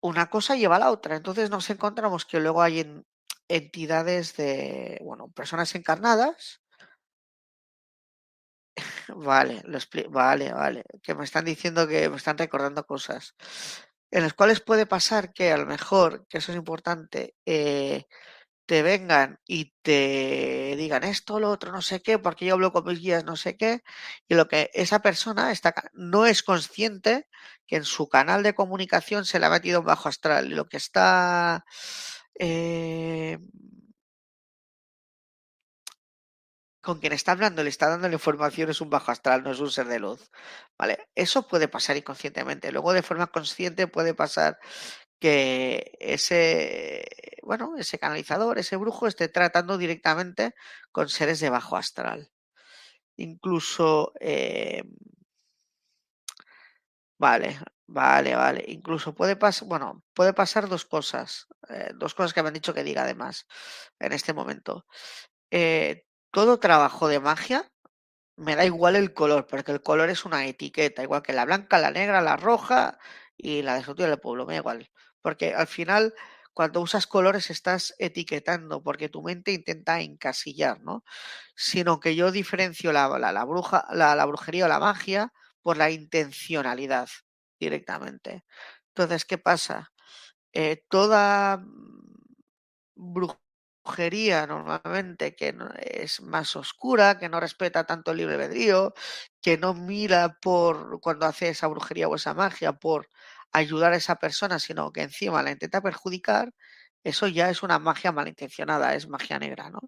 Una 0.00 0.30
cosa 0.30 0.56
lleva 0.56 0.76
a 0.76 0.78
la 0.78 0.90
otra. 0.90 1.16
Entonces 1.16 1.50
nos 1.50 1.68
encontramos 1.68 2.24
que 2.24 2.40
luego 2.40 2.62
hay 2.62 2.80
en, 2.80 3.06
entidades 3.48 4.36
de, 4.36 4.98
bueno, 5.04 5.28
personas 5.32 5.74
encarnadas. 5.74 6.62
Vale, 9.16 9.60
lo 9.64 9.78
vale, 10.10 10.52
vale. 10.52 10.84
Que 11.02 11.14
me 11.14 11.24
están 11.24 11.44
diciendo 11.44 11.86
que 11.88 12.08
me 12.08 12.16
están 12.16 12.38
recordando 12.38 12.86
cosas 12.86 13.34
en 14.10 14.22
los 14.22 14.34
cuales 14.34 14.60
puede 14.60 14.86
pasar 14.86 15.32
que 15.32 15.52
a 15.52 15.58
lo 15.58 15.66
mejor, 15.66 16.26
que 16.28 16.38
eso 16.38 16.52
es 16.52 16.58
importante, 16.58 17.34
eh, 17.46 18.06
te 18.66 18.82
vengan 18.82 19.40
y 19.46 19.74
te 19.82 20.76
digan 20.78 21.04
esto, 21.04 21.40
lo 21.40 21.50
otro, 21.50 21.72
no 21.72 21.82
sé 21.82 22.02
qué, 22.02 22.18
porque 22.20 22.46
yo 22.46 22.54
hablo 22.54 22.72
con 22.72 22.84
mis 22.86 23.00
guías, 23.00 23.24
no 23.24 23.36
sé 23.36 23.56
qué, 23.56 23.82
y 24.28 24.34
lo 24.34 24.48
que 24.48 24.70
esa 24.74 25.00
persona 25.00 25.52
está, 25.52 25.74
no 25.92 26.26
es 26.26 26.42
consciente 26.44 27.26
que 27.66 27.76
en 27.76 27.84
su 27.84 28.08
canal 28.08 28.42
de 28.44 28.54
comunicación 28.54 29.24
se 29.24 29.40
le 29.40 29.46
ha 29.46 29.50
metido 29.50 29.80
un 29.80 29.86
bajo 29.86 30.08
astral 30.08 30.50
lo 30.50 30.66
que 30.66 30.76
está 30.76 31.64
eh, 32.38 33.38
con 36.82 36.98
quien 37.00 37.12
está 37.12 37.32
hablando, 37.32 37.62
le 37.62 37.68
está 37.70 37.88
dando 37.88 38.08
la 38.08 38.14
información, 38.14 38.70
es 38.70 38.80
un 38.80 38.90
bajo 38.90 39.10
astral, 39.12 39.42
no 39.42 39.52
es 39.52 39.60
un 39.60 39.70
ser 39.70 39.86
de 39.86 39.98
luz. 39.98 40.30
¿Vale? 40.78 41.08
Eso 41.14 41.46
puede 41.48 41.68
pasar 41.68 41.96
inconscientemente. 41.96 42.72
Luego, 42.72 42.92
de 42.92 43.02
forma 43.02 43.26
consciente, 43.28 43.86
puede 43.86 44.14
pasar 44.14 44.58
que 45.20 45.92
ese, 46.00 47.04
bueno, 47.42 47.74
ese 47.78 47.98
canalizador, 47.98 48.58
ese 48.58 48.76
brujo, 48.76 49.06
esté 49.06 49.28
tratando 49.28 49.78
directamente 49.78 50.54
con 50.92 51.08
seres 51.08 51.40
de 51.40 51.50
bajo 51.50 51.76
astral. 51.76 52.30
Incluso, 53.16 54.12
eh, 54.20 54.82
vale, 57.18 57.58
vale, 57.86 58.34
vale. 58.34 58.64
Incluso 58.68 59.14
puede 59.14 59.36
pasar, 59.36 59.68
bueno, 59.68 60.02
puede 60.14 60.32
pasar 60.32 60.68
dos 60.68 60.84
cosas, 60.84 61.46
eh, 61.68 61.90
dos 61.94 62.14
cosas 62.14 62.32
que 62.32 62.42
me 62.42 62.48
han 62.48 62.54
dicho 62.54 62.74
que 62.74 62.84
diga 62.84 63.02
además 63.02 63.46
en 63.98 64.12
este 64.12 64.32
momento. 64.32 64.86
Eh, 65.50 66.04
todo 66.30 66.58
trabajo 66.58 67.08
de 67.08 67.20
magia 67.20 67.70
me 68.36 68.56
da 68.56 68.64
igual 68.64 68.96
el 68.96 69.12
color, 69.14 69.46
porque 69.46 69.72
el 69.72 69.82
color 69.82 70.10
es 70.10 70.24
una 70.24 70.46
etiqueta, 70.46 71.02
igual 71.02 71.22
que 71.22 71.32
la 71.34 71.44
blanca, 71.44 71.78
la 71.78 71.90
negra, 71.90 72.22
la 72.22 72.36
roja 72.36 72.98
y 73.36 73.62
la 73.62 73.80
de 73.80 73.94
del 73.94 74.18
pueblo, 74.20 74.46
me 74.46 74.54
da 74.54 74.60
igual. 74.60 74.90
Porque 75.22 75.54
al 75.54 75.66
final, 75.66 76.14
cuando 76.54 76.80
usas 76.80 77.06
colores 77.06 77.50
estás 77.50 77.94
etiquetando, 77.98 78.82
porque 78.82 79.10
tu 79.10 79.22
mente 79.22 79.52
intenta 79.52 80.00
encasillar, 80.00 80.80
¿no? 80.82 81.04
Sino 81.54 82.00
que 82.00 82.16
yo 82.16 82.32
diferencio 82.32 82.92
la, 82.92 83.08
la, 83.18 83.44
bruja, 83.44 83.86
la, 83.92 84.24
brujería 84.26 84.66
o 84.66 84.68
la 84.68 84.80
magia 84.80 85.32
por 85.62 85.76
la 85.76 85.90
intencionalidad 85.90 87.08
directamente. 87.60 88.44
Entonces, 88.88 89.24
¿qué 89.26 89.38
pasa? 89.38 89.92
Eh, 90.52 90.84
toda 90.88 91.62
brujería 92.94 93.49
brujería 93.90 94.46
normalmente 94.46 95.34
que 95.34 95.54
es 95.80 96.20
más 96.22 96.54
oscura, 96.56 97.18
que 97.18 97.28
no 97.28 97.40
respeta 97.40 97.84
tanto 97.84 98.12
el 98.12 98.18
libre 98.18 98.34
albedrío, 98.34 98.94
que 99.42 99.58
no 99.58 99.74
mira 99.74 100.38
por 100.40 101.00
cuando 101.00 101.26
hace 101.26 101.48
esa 101.48 101.66
brujería 101.66 102.08
o 102.08 102.14
esa 102.14 102.34
magia 102.34 102.72
por 102.72 103.08
ayudar 103.52 103.92
a 103.92 103.96
esa 103.96 104.16
persona, 104.16 104.58
sino 104.60 104.92
que 104.92 105.02
encima 105.02 105.42
la 105.42 105.50
intenta 105.50 105.80
perjudicar, 105.82 106.52
eso 107.02 107.26
ya 107.26 107.50
es 107.50 107.62
una 107.62 107.78
magia 107.78 108.12
malintencionada, 108.12 108.94
es 108.94 109.08
magia 109.08 109.38
negra, 109.38 109.70
¿no? 109.70 109.80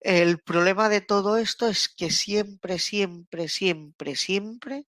El 0.00 0.40
problema 0.40 0.88
de 0.88 1.00
todo 1.00 1.36
esto 1.38 1.68
es 1.68 1.88
que 1.88 2.10
siempre, 2.10 2.78
siempre, 2.78 3.48
siempre, 3.48 4.16
siempre, 4.16 4.86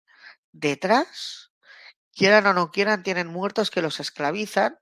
detrás, 0.51 1.51
quieran 2.13 2.47
o 2.47 2.53
no 2.53 2.71
quieran, 2.71 3.03
tienen 3.03 3.27
muertos 3.27 3.71
que 3.71 3.81
los 3.81 3.99
esclavizan. 3.99 4.77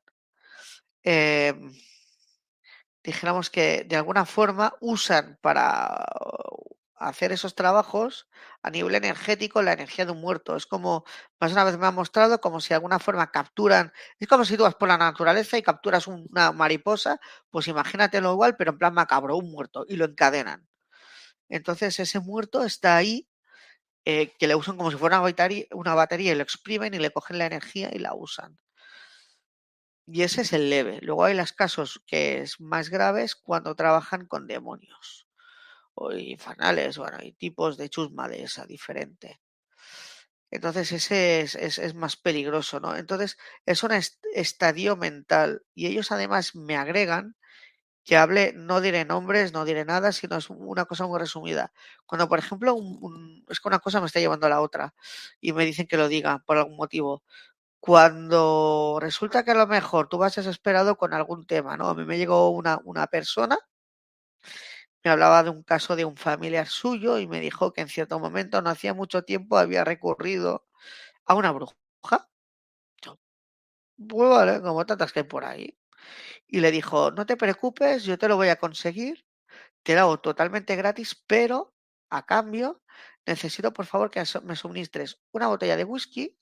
Eh, 1.04 1.54
dijéramos 3.04 3.50
que 3.50 3.84
de 3.86 3.96
alguna 3.96 4.26
forma 4.26 4.74
usan 4.80 5.38
para 5.42 6.06
hacer 6.96 7.32
esos 7.32 7.56
trabajos 7.56 8.28
a 8.62 8.70
nivel 8.70 8.94
energético 8.96 9.62
la 9.64 9.74
energía 9.74 10.06
de 10.06 10.12
un 10.12 10.22
muerto. 10.22 10.56
Es 10.56 10.66
como, 10.68 11.04
más 11.40 11.52
una 11.52 11.64
vez 11.64 11.78
me 11.78 11.88
ha 11.88 11.92
mostrado, 11.92 12.40
como 12.42 12.60
si 12.62 12.70
de 12.70 12.76
alguna 12.76 13.00
forma 13.00 13.32
capturan, 13.32 13.92
es 14.20 14.28
como 14.28 14.46
si 14.46 14.56
tú 14.58 14.64
vas 14.64 14.76
por 14.76 14.88
la 14.88 14.98
naturaleza 14.98 15.58
y 15.58 15.64
capturas 15.64 16.08
una 16.08 16.52
mariposa, 16.52 17.20
pues 17.50 17.68
imagínatelo 17.68 18.32
igual, 18.34 18.56
pero 18.58 18.72
en 18.72 18.78
plan 18.78 18.94
macabro, 18.94 19.38
un 19.38 19.52
muerto, 19.52 19.86
y 19.88 19.96
lo 19.96 20.06
encadenan. 20.06 20.68
Entonces 21.50 22.00
ese 22.00 22.20
muerto 22.20 22.64
está 22.66 22.98
ahí, 22.98 23.28
eh, 24.06 24.34
que 24.40 24.48
le 24.48 24.56
usan 24.56 24.78
como 24.78 24.92
si 24.92 24.98
fuera 24.98 25.18
una 25.18 25.24
batería, 25.24 25.66
una 25.74 25.96
batería 25.96 26.34
y 26.34 26.36
lo 26.36 26.44
exprimen 26.44 26.94
y 26.94 27.00
le 27.00 27.12
cogen 27.12 27.38
la 27.40 27.48
energía 27.48 27.90
y 27.94 28.00
la 28.00 28.14
usan. 28.16 28.58
Y 30.14 30.24
ese 30.24 30.42
es 30.42 30.52
el 30.52 30.70
leve. 30.70 31.00
Luego 31.02 31.24
hay 31.24 31.34
los 31.36 31.54
casos 31.54 32.04
que 32.06 32.42
es 32.42 32.60
más 32.60 32.90
graves 32.90 33.36
cuando 33.36 33.76
trabajan 33.76 34.26
con 34.26 34.46
demonios 34.46 35.28
o 35.94 36.12
infernales, 36.14 36.98
bueno, 36.98 37.18
hay 37.20 37.34
tipos 37.34 37.78
de 37.78 37.90
chusma 37.90 38.28
de 38.28 38.44
esa 38.44 38.66
diferente. 38.66 39.40
Entonces 40.50 40.92
ese 40.92 41.42
es, 41.42 41.56
es, 41.56 41.96
más 41.96 42.18
peligroso, 42.18 42.82
¿no? 42.82 42.98
Entonces 42.98 43.38
es 43.66 43.84
un 43.84 43.92
estadio 44.34 44.98
mental 44.98 45.64
y 45.74 45.88
ellos 45.88 46.12
además 46.12 46.56
me 46.56 46.76
agregan 46.76 47.38
que 48.04 48.18
hable, 48.18 48.54
no 48.54 48.82
diré 48.82 49.06
nombres, 49.06 49.54
no 49.54 49.64
diré 49.64 49.86
nada, 49.86 50.12
sino 50.12 50.38
es 50.38 50.50
una 50.50 50.86
cosa 50.86 51.06
muy 51.08 51.20
resumida. 51.20 51.72
Cuando, 52.06 52.28
por 52.28 52.40
ejemplo, 52.40 52.76
es 53.50 53.60
que 53.60 53.68
una 53.68 53.80
cosa 53.80 54.02
me 54.02 54.08
está 54.08 54.20
llevando 54.20 54.48
a 54.48 54.50
la 54.50 54.62
otra 54.62 54.94
y 55.40 55.54
me 55.54 55.66
dicen 55.66 55.88
que 55.88 55.98
lo 55.98 56.08
diga 56.08 56.40
por 56.40 56.58
algún 56.58 56.78
motivo 56.78 57.24
cuando 57.82 59.00
resulta 59.02 59.44
que 59.44 59.52
a 59.52 59.56
lo 59.56 59.68
mejor 59.68 60.08
tú 60.10 60.18
vas 60.20 60.36
desesperado 60.36 60.98
con 60.98 61.14
algún 61.14 61.46
tema, 61.46 61.78
¿no? 61.78 61.90
A 61.90 61.96
mí 61.96 62.06
me 62.06 62.18
llegó 62.18 62.52
una, 62.52 62.80
una 62.86 63.08
persona, 63.08 63.58
me 65.04 65.12
hablaba 65.12 65.44
de 65.44 65.50
un 65.52 65.62
caso 65.64 65.96
de 65.96 66.06
un 66.06 66.16
familiar 66.18 66.68
suyo 66.68 67.20
y 67.20 67.28
me 67.28 67.40
dijo 67.40 67.72
que 67.74 67.82
en 67.82 67.88
cierto 67.88 68.20
momento, 68.20 68.62
no 68.62 68.70
hacía 68.70 68.94
mucho 68.94 69.24
tiempo, 69.24 69.58
había 69.58 69.84
recurrido 69.84 70.66
a 71.26 71.36
una 71.36 71.52
bruja. 71.52 71.76
pues 74.10 74.30
vale, 74.30 74.62
como 74.62 74.86
tantas 74.86 75.12
que 75.14 75.20
hay 75.20 75.26
por 75.26 75.46
ahí. 75.46 75.78
Y 76.48 76.62
le 76.62 76.72
dijo, 76.72 77.12
no 77.12 77.26
te 77.28 77.38
preocupes, 77.38 78.04
yo 78.06 78.18
te 78.20 78.28
lo 78.30 78.38
voy 78.38 78.50
a 78.50 78.58
conseguir, 78.58 79.26
te 79.84 79.96
lo 79.96 80.02
hago 80.02 80.22
totalmente 80.22 80.76
gratis, 80.78 81.16
pero 81.28 81.76
a 82.12 82.26
cambio 82.26 82.84
necesito 83.28 83.74
por 83.74 83.88
favor 83.88 84.12
que 84.12 84.24
me 84.44 84.58
suministres 84.58 85.22
una 85.34 85.48
botella 85.50 85.78
de 85.78 85.86
whisky 85.86 86.38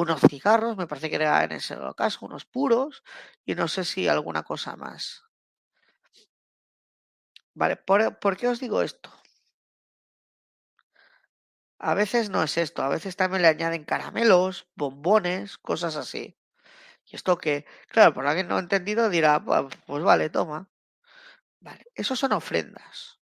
unos 0.00 0.20
cigarros, 0.20 0.76
me 0.76 0.86
parece 0.86 1.10
que 1.10 1.16
era 1.16 1.44
en 1.44 1.52
ese 1.52 1.76
caso, 1.96 2.26
unos 2.26 2.44
puros 2.44 3.02
y 3.44 3.54
no 3.54 3.68
sé 3.68 3.84
si 3.84 4.08
alguna 4.08 4.42
cosa 4.42 4.76
más. 4.76 5.24
Vale, 7.54 7.76
¿por, 7.76 8.36
qué 8.36 8.48
os 8.48 8.60
digo 8.60 8.82
esto? 8.82 9.10
A 11.78 11.94
veces 11.94 12.30
no 12.30 12.42
es 12.42 12.56
esto, 12.58 12.82
a 12.82 12.88
veces 12.88 13.16
también 13.16 13.42
le 13.42 13.48
añaden 13.48 13.84
caramelos, 13.84 14.68
bombones, 14.74 15.58
cosas 15.58 15.96
así. 15.96 16.36
Y 17.06 17.16
esto 17.16 17.38
que, 17.38 17.66
claro, 17.88 18.14
por 18.14 18.26
alguien 18.26 18.48
no 18.48 18.56
ha 18.56 18.60
entendido 18.60 19.10
dirá, 19.10 19.42
pues 19.86 20.02
vale, 20.02 20.30
toma. 20.30 20.70
Vale, 21.60 21.84
eso 21.94 22.16
son 22.16 22.32
ofrendas. 22.32 23.20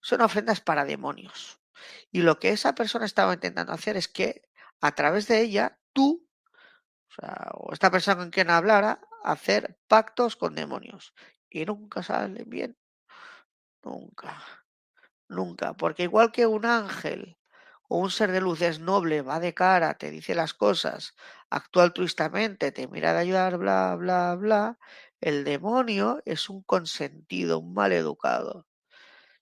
Son 0.00 0.20
ofrendas 0.20 0.60
para 0.60 0.84
demonios. 0.84 1.60
Y 2.10 2.22
lo 2.22 2.38
que 2.38 2.50
esa 2.50 2.74
persona 2.74 3.06
estaba 3.06 3.34
intentando 3.34 3.72
hacer 3.72 3.96
es 3.96 4.08
que 4.08 4.42
a 4.80 4.92
través 4.94 5.28
de 5.28 5.40
ella 5.40 5.78
tú, 5.98 6.24
o, 7.54 7.72
esta 7.72 7.90
persona 7.90 8.18
con 8.18 8.30
quien 8.30 8.50
hablara, 8.50 9.00
hacer 9.24 9.76
pactos 9.88 10.36
con 10.36 10.54
demonios. 10.54 11.12
Y 11.50 11.64
nunca 11.64 12.04
salen 12.04 12.48
bien. 12.48 12.76
Nunca. 13.82 14.40
Nunca. 15.28 15.74
Porque 15.74 16.04
igual 16.04 16.30
que 16.30 16.46
un 16.46 16.66
ángel 16.66 17.36
o 17.88 17.98
un 17.98 18.10
ser 18.10 18.30
de 18.30 18.40
luz 18.40 18.62
es 18.62 18.78
noble, 18.78 19.22
va 19.22 19.40
de 19.40 19.54
cara, 19.54 19.94
te 19.94 20.10
dice 20.12 20.34
las 20.36 20.54
cosas, 20.54 21.16
actúa 21.50 21.84
altruistamente, 21.84 22.70
te 22.70 22.86
mira 22.86 23.12
de 23.12 23.20
ayudar, 23.20 23.56
bla, 23.58 23.96
bla, 23.96 24.36
bla, 24.36 24.78
el 25.20 25.42
demonio 25.42 26.20
es 26.26 26.48
un 26.50 26.62
consentido, 26.62 27.58
un 27.58 27.74
mal 27.74 27.92
educado. 27.92 28.66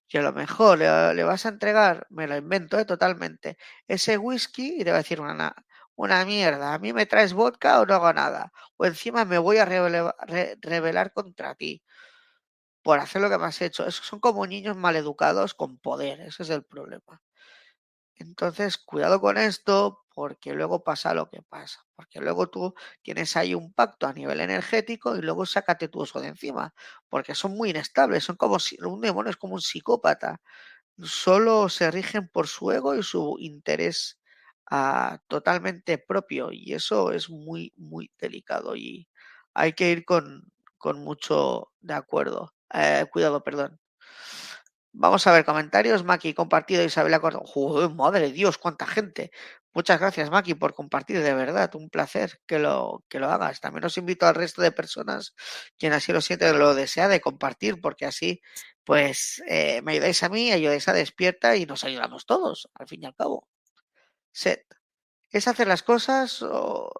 Y 0.08 0.18
a 0.18 0.22
lo 0.22 0.32
mejor 0.32 0.78
le, 0.78 1.24
vas 1.24 1.46
a 1.46 1.48
entregar, 1.48 2.06
me 2.10 2.28
lo 2.28 2.36
invento 2.36 2.78
¿eh? 2.78 2.84
totalmente, 2.84 3.58
ese 3.88 4.16
whisky 4.16 4.80
y 4.80 4.84
te 4.84 4.90
va 4.90 4.98
a 4.98 5.02
decir 5.02 5.20
una, 5.20 5.54
una 5.96 6.24
mierda. 6.24 6.74
A 6.74 6.78
mí 6.78 6.92
me 6.92 7.06
traes 7.06 7.32
vodka 7.34 7.80
o 7.80 7.86
no 7.86 7.94
hago 7.94 8.12
nada. 8.12 8.52
O 8.76 8.86
encima 8.86 9.24
me 9.24 9.38
voy 9.38 9.58
a 9.58 9.64
rebelar 9.66 11.12
contra 11.12 11.54
ti 11.56 11.82
por 12.82 12.98
hacer 13.00 13.20
lo 13.22 13.28
que 13.30 13.38
me 13.38 13.46
has 13.46 13.60
hecho. 13.62 13.86
Esos 13.86 14.06
son 14.06 14.20
como 14.20 14.46
niños 14.46 14.76
maleducados 14.76 15.54
con 15.54 15.78
poder. 15.78 16.20
Ese 16.20 16.42
es 16.44 16.50
el 16.50 16.64
problema. 16.64 17.20
Entonces, 18.16 18.78
cuidado 18.78 19.20
con 19.20 19.38
esto 19.38 20.04
porque 20.14 20.54
luego 20.54 20.84
pasa 20.84 21.14
lo 21.14 21.28
que 21.30 21.42
pasa. 21.42 21.80
Porque 21.96 22.20
luego 22.20 22.48
tú 22.48 22.74
tienes 23.02 23.36
ahí 23.36 23.54
un 23.54 23.72
pacto 23.74 24.06
a 24.06 24.12
nivel 24.14 24.40
energético 24.40 25.16
y 25.16 25.22
luego 25.22 25.46
sácate 25.46 25.88
tu 25.88 26.00
oso 26.00 26.20
de 26.20 26.28
encima. 26.28 26.74
Porque 27.08 27.34
son 27.34 27.56
muy 27.56 27.70
inestables. 27.70 28.24
Son 28.24 28.36
como 28.36 28.58
un 28.84 29.00
demonio 29.00 29.30
es 29.30 29.36
como 29.36 29.54
un 29.54 29.60
psicópata. 29.60 30.40
Solo 31.02 31.68
se 31.70 31.90
rigen 31.90 32.28
por 32.28 32.48
su 32.48 32.70
ego 32.72 32.94
y 32.96 33.02
su 33.02 33.36
interés 33.40 34.18
ah, 34.70 35.18
totalmente 35.28 35.98
propio. 35.98 36.50
Y 36.52 36.74
eso 36.74 37.12
es 37.12 37.30
muy, 37.30 37.72
muy 37.76 38.10
delicado. 38.18 38.76
Y 38.76 39.08
hay 39.54 39.72
que 39.74 39.90
ir 39.90 40.04
con, 40.04 40.52
con 40.78 41.00
mucho 41.04 41.72
de 41.80 41.94
acuerdo. 41.94 42.54
Eh, 42.74 43.06
cuidado, 43.12 43.42
perdón. 43.42 43.78
Vamos 44.92 45.26
a 45.26 45.32
ver 45.32 45.44
comentarios. 45.44 46.04
Maki, 46.04 46.32
compartido. 46.34 46.82
Isabela 46.82 47.20
Cordón. 47.20 47.42
Joder, 47.44 47.90
madre 47.90 48.32
Dios, 48.32 48.56
cuánta 48.58 48.86
gente. 48.86 49.30
Muchas 49.74 50.00
gracias, 50.00 50.30
Maki, 50.30 50.54
por 50.54 50.74
compartir. 50.74 51.20
De 51.22 51.34
verdad, 51.34 51.70
un 51.74 51.90
placer 51.90 52.40
que 52.46 52.58
lo, 52.58 53.04
que 53.10 53.18
lo 53.20 53.28
hagas. 53.30 53.60
También 53.60 53.84
os 53.84 53.98
invito 53.98 54.26
al 54.26 54.34
resto 54.34 54.62
de 54.62 54.72
personas, 54.72 55.34
quien 55.78 55.92
así 55.92 56.12
lo 56.12 56.22
siente, 56.22 56.50
lo 56.54 56.74
desea, 56.74 57.08
de 57.08 57.20
compartir, 57.20 57.78
porque 57.82 58.06
así, 58.06 58.40
pues, 58.84 59.42
eh, 59.48 59.82
me 59.82 59.92
ayudáis 59.92 60.22
a 60.22 60.30
mí, 60.30 60.50
ayudáis 60.50 60.88
a 60.88 60.94
Despierta 60.94 61.56
y 61.56 61.66
nos 61.66 61.84
ayudamos 61.84 62.24
todos, 62.24 62.68
al 62.74 62.88
fin 62.88 63.02
y 63.02 63.06
al 63.06 63.14
cabo. 63.14 63.46
Set. 64.36 64.66
¿Es 65.30 65.48
hacer 65.48 65.66
las 65.66 65.82
cosas 65.82 66.42
o, 66.42 66.90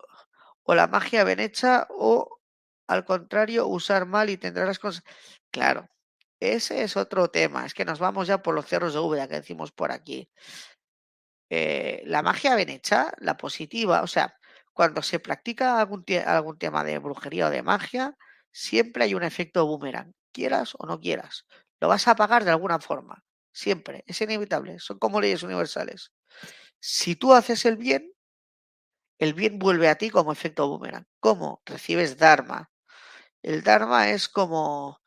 la 0.68 0.86
magia 0.86 1.22
bien 1.22 1.38
hecha 1.38 1.86
o, 1.90 2.40
al 2.86 3.04
contrario, 3.04 3.66
usar 3.66 4.06
mal 4.06 4.30
y 4.30 4.38
tendrás 4.38 4.66
las 4.66 4.78
cosas? 4.78 5.04
Claro, 5.50 5.86
ese 6.40 6.82
es 6.82 6.96
otro 6.96 7.28
tema, 7.28 7.66
es 7.66 7.74
que 7.74 7.84
nos 7.84 7.98
vamos 7.98 8.26
ya 8.28 8.42
por 8.42 8.54
los 8.54 8.64
cerros 8.66 8.94
de 8.94 9.00
Úbeda 9.00 9.28
que 9.28 9.34
decimos 9.34 9.70
por 9.70 9.92
aquí. 9.92 10.30
Eh, 11.50 12.02
la 12.06 12.22
magia 12.22 12.54
bien 12.56 12.70
hecha, 12.70 13.12
la 13.18 13.36
positiva, 13.36 14.00
o 14.00 14.06
sea, 14.06 14.38
cuando 14.72 15.02
se 15.02 15.20
practica 15.20 15.78
algún, 15.78 16.06
algún 16.24 16.56
tema 16.56 16.84
de 16.84 16.98
brujería 16.98 17.48
o 17.48 17.50
de 17.50 17.62
magia, 17.62 18.16
siempre 18.50 19.04
hay 19.04 19.14
un 19.14 19.24
efecto 19.24 19.66
boomerang, 19.66 20.14
quieras 20.32 20.74
o 20.78 20.86
no 20.86 21.00
quieras. 21.00 21.44
Lo 21.80 21.88
vas 21.88 22.08
a 22.08 22.16
pagar 22.16 22.44
de 22.44 22.50
alguna 22.52 22.78
forma, 22.80 23.22
siempre, 23.52 24.04
es 24.06 24.22
inevitable, 24.22 24.78
son 24.78 24.98
como 24.98 25.20
leyes 25.20 25.42
universales. 25.42 26.12
Si 26.80 27.16
tú 27.16 27.34
haces 27.34 27.64
el 27.64 27.76
bien, 27.76 28.12
el 29.18 29.34
bien 29.34 29.58
vuelve 29.58 29.88
a 29.88 29.96
ti 29.96 30.10
como 30.10 30.32
efecto 30.32 30.68
boomerang. 30.68 31.06
¿Cómo? 31.20 31.62
Recibes 31.64 32.18
Dharma. 32.18 32.70
El 33.42 33.62
Dharma 33.62 34.10
es 34.10 34.28
como 34.28 35.00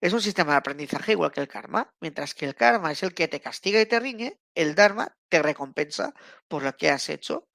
es 0.00 0.12
un 0.12 0.20
sistema 0.20 0.52
de 0.52 0.58
aprendizaje 0.58 1.12
igual 1.12 1.32
que 1.32 1.40
el 1.40 1.48
karma. 1.48 1.92
Mientras 2.00 2.34
que 2.34 2.44
el 2.46 2.54
karma 2.54 2.92
es 2.92 3.02
el 3.02 3.14
que 3.14 3.28
te 3.28 3.40
castiga 3.40 3.80
y 3.80 3.86
te 3.86 3.98
riñe, 3.98 4.38
el 4.54 4.74
dharma 4.74 5.16
te 5.28 5.42
recompensa 5.42 6.14
por 6.48 6.62
lo 6.62 6.76
que 6.76 6.90
has 6.90 7.08
hecho. 7.08 7.48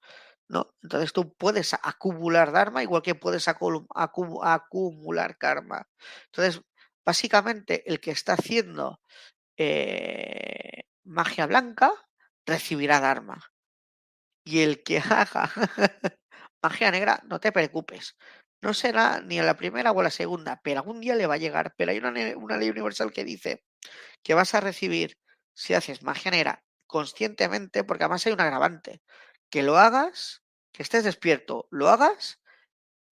¿no? 0.48 0.74
Entonces 0.82 1.12
tú 1.12 1.34
puedes 1.34 1.74
acumular 1.74 2.52
dharma 2.52 2.82
igual 2.82 3.02
que 3.02 3.14
puedes 3.14 3.48
acumular 3.48 5.38
karma. 5.38 5.88
Entonces, 6.26 6.62
básicamente, 7.04 7.88
el 7.90 8.00
que 8.00 8.10
está 8.10 8.34
haciendo 8.34 9.00
eh, 9.56 10.84
magia 11.04 11.46
blanca 11.46 11.92
recibirá 12.46 13.00
dharma. 13.00 13.40
Y 14.44 14.60
el 14.60 14.82
que 14.82 14.98
haga 14.98 15.50
magia 16.62 16.90
negra, 16.90 17.20
no 17.24 17.40
te 17.40 17.52
preocupes. 17.52 18.16
No 18.62 18.74
será 18.74 19.20
ni 19.20 19.38
a 19.40 19.42
la 19.42 19.56
primera 19.56 19.92
o 19.92 20.02
la 20.02 20.10
segunda, 20.10 20.60
pero 20.62 20.80
algún 20.80 21.00
día 21.00 21.16
le 21.16 21.26
va 21.26 21.34
a 21.34 21.38
llegar. 21.38 21.74
Pero 21.76 21.90
hay 21.90 21.98
una, 21.98 22.12
ley 22.12 22.70
universal 22.70 23.12
que 23.12 23.24
dice 23.24 23.64
que 24.22 24.34
vas 24.34 24.54
a 24.54 24.60
recibir, 24.60 25.18
si 25.54 25.74
haces 25.74 26.02
magia 26.02 26.30
negra 26.30 26.62
conscientemente, 26.86 27.84
porque 27.84 28.04
además 28.04 28.26
hay 28.26 28.32
un 28.32 28.40
agravante, 28.40 29.02
que 29.50 29.62
lo 29.62 29.78
hagas, 29.78 30.42
que 30.72 30.82
estés 30.82 31.04
despierto, 31.04 31.66
lo 31.70 31.88
hagas 31.88 32.40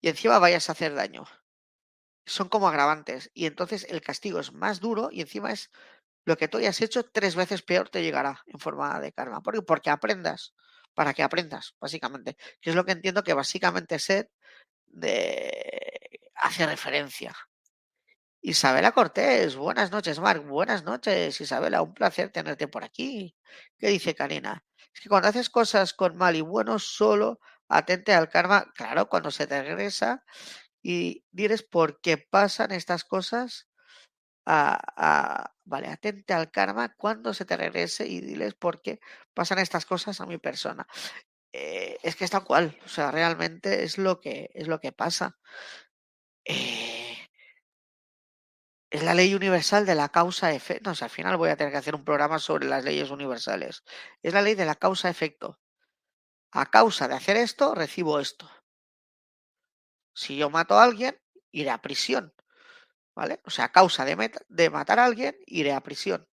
y 0.00 0.08
encima 0.08 0.38
vayas 0.38 0.68
a 0.68 0.72
hacer 0.72 0.94
daño. 0.94 1.24
Son 2.26 2.48
como 2.48 2.68
agravantes 2.68 3.30
y 3.34 3.46
entonces 3.46 3.86
el 3.88 4.02
castigo 4.02 4.38
es 4.38 4.52
más 4.52 4.80
duro 4.80 5.08
y 5.10 5.20
encima 5.20 5.50
es 5.52 5.70
lo 6.24 6.36
que 6.36 6.48
tú 6.48 6.58
hayas 6.58 6.80
hecho 6.80 7.04
tres 7.04 7.34
veces 7.34 7.62
peor 7.62 7.88
te 7.88 8.02
llegará 8.02 8.42
en 8.46 8.58
forma 8.58 9.00
de 9.00 9.12
karma. 9.12 9.42
Porque, 9.42 9.62
porque 9.62 9.90
aprendas, 9.90 10.54
para 10.94 11.14
que 11.14 11.22
aprendas, 11.22 11.74
básicamente. 11.80 12.36
Que 12.60 12.70
es 12.70 12.76
lo 12.76 12.84
que 12.84 12.92
entiendo 12.92 13.24
que 13.24 13.34
básicamente 13.34 13.98
ser 13.98 14.30
de... 14.86 16.20
hace 16.34 16.66
referencia. 16.66 17.34
Isabela 18.42 18.92
Cortés, 18.92 19.54
buenas 19.56 19.90
noches, 19.90 20.18
Marc. 20.18 20.44
Buenas 20.46 20.82
noches, 20.82 21.40
Isabela. 21.40 21.82
Un 21.82 21.92
placer 21.92 22.30
tenerte 22.30 22.68
por 22.68 22.84
aquí. 22.84 23.36
¿Qué 23.78 23.88
dice 23.88 24.14
Karina? 24.14 24.64
Es 24.94 25.00
que 25.00 25.08
cuando 25.08 25.28
haces 25.28 25.50
cosas 25.50 25.92
con 25.92 26.16
mal 26.16 26.36
y 26.36 26.40
bueno, 26.40 26.78
solo 26.78 27.40
atente 27.68 28.14
al 28.14 28.28
karma. 28.30 28.72
Claro, 28.74 29.08
cuando 29.08 29.30
se 29.30 29.46
te 29.46 29.62
regresa 29.62 30.24
y 30.82 31.24
diles 31.30 31.62
por 31.62 32.00
qué 32.00 32.16
pasan 32.18 32.72
estas 32.72 33.04
cosas. 33.04 33.68
A, 34.52 35.54
vale, 35.64 35.88
atente 35.88 36.32
al 36.34 36.50
karma 36.50 36.94
cuando 36.96 37.32
se 37.34 37.44
te 37.44 37.56
regrese 37.56 38.06
y 38.08 38.20
diles 38.20 38.54
por 38.54 38.82
qué 38.82 38.98
pasan 39.32 39.60
estas 39.60 39.86
cosas 39.86 40.20
a 40.20 40.26
mi 40.26 40.38
persona. 40.38 40.86
Eh, 41.52 41.98
es 42.02 42.16
que 42.16 42.24
es 42.24 42.30
tal 42.30 42.44
cual, 42.44 42.76
o 42.84 42.88
sea, 42.88 43.10
realmente 43.12 43.84
es 43.84 43.98
lo 43.98 44.20
que, 44.20 44.50
es 44.54 44.66
lo 44.68 44.80
que 44.80 44.92
pasa. 44.92 45.38
Eh, 46.44 47.16
es 48.90 49.02
la 49.04 49.14
ley 49.14 49.34
universal 49.34 49.86
de 49.86 49.94
la 49.94 50.08
causa-efecto. 50.08 50.90
No, 50.90 50.96
o 51.00 51.04
al 51.04 51.10
final 51.10 51.36
voy 51.36 51.50
a 51.50 51.56
tener 51.56 51.72
que 51.72 51.78
hacer 51.78 51.94
un 51.94 52.04
programa 52.04 52.38
sobre 52.40 52.66
las 52.66 52.84
leyes 52.84 53.10
universales. 53.10 53.84
Es 54.22 54.34
la 54.34 54.42
ley 54.42 54.56
de 54.56 54.66
la 54.66 54.74
causa-efecto. 54.74 55.60
A 56.52 56.66
causa 56.66 57.06
de 57.06 57.14
hacer 57.14 57.36
esto, 57.36 57.74
recibo 57.74 58.18
esto. 58.18 58.50
Si 60.12 60.36
yo 60.36 60.50
mato 60.50 60.74
a 60.78 60.82
alguien, 60.82 61.16
iré 61.52 61.70
a 61.70 61.80
prisión. 61.80 62.34
¿Vale? 63.20 63.42
O 63.44 63.50
sea, 63.50 63.66
a 63.66 63.72
causa 63.78 64.02
de, 64.06 64.70
matar 64.70 64.98
a 64.98 65.04
alguien, 65.04 65.36
iré 65.44 65.74
a 65.74 65.82
prisión. 65.82 66.26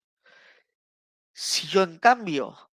Si 1.34 1.66
yo, 1.66 1.82
en 1.82 1.98
cambio, 1.98 2.70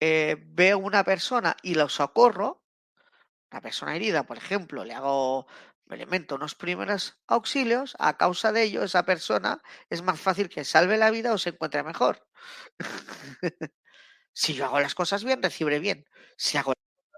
eh, 0.00 0.36
veo 0.38 0.78
una 0.78 1.02
persona 1.02 1.56
y 1.62 1.74
la 1.74 1.88
socorro, 1.88 2.62
una 3.50 3.60
persona 3.60 3.96
herida, 3.96 4.24
por 4.24 4.36
ejemplo, 4.36 4.84
le 4.84 4.94
hago, 4.94 5.48
me 5.86 5.96
elemento 5.96 6.36
unos 6.36 6.54
primeros 6.54 7.18
auxilios, 7.26 7.96
a 7.98 8.16
causa 8.16 8.52
de 8.52 8.62
ello, 8.64 8.84
esa 8.84 9.04
persona 9.04 9.60
es 9.90 10.02
más 10.02 10.20
fácil 10.20 10.48
que 10.48 10.64
salve 10.64 10.96
la 10.96 11.10
vida 11.10 11.32
o 11.32 11.38
se 11.38 11.50
encuentre 11.50 11.82
mejor. 11.82 12.24
si 14.32 14.54
yo 14.54 14.66
hago 14.66 14.80
las 14.80 14.94
cosas 14.94 15.24
bien, 15.24 15.42
recibiré 15.42 15.80
bien. 15.80 16.06
Si 16.36 16.58
hago 16.58 16.74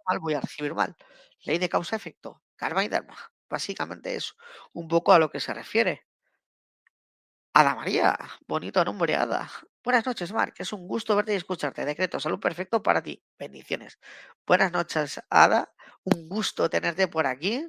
mal, 0.06 0.18
voy 0.20 0.34
a 0.34 0.40
recibir 0.40 0.74
mal. 0.74 0.96
Ley 1.44 1.58
de 1.58 1.68
causa-efecto, 1.68 2.42
karma 2.56 2.84
y 2.84 2.88
dharma. 2.88 3.16
Básicamente 3.48 4.16
es 4.16 4.34
un 4.72 4.88
poco 4.88 5.12
a 5.12 5.18
lo 5.18 5.30
que 5.30 5.40
se 5.40 5.54
refiere. 5.54 6.06
Ada 7.54 7.74
María, 7.74 8.18
bonito 8.46 8.84
nombre, 8.84 9.16
Ada. 9.16 9.50
Buenas 9.82 10.04
noches, 10.04 10.32
Marc. 10.32 10.60
Es 10.60 10.72
un 10.72 10.86
gusto 10.86 11.16
verte 11.16 11.32
y 11.32 11.36
escucharte. 11.36 11.84
Decreto, 11.84 12.20
salud 12.20 12.38
perfecto 12.40 12.82
para 12.82 13.02
ti. 13.02 13.22
Bendiciones. 13.38 13.98
Buenas 14.46 14.72
noches, 14.72 15.20
Ada. 15.30 15.72
Un 16.04 16.28
gusto 16.28 16.68
tenerte 16.68 17.08
por 17.08 17.26
aquí. 17.26 17.64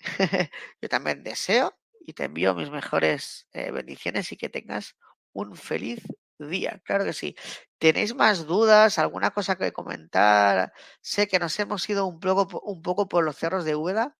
Yo 0.82 0.88
también 0.88 1.22
deseo 1.22 1.78
y 2.00 2.14
te 2.14 2.24
envío 2.24 2.54
mis 2.54 2.70
mejores 2.70 3.46
eh, 3.52 3.70
bendiciones 3.70 4.32
y 4.32 4.36
que 4.36 4.48
tengas 4.48 4.96
un 5.32 5.54
feliz 5.56 6.02
día. 6.38 6.80
Claro 6.84 7.04
que 7.04 7.12
sí. 7.12 7.36
¿Tenéis 7.78 8.14
más 8.14 8.46
dudas? 8.46 8.98
¿Alguna 8.98 9.30
cosa 9.30 9.56
que 9.56 9.72
comentar? 9.72 10.72
Sé 11.00 11.28
que 11.28 11.38
nos 11.38 11.58
hemos 11.60 11.88
ido 11.88 12.06
un 12.06 12.20
poco, 12.20 13.08
por 13.08 13.24
los 13.24 13.36
cerros 13.36 13.64
de 13.64 13.76
Úbeda, 13.76 14.16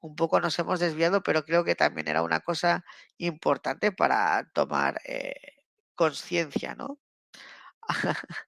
un 0.00 0.14
poco 0.16 0.40
nos 0.40 0.58
hemos 0.58 0.80
desviado, 0.80 1.22
pero 1.22 1.44
creo 1.44 1.64
que 1.64 1.74
también 1.74 2.08
era 2.08 2.22
una 2.22 2.40
cosa 2.40 2.84
importante 3.18 3.92
para 3.92 4.50
tomar. 4.54 5.00
Eh, 5.04 5.34
conciencia, 6.00 6.74
¿no? 6.74 6.98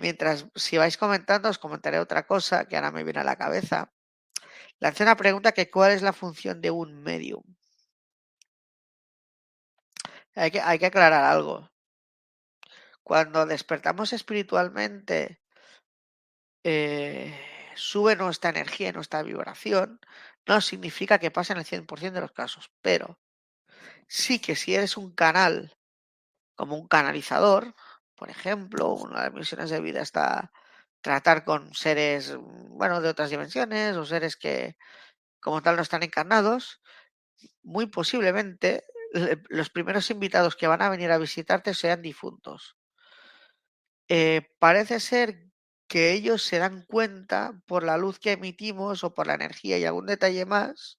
mientras, 0.00 0.46
si 0.54 0.76
vais 0.76 0.96
comentando, 0.98 1.48
os 1.48 1.58
comentaré 1.58 1.98
otra 1.98 2.26
cosa 2.26 2.66
que 2.66 2.76
ahora 2.76 2.92
me 2.92 3.04
viene 3.04 3.20
a 3.20 3.24
la 3.24 3.36
cabeza. 3.36 3.90
Lancé 4.80 5.02
una 5.04 5.16
pregunta 5.16 5.52
que 5.52 5.70
cuál 5.70 5.92
es 5.92 6.02
la 6.02 6.12
función 6.12 6.60
de 6.60 6.70
un 6.70 7.02
medium. 7.02 7.42
Hay 10.34 10.50
que, 10.50 10.60
hay 10.60 10.78
que 10.78 10.86
aclarar 10.86 11.24
algo. 11.24 11.70
Cuando 13.08 13.46
despertamos 13.46 14.12
espiritualmente, 14.12 15.40
eh, 16.62 17.34
sube 17.74 18.14
nuestra 18.16 18.50
energía 18.50 18.90
y 18.90 18.92
nuestra 18.92 19.22
vibración, 19.22 19.98
no 20.46 20.60
significa 20.60 21.18
que 21.18 21.30
pase 21.30 21.54
en 21.54 21.60
el 21.60 21.64
100% 21.64 22.12
de 22.12 22.20
los 22.20 22.32
casos, 22.32 22.70
pero 22.82 23.18
sí 24.08 24.40
que 24.40 24.54
si 24.54 24.74
eres 24.74 24.98
un 24.98 25.14
canal 25.14 25.78
como 26.54 26.76
un 26.76 26.86
canalizador, 26.86 27.74
por 28.14 28.28
ejemplo, 28.28 28.92
una 28.92 29.20
de 29.20 29.26
las 29.28 29.32
misiones 29.32 29.70
de 29.70 29.80
vida 29.80 30.02
está 30.02 30.52
tratar 31.00 31.46
con 31.46 31.72
seres, 31.72 32.36
bueno, 32.36 33.00
de 33.00 33.08
otras 33.08 33.30
dimensiones 33.30 33.96
o 33.96 34.04
seres 34.04 34.36
que 34.36 34.76
como 35.40 35.62
tal 35.62 35.76
no 35.76 35.82
están 35.82 36.02
encarnados, 36.02 36.82
muy 37.62 37.86
posiblemente 37.86 38.84
los 39.48 39.70
primeros 39.70 40.10
invitados 40.10 40.56
que 40.56 40.66
van 40.66 40.82
a 40.82 40.90
venir 40.90 41.10
a 41.10 41.16
visitarte 41.16 41.72
sean 41.72 42.02
difuntos. 42.02 42.77
Eh, 44.10 44.42
parece 44.58 45.00
ser 45.00 45.50
que 45.86 46.12
ellos 46.12 46.42
se 46.42 46.58
dan 46.58 46.82
cuenta 46.86 47.52
por 47.66 47.82
la 47.84 47.96
luz 47.98 48.18
que 48.18 48.32
emitimos 48.32 49.04
o 49.04 49.14
por 49.14 49.26
la 49.26 49.34
energía 49.34 49.78
y 49.78 49.84
algún 49.84 50.06
detalle 50.06 50.46
más, 50.46 50.98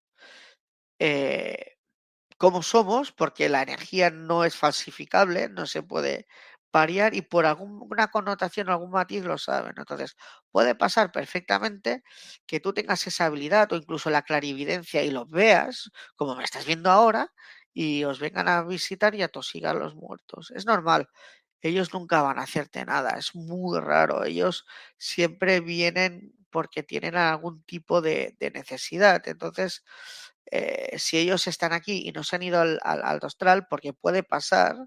eh, 1.00 1.78
cómo 2.38 2.64
somos, 2.64 3.12
porque 3.14 3.50
la 3.50 3.64
energía 3.64 4.10
no 4.12 4.46
es 4.46 4.56
falsificable, 4.58 5.50
no 5.50 5.66
se 5.68 5.84
puede 5.84 6.28
variar 6.74 7.16
y 7.16 7.22
por 7.24 7.46
alguna 7.48 8.10
connotación 8.10 8.70
o 8.70 8.74
algún 8.74 8.92
matiz 8.92 9.24
lo 9.26 9.38
saben. 9.40 9.74
Entonces, 9.78 10.16
puede 10.52 10.76
pasar 10.76 11.12
perfectamente 11.12 12.04
que 12.48 12.60
tú 12.62 12.74
tengas 12.74 13.08
esa 13.08 13.26
habilidad 13.28 13.72
o 13.74 13.78
incluso 13.78 14.10
la 14.12 14.24
clarividencia 14.24 15.04
y 15.04 15.12
los 15.12 15.30
veas, 15.32 15.92
como 16.16 16.36
me 16.36 16.44
estás 16.46 16.66
viendo 16.66 16.92
ahora, 16.92 17.34
y 17.74 18.04
os 18.06 18.20
vengan 18.20 18.48
a 18.50 18.64
visitar 18.64 19.16
y 19.16 19.24
a 19.24 19.30
tosigar 19.30 19.76
los 19.76 19.96
muertos. 19.96 20.52
Es 20.56 20.66
normal. 20.66 21.10
Ellos 21.62 21.94
nunca 21.94 22.22
van 22.22 22.40
a 22.40 22.44
hacerte 22.44 22.86
nada, 22.86 23.12
es 23.18 23.36
muy 23.36 23.80
raro. 23.80 24.24
Ellos 24.24 24.66
siempre 24.98 25.60
vienen 25.62 26.34
porque 26.52 26.84
tienen 26.84 27.16
algún 27.16 27.64
tipo 27.64 28.02
de, 28.02 28.36
necesidad. 28.54 29.22
Entonces, 29.28 29.84
eh, 30.52 30.98
si 31.00 31.18
ellos 31.18 31.48
están 31.48 31.74
aquí 31.74 32.08
y 32.08 32.12
no 32.12 32.24
se 32.24 32.36
han 32.38 32.44
ido 32.44 32.60
al, 32.62 32.80
al, 32.84 33.04
al 33.04 33.68
porque 33.68 33.94
puede 33.94 34.24
pasar, 34.24 34.78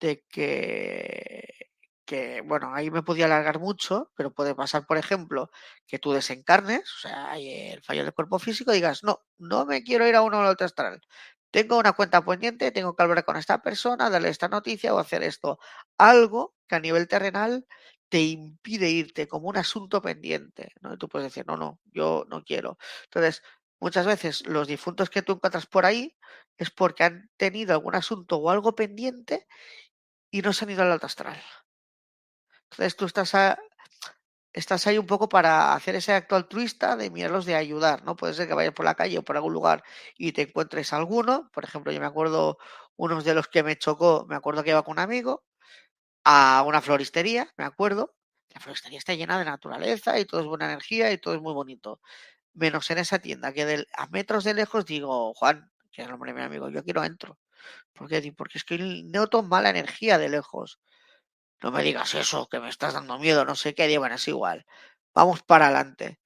de 0.00 0.24
que, 0.28 1.70
que, 2.04 2.42
bueno, 2.42 2.74
ahí 2.74 2.90
me 2.90 3.02
podía 3.02 3.24
alargar 3.26 3.58
mucho, 3.58 4.10
pero 4.16 4.32
puede 4.34 4.54
pasar, 4.54 4.86
por 4.86 4.98
ejemplo, 4.98 5.50
que 5.86 5.98
tú 5.98 6.12
desencarnes, 6.12 6.82
o 6.96 7.00
sea, 7.00 7.30
hay 7.30 7.70
el 7.70 7.82
fallo 7.82 8.04
del 8.04 8.12
cuerpo 8.14 8.38
físico, 8.38 8.72
y 8.72 8.76
digas, 8.76 9.02
no, 9.04 9.20
no 9.38 9.64
me 9.66 9.82
quiero 9.82 10.06
ir 10.06 10.16
a 10.16 10.22
uno 10.22 10.40
al 10.40 10.46
otro. 10.46 10.66
Tengo 11.54 11.78
una 11.78 11.92
cuenta 11.92 12.24
pendiente, 12.24 12.72
tengo 12.72 12.96
que 12.96 13.02
hablar 13.04 13.24
con 13.24 13.36
esta 13.36 13.62
persona, 13.62 14.10
darle 14.10 14.28
esta 14.28 14.48
noticia 14.48 14.92
o 14.92 14.98
hacer 14.98 15.22
esto. 15.22 15.60
Algo 15.98 16.52
que 16.66 16.74
a 16.74 16.80
nivel 16.80 17.06
terrenal 17.06 17.64
te 18.08 18.22
impide 18.22 18.90
irte 18.90 19.28
como 19.28 19.48
un 19.50 19.56
asunto 19.56 20.02
pendiente, 20.02 20.72
¿no? 20.80 20.94
Y 20.94 20.98
tú 20.98 21.08
puedes 21.08 21.26
decir, 21.28 21.46
no, 21.46 21.56
no, 21.56 21.78
yo 21.92 22.24
no 22.28 22.42
quiero. 22.42 22.76
Entonces, 23.04 23.40
muchas 23.78 24.04
veces 24.04 24.44
los 24.48 24.66
difuntos 24.66 25.10
que 25.10 25.22
tú 25.22 25.34
encuentras 25.34 25.66
por 25.66 25.86
ahí 25.86 26.16
es 26.58 26.70
porque 26.72 27.04
han 27.04 27.30
tenido 27.36 27.72
algún 27.72 27.94
asunto 27.94 28.38
o 28.38 28.50
algo 28.50 28.74
pendiente 28.74 29.46
y 30.32 30.42
no 30.42 30.52
se 30.52 30.64
han 30.64 30.72
ido 30.72 30.82
al 30.82 30.90
alto 30.90 31.06
astral. 31.06 31.40
Entonces 32.70 32.96
tú 32.96 33.04
estás, 33.04 33.32
estás 34.54 34.86
ahí 34.86 34.98
un 34.98 35.06
poco 35.06 35.28
para 35.28 35.74
hacer 35.74 35.96
ese 35.96 36.12
acto 36.14 36.36
altruista 36.36 36.96
de 36.96 37.10
mirarlos 37.10 37.46
de 37.46 37.56
ayudar, 37.56 38.04
¿no? 38.04 38.16
Puede 38.16 38.34
ser 38.34 38.48
que 38.48 38.54
vayas 38.54 38.74
por 38.74 38.86
la 38.86 38.94
calle 38.94 39.18
o 39.18 39.24
por 39.24 39.36
algún 39.36 39.52
lugar 39.54 39.84
y 40.16 40.32
te 40.32 40.42
encuentres 40.42 40.92
alguno. 40.94 41.50
Por 41.52 41.64
ejemplo, 41.64 41.92
yo 41.92 42.00
me 42.00 42.06
acuerdo, 42.06 42.58
unos 42.96 43.24
de 43.24 43.34
los 43.34 43.48
que 43.48 43.62
me 43.64 43.76
chocó, 43.76 44.26
me 44.28 44.36
acuerdo 44.36 44.62
que 44.64 44.70
iba 44.70 44.82
con 44.84 44.92
un 44.92 45.00
amigo 45.00 45.44
a 46.24 46.64
una 46.66 46.80
floristería, 46.82 47.52
me 47.56 47.64
acuerdo. 47.64 48.14
La 48.54 48.60
floristería 48.60 48.98
está 48.98 49.14
llena 49.14 49.38
de 49.38 49.44
naturaleza 49.44 50.18
y 50.18 50.24
todo 50.26 50.40
es 50.40 50.46
buena 50.46 50.66
energía 50.66 51.12
y 51.12 51.18
todo 51.18 51.34
es 51.34 51.40
muy 51.40 51.52
bonito. 51.54 52.00
Menos 52.54 52.90
en 52.90 52.98
esa 52.98 53.18
tienda, 53.20 53.52
que 53.52 53.86
a 53.96 54.06
metros 54.08 54.44
de 54.44 54.54
lejos 54.54 54.86
digo, 54.86 55.34
Juan, 55.34 55.70
que 55.92 56.02
es 56.02 56.06
el 56.06 56.12
nombre 56.12 56.32
de 56.32 56.38
mi 56.40 56.44
amigo, 56.44 56.68
yo 56.70 56.82
no 56.94 57.04
entro. 57.04 57.38
¿Por? 57.94 58.10
Porque 58.36 58.58
es 58.58 58.64
que 58.64 58.78
noto 58.78 59.42
mala 59.42 59.70
energía 59.70 60.18
de 60.18 60.28
lejos. 60.28 60.80
No 61.62 61.70
me 61.70 61.82
digas 61.82 62.14
eso, 62.14 62.48
que 62.48 62.60
me 62.60 62.68
estás 62.68 62.94
dando 62.94 63.18
miedo, 63.18 63.44
no 63.44 63.54
sé 63.54 63.74
qué. 63.74 63.98
Bueno, 63.98 64.16
es 64.16 64.28
igual. 64.28 64.66
Vamos 65.14 65.42
para 65.42 65.66
adelante. 65.66 66.20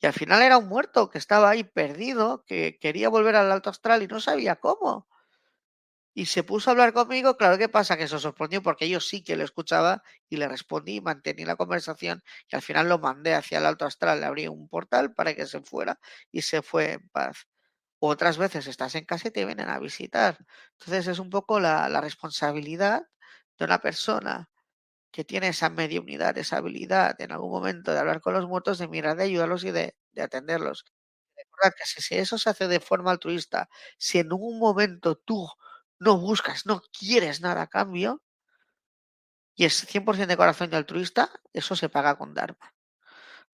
Y 0.00 0.06
al 0.06 0.12
final 0.12 0.42
era 0.42 0.58
un 0.58 0.68
muerto 0.68 1.10
que 1.10 1.18
estaba 1.18 1.50
ahí 1.50 1.64
perdido, 1.64 2.44
que 2.46 2.78
quería 2.80 3.08
volver 3.08 3.36
al 3.36 3.52
alto 3.52 3.70
astral 3.70 4.02
y 4.02 4.08
no 4.08 4.20
sabía 4.20 4.56
cómo. 4.56 5.08
Y 6.14 6.26
se 6.26 6.42
puso 6.42 6.68
a 6.68 6.72
hablar 6.72 6.92
conmigo, 6.92 7.36
claro, 7.36 7.56
¿qué 7.56 7.68
pasa? 7.68 7.96
Que 7.96 8.08
se 8.08 8.18
sorprendió 8.18 8.62
porque 8.62 8.88
yo 8.88 9.00
sí 9.00 9.22
que 9.22 9.36
lo 9.36 9.44
escuchaba 9.44 10.02
y 10.28 10.36
le 10.36 10.48
respondí, 10.48 11.00
mantení 11.00 11.44
la 11.44 11.56
conversación 11.56 12.22
y 12.50 12.56
al 12.56 12.62
final 12.62 12.88
lo 12.88 12.98
mandé 12.98 13.34
hacia 13.34 13.58
el 13.58 13.66
alto 13.66 13.86
astral, 13.86 14.20
le 14.20 14.26
abrí 14.26 14.48
un 14.48 14.68
portal 14.68 15.14
para 15.14 15.34
que 15.34 15.46
se 15.46 15.62
fuera 15.62 15.98
y 16.30 16.42
se 16.42 16.60
fue 16.62 16.92
en 16.92 17.08
paz 17.08 17.46
otras 18.04 18.36
veces 18.36 18.66
estás 18.66 18.94
en 18.96 19.04
casa 19.04 19.28
y 19.28 19.30
te 19.30 19.44
vienen 19.44 19.68
a 19.68 19.78
visitar. 19.78 20.36
Entonces 20.72 21.06
es 21.06 21.18
un 21.20 21.30
poco 21.30 21.60
la, 21.60 22.00
responsabilidad 22.00 23.02
de 23.58 23.64
una 23.64 23.80
persona 23.80 24.50
que 25.12 25.24
tiene 25.24 25.48
esa 25.48 25.70
mediunidad, 25.70 26.36
esa 26.38 26.58
habilidad 26.58 27.20
en 27.20 27.32
algún 27.32 27.50
momento 27.52 27.92
de 27.92 28.00
hablar 28.00 28.20
con 28.20 28.34
los 28.34 28.46
muertos, 28.48 28.78
de 28.78 28.88
mirar, 28.88 29.16
de 29.16 29.24
ayudarlos 29.24 29.64
y 29.64 29.70
de, 29.72 29.96
atenderlos. 30.20 30.84
Recordad 31.36 31.74
que 31.76 31.84
si, 32.02 32.16
eso 32.16 32.38
se 32.38 32.50
hace 32.50 32.68
de 32.68 32.80
forma 32.80 33.10
altruista, 33.12 33.68
si 33.98 34.18
en 34.18 34.32
un 34.32 34.58
momento 34.58 35.16
tú 35.16 35.48
no 35.98 36.18
buscas, 36.18 36.66
no 36.66 36.82
quieres 36.98 37.40
nada 37.40 37.62
a 37.62 37.66
cambio, 37.68 38.22
y 39.54 39.64
es 39.66 39.86
100% 39.86 40.26
de 40.28 40.36
corazón 40.36 40.70
y 40.72 40.76
altruista, 40.76 41.30
eso 41.52 41.76
se 41.76 41.88
paga 41.88 42.16
con 42.16 42.34
Dharma. 42.34 42.74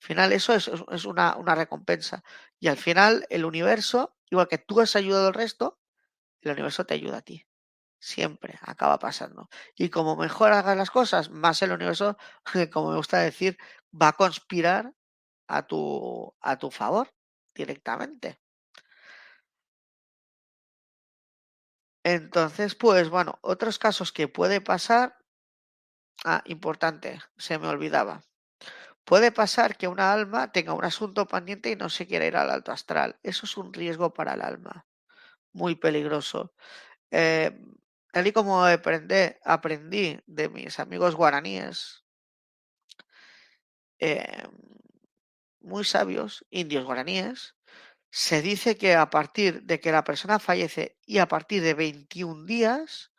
Al 0.00 0.06
final 0.06 0.32
eso 0.32 0.54
es, 0.54 0.68
una, 1.04 1.36
una, 1.36 1.54
recompensa. 1.56 2.22
Y 2.60 2.68
al 2.68 2.76
final 2.76 3.26
el 3.30 3.44
universo 3.44 4.16
Igual 4.30 4.48
que 4.48 4.58
tú 4.58 4.80
has 4.80 4.96
ayudado 4.96 5.28
al 5.28 5.34
resto, 5.34 5.78
el 6.42 6.52
universo 6.52 6.86
te 6.86 6.94
ayuda 6.94 7.18
a 7.18 7.22
ti. 7.22 7.46
Siempre 8.00 8.58
acaba 8.62 8.98
pasando. 8.98 9.48
Y 9.76 9.88
como 9.90 10.16
mejor 10.16 10.52
hagas 10.52 10.76
las 10.76 10.90
cosas, 10.90 11.30
más 11.30 11.62
el 11.62 11.72
universo, 11.72 12.16
como 12.72 12.90
me 12.90 12.96
gusta 12.96 13.18
decir, 13.18 13.58
va 13.92 14.08
a 14.08 14.12
conspirar 14.12 14.94
a 15.48 15.66
tu, 15.66 16.34
a 16.40 16.58
tu 16.58 16.70
favor 16.70 17.08
directamente. 17.54 18.40
Entonces, 22.02 22.74
pues 22.74 23.08
bueno, 23.08 23.38
otros 23.40 23.78
casos 23.78 24.10
que 24.12 24.26
puede 24.26 24.60
pasar. 24.60 25.16
Ah, 26.24 26.42
importante, 26.46 27.20
se 27.36 27.58
me 27.58 27.68
olvidaba. 27.68 28.22
Puede 29.04 29.32
pasar 29.32 29.76
que 29.78 29.88
una 29.88 30.12
alma 30.12 30.52
tenga 30.52 30.74
un 30.74 30.84
asunto 30.84 31.26
pendiente 31.26 31.70
y 31.70 31.76
no 31.76 31.88
se 31.90 32.06
quiera 32.06 32.26
ir 32.26 32.36
al 32.36 32.50
alto 32.50 32.72
astral. 32.72 33.18
Eso 33.22 33.46
es 33.46 33.56
un 33.58 33.72
riesgo 33.74 34.14
para 34.14 34.34
el 34.34 34.42
alma, 34.42 34.86
muy 35.52 35.76
peligroso. 35.76 36.54
Eh, 37.10 37.58
y 38.26 38.32
como 38.32 38.64
aprendí, 38.64 39.34
aprendí 39.44 40.20
de 40.26 40.48
mis 40.48 40.78
amigos 40.78 41.14
guaraníes, 41.14 42.04
eh, 43.98 44.46
muy 45.60 45.84
sabios, 45.84 46.44
indios 46.50 46.84
guaraníes, 46.84 47.56
se 48.10 48.42
dice 48.42 48.76
que 48.76 48.94
a 48.94 49.10
partir 49.10 49.62
de 49.64 49.80
que 49.80 49.92
la 49.92 50.04
persona 50.04 50.38
fallece 50.38 50.98
y 51.04 51.18
a 51.18 51.28
partir 51.28 51.62
de 51.62 51.74
21 51.74 52.46
días, 52.46 53.12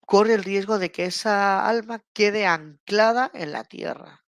corre 0.00 0.34
el 0.34 0.44
riesgo 0.44 0.78
de 0.78 0.90
que 0.92 1.04
esa 1.06 1.66
alma 1.66 2.04
quede 2.12 2.46
anclada 2.46 3.30
en 3.34 3.52
la 3.52 3.64
tierra. 3.64 4.24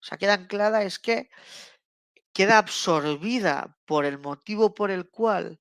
O 0.00 0.04
sea, 0.04 0.18
queda 0.18 0.34
anclada 0.34 0.82
es 0.82 0.98
que 0.98 1.30
queda 2.32 2.58
absorbida 2.58 3.76
por 3.84 4.04
el 4.04 4.18
motivo 4.18 4.74
por 4.74 4.90
el 4.90 5.10
cual 5.10 5.60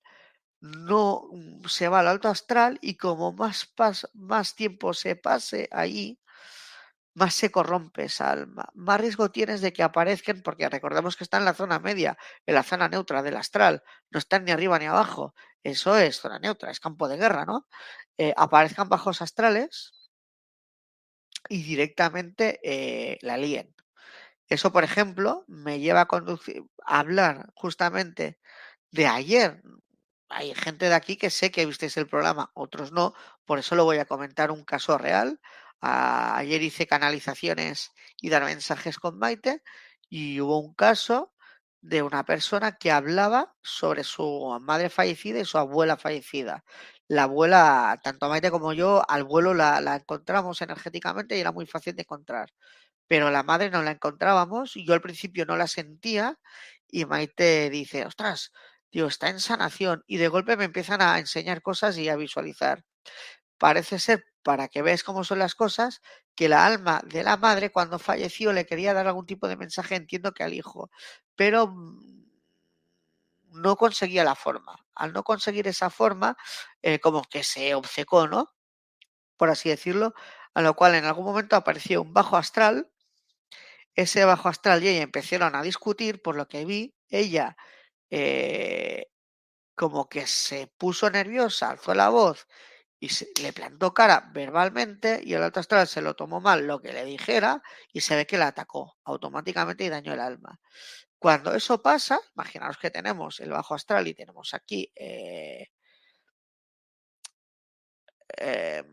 no 0.71 1.29
mm, 1.31 1.65
se 1.67 1.87
va 1.87 1.99
al 1.99 2.07
alto 2.07 2.29
astral 2.29 2.79
y 2.81 2.97
como 2.97 3.33
más, 3.33 3.73
más 4.13 4.55
tiempo 4.55 4.93
se 4.93 5.15
pase 5.15 5.69
ahí, 5.71 6.19
más 7.13 7.33
se 7.35 7.51
corrompe 7.51 8.05
esa 8.05 8.31
alma. 8.31 8.69
Más 8.75 9.01
riesgo 9.01 9.31
tienes 9.31 9.61
de 9.61 9.73
que 9.73 9.83
aparezcan, 9.83 10.41
porque 10.43 10.69
recordemos 10.69 11.15
que 11.17 11.23
está 11.23 11.37
en 11.37 11.45
la 11.45 11.53
zona 11.53 11.79
media, 11.79 12.17
en 12.45 12.55
la 12.55 12.63
zona 12.63 12.89
neutra 12.89 13.23
del 13.23 13.37
astral, 13.37 13.83
no 14.11 14.19
están 14.19 14.45
ni 14.45 14.51
arriba 14.51 14.77
ni 14.79 14.85
abajo. 14.85 15.33
Eso 15.63 15.97
es 15.97 16.17
zona 16.19 16.39
neutra, 16.39 16.71
es 16.71 16.79
campo 16.79 17.07
de 17.07 17.17
guerra, 17.17 17.45
¿no? 17.45 17.67
Eh, 18.17 18.33
aparezcan 18.37 18.89
bajos 18.89 19.21
astrales 19.21 19.93
y 21.49 21.63
directamente 21.63 22.59
eh, 22.63 23.17
la 23.21 23.37
líen. 23.37 23.73
Eso, 24.49 24.71
por 24.71 24.83
ejemplo, 24.83 25.43
me 25.47 25.79
lleva 25.79 26.01
a, 26.01 26.07
conducir, 26.07 26.63
a 26.85 26.99
hablar 26.99 27.51
justamente 27.55 28.39
de 28.91 29.07
ayer. 29.07 29.61
Hay 30.29 30.53
gente 30.55 30.89
de 30.89 30.95
aquí 30.95 31.17
que 31.17 31.29
sé 31.29 31.51
que 31.51 31.65
visteis 31.65 31.95
el 31.97 32.07
programa, 32.07 32.51
otros 32.53 32.91
no, 32.91 33.13
por 33.45 33.59
eso 33.59 33.75
lo 33.75 33.85
voy 33.85 33.97
a 33.97 34.05
comentar 34.05 34.51
un 34.51 34.63
caso 34.65 34.97
real. 34.97 35.39
ayer 35.81 36.61
hice 36.63 36.87
canalizaciones 36.87 37.91
y 38.21 38.29
dar 38.29 38.43
mensajes 38.43 38.97
con 38.99 39.17
Maite 39.19 39.61
y 40.09 40.41
hubo 40.41 40.59
un 40.59 40.73
caso 40.73 41.33
de 41.81 42.01
una 42.01 42.25
persona 42.25 42.77
que 42.77 42.91
hablaba 42.91 43.55
sobre 43.61 44.03
su 44.03 44.57
madre 44.61 44.89
fallecida 44.89 45.39
y 45.39 45.45
su 45.45 45.57
abuela 45.57 45.95
fallecida. 45.97 46.63
La 47.07 47.23
abuela, 47.23 47.99
tanto 48.03 48.27
Maite 48.29 48.51
como 48.51 48.73
yo, 48.73 49.03
al 49.09 49.23
vuelo 49.23 49.53
la, 49.53 49.79
la 49.81 49.95
encontramos 49.95 50.61
energéticamente 50.61 51.37
y 51.37 51.41
era 51.41 51.51
muy 51.53 51.65
fácil 51.67 51.95
de 51.95 52.01
encontrar 52.03 52.49
pero 53.07 53.31
la 53.31 53.43
madre 53.43 53.69
no 53.69 53.83
la 53.83 53.91
encontrábamos 53.91 54.75
y 54.77 54.85
yo 54.85 54.93
al 54.93 55.01
principio 55.01 55.45
no 55.45 55.55
la 55.57 55.67
sentía 55.67 56.39
y 56.89 57.05
Maite 57.05 57.69
dice, 57.69 58.05
ostras, 58.05 58.51
tío, 58.89 59.07
está 59.07 59.29
en 59.29 59.39
sanación 59.39 60.03
y 60.07 60.17
de 60.17 60.27
golpe 60.27 60.57
me 60.57 60.65
empiezan 60.65 61.01
a 61.01 61.19
enseñar 61.19 61.61
cosas 61.61 61.97
y 61.97 62.09
a 62.09 62.15
visualizar. 62.15 62.85
Parece 63.57 63.99
ser 63.99 64.25
para 64.43 64.69
que 64.69 64.81
veas 64.81 65.03
cómo 65.03 65.23
son 65.23 65.39
las 65.39 65.55
cosas, 65.55 66.01
que 66.35 66.49
la 66.49 66.65
alma 66.65 67.01
de 67.05 67.23
la 67.23 67.37
madre 67.37 67.71
cuando 67.71 67.99
falleció 67.99 68.53
le 68.53 68.65
quería 68.65 68.93
dar 68.93 69.07
algún 69.07 69.25
tipo 69.25 69.47
de 69.47 69.57
mensaje, 69.57 69.95
entiendo 69.95 70.33
que 70.33 70.43
al 70.43 70.53
hijo, 70.53 70.89
pero 71.35 71.67
mm, 71.67 72.27
no 73.51 73.75
conseguía 73.75 74.23
la 74.23 74.35
forma. 74.35 74.85
Al 74.95 75.13
no 75.13 75.23
conseguir 75.23 75.67
esa 75.67 75.89
forma, 75.89 76.37
eh, 76.81 76.99
como 76.99 77.23
que 77.23 77.43
se 77.43 77.75
obcecó, 77.75 78.27
¿no? 78.27 78.53
Por 79.37 79.49
así 79.49 79.69
decirlo, 79.69 80.13
a 80.53 80.61
lo 80.61 80.75
cual 80.75 80.95
en 80.95 81.05
algún 81.05 81.25
momento 81.25 81.55
apareció 81.55 82.01
un 82.01 82.13
bajo 82.13 82.37
astral. 82.37 82.89
Ese 83.95 84.25
bajo 84.25 84.47
astral 84.49 84.83
y 84.83 84.89
ella 84.89 85.01
empezaron 85.01 85.55
a 85.55 85.61
discutir, 85.61 86.21
por 86.21 86.35
lo 86.35 86.47
que 86.47 86.65
vi, 86.65 86.95
ella 87.09 87.57
eh, 88.09 89.07
como 89.75 90.09
que 90.09 90.27
se 90.27 90.67
puso 90.77 91.09
nerviosa, 91.09 91.69
alzó 91.71 91.93
la 91.93 92.09
voz 92.09 92.47
y 92.99 93.09
se, 93.09 93.27
le 93.41 93.53
plantó 93.53 93.93
cara 93.93 94.29
verbalmente 94.33 95.21
y 95.23 95.33
el 95.33 95.43
alto 95.43 95.59
astral 95.59 95.87
se 95.87 96.01
lo 96.01 96.15
tomó 96.15 96.41
mal 96.41 96.65
lo 96.65 96.81
que 96.81 96.93
le 96.93 97.05
dijera 97.05 97.61
y 97.93 98.01
se 98.01 98.15
ve 98.15 98.25
que 98.25 98.37
la 98.37 98.47
atacó 98.47 98.97
automáticamente 99.03 99.83
y 99.83 99.89
dañó 99.89 100.13
el 100.13 100.19
alma. 100.19 100.59
Cuando 101.19 101.53
eso 101.53 101.81
pasa, 101.81 102.19
imaginaos 102.35 102.77
que 102.77 102.91
tenemos 102.91 103.39
el 103.39 103.51
bajo 103.51 103.75
astral 103.75 104.07
y 104.07 104.13
tenemos 104.13 104.53
aquí 104.53 104.91
eh, 104.95 105.67
eh, 108.37 108.83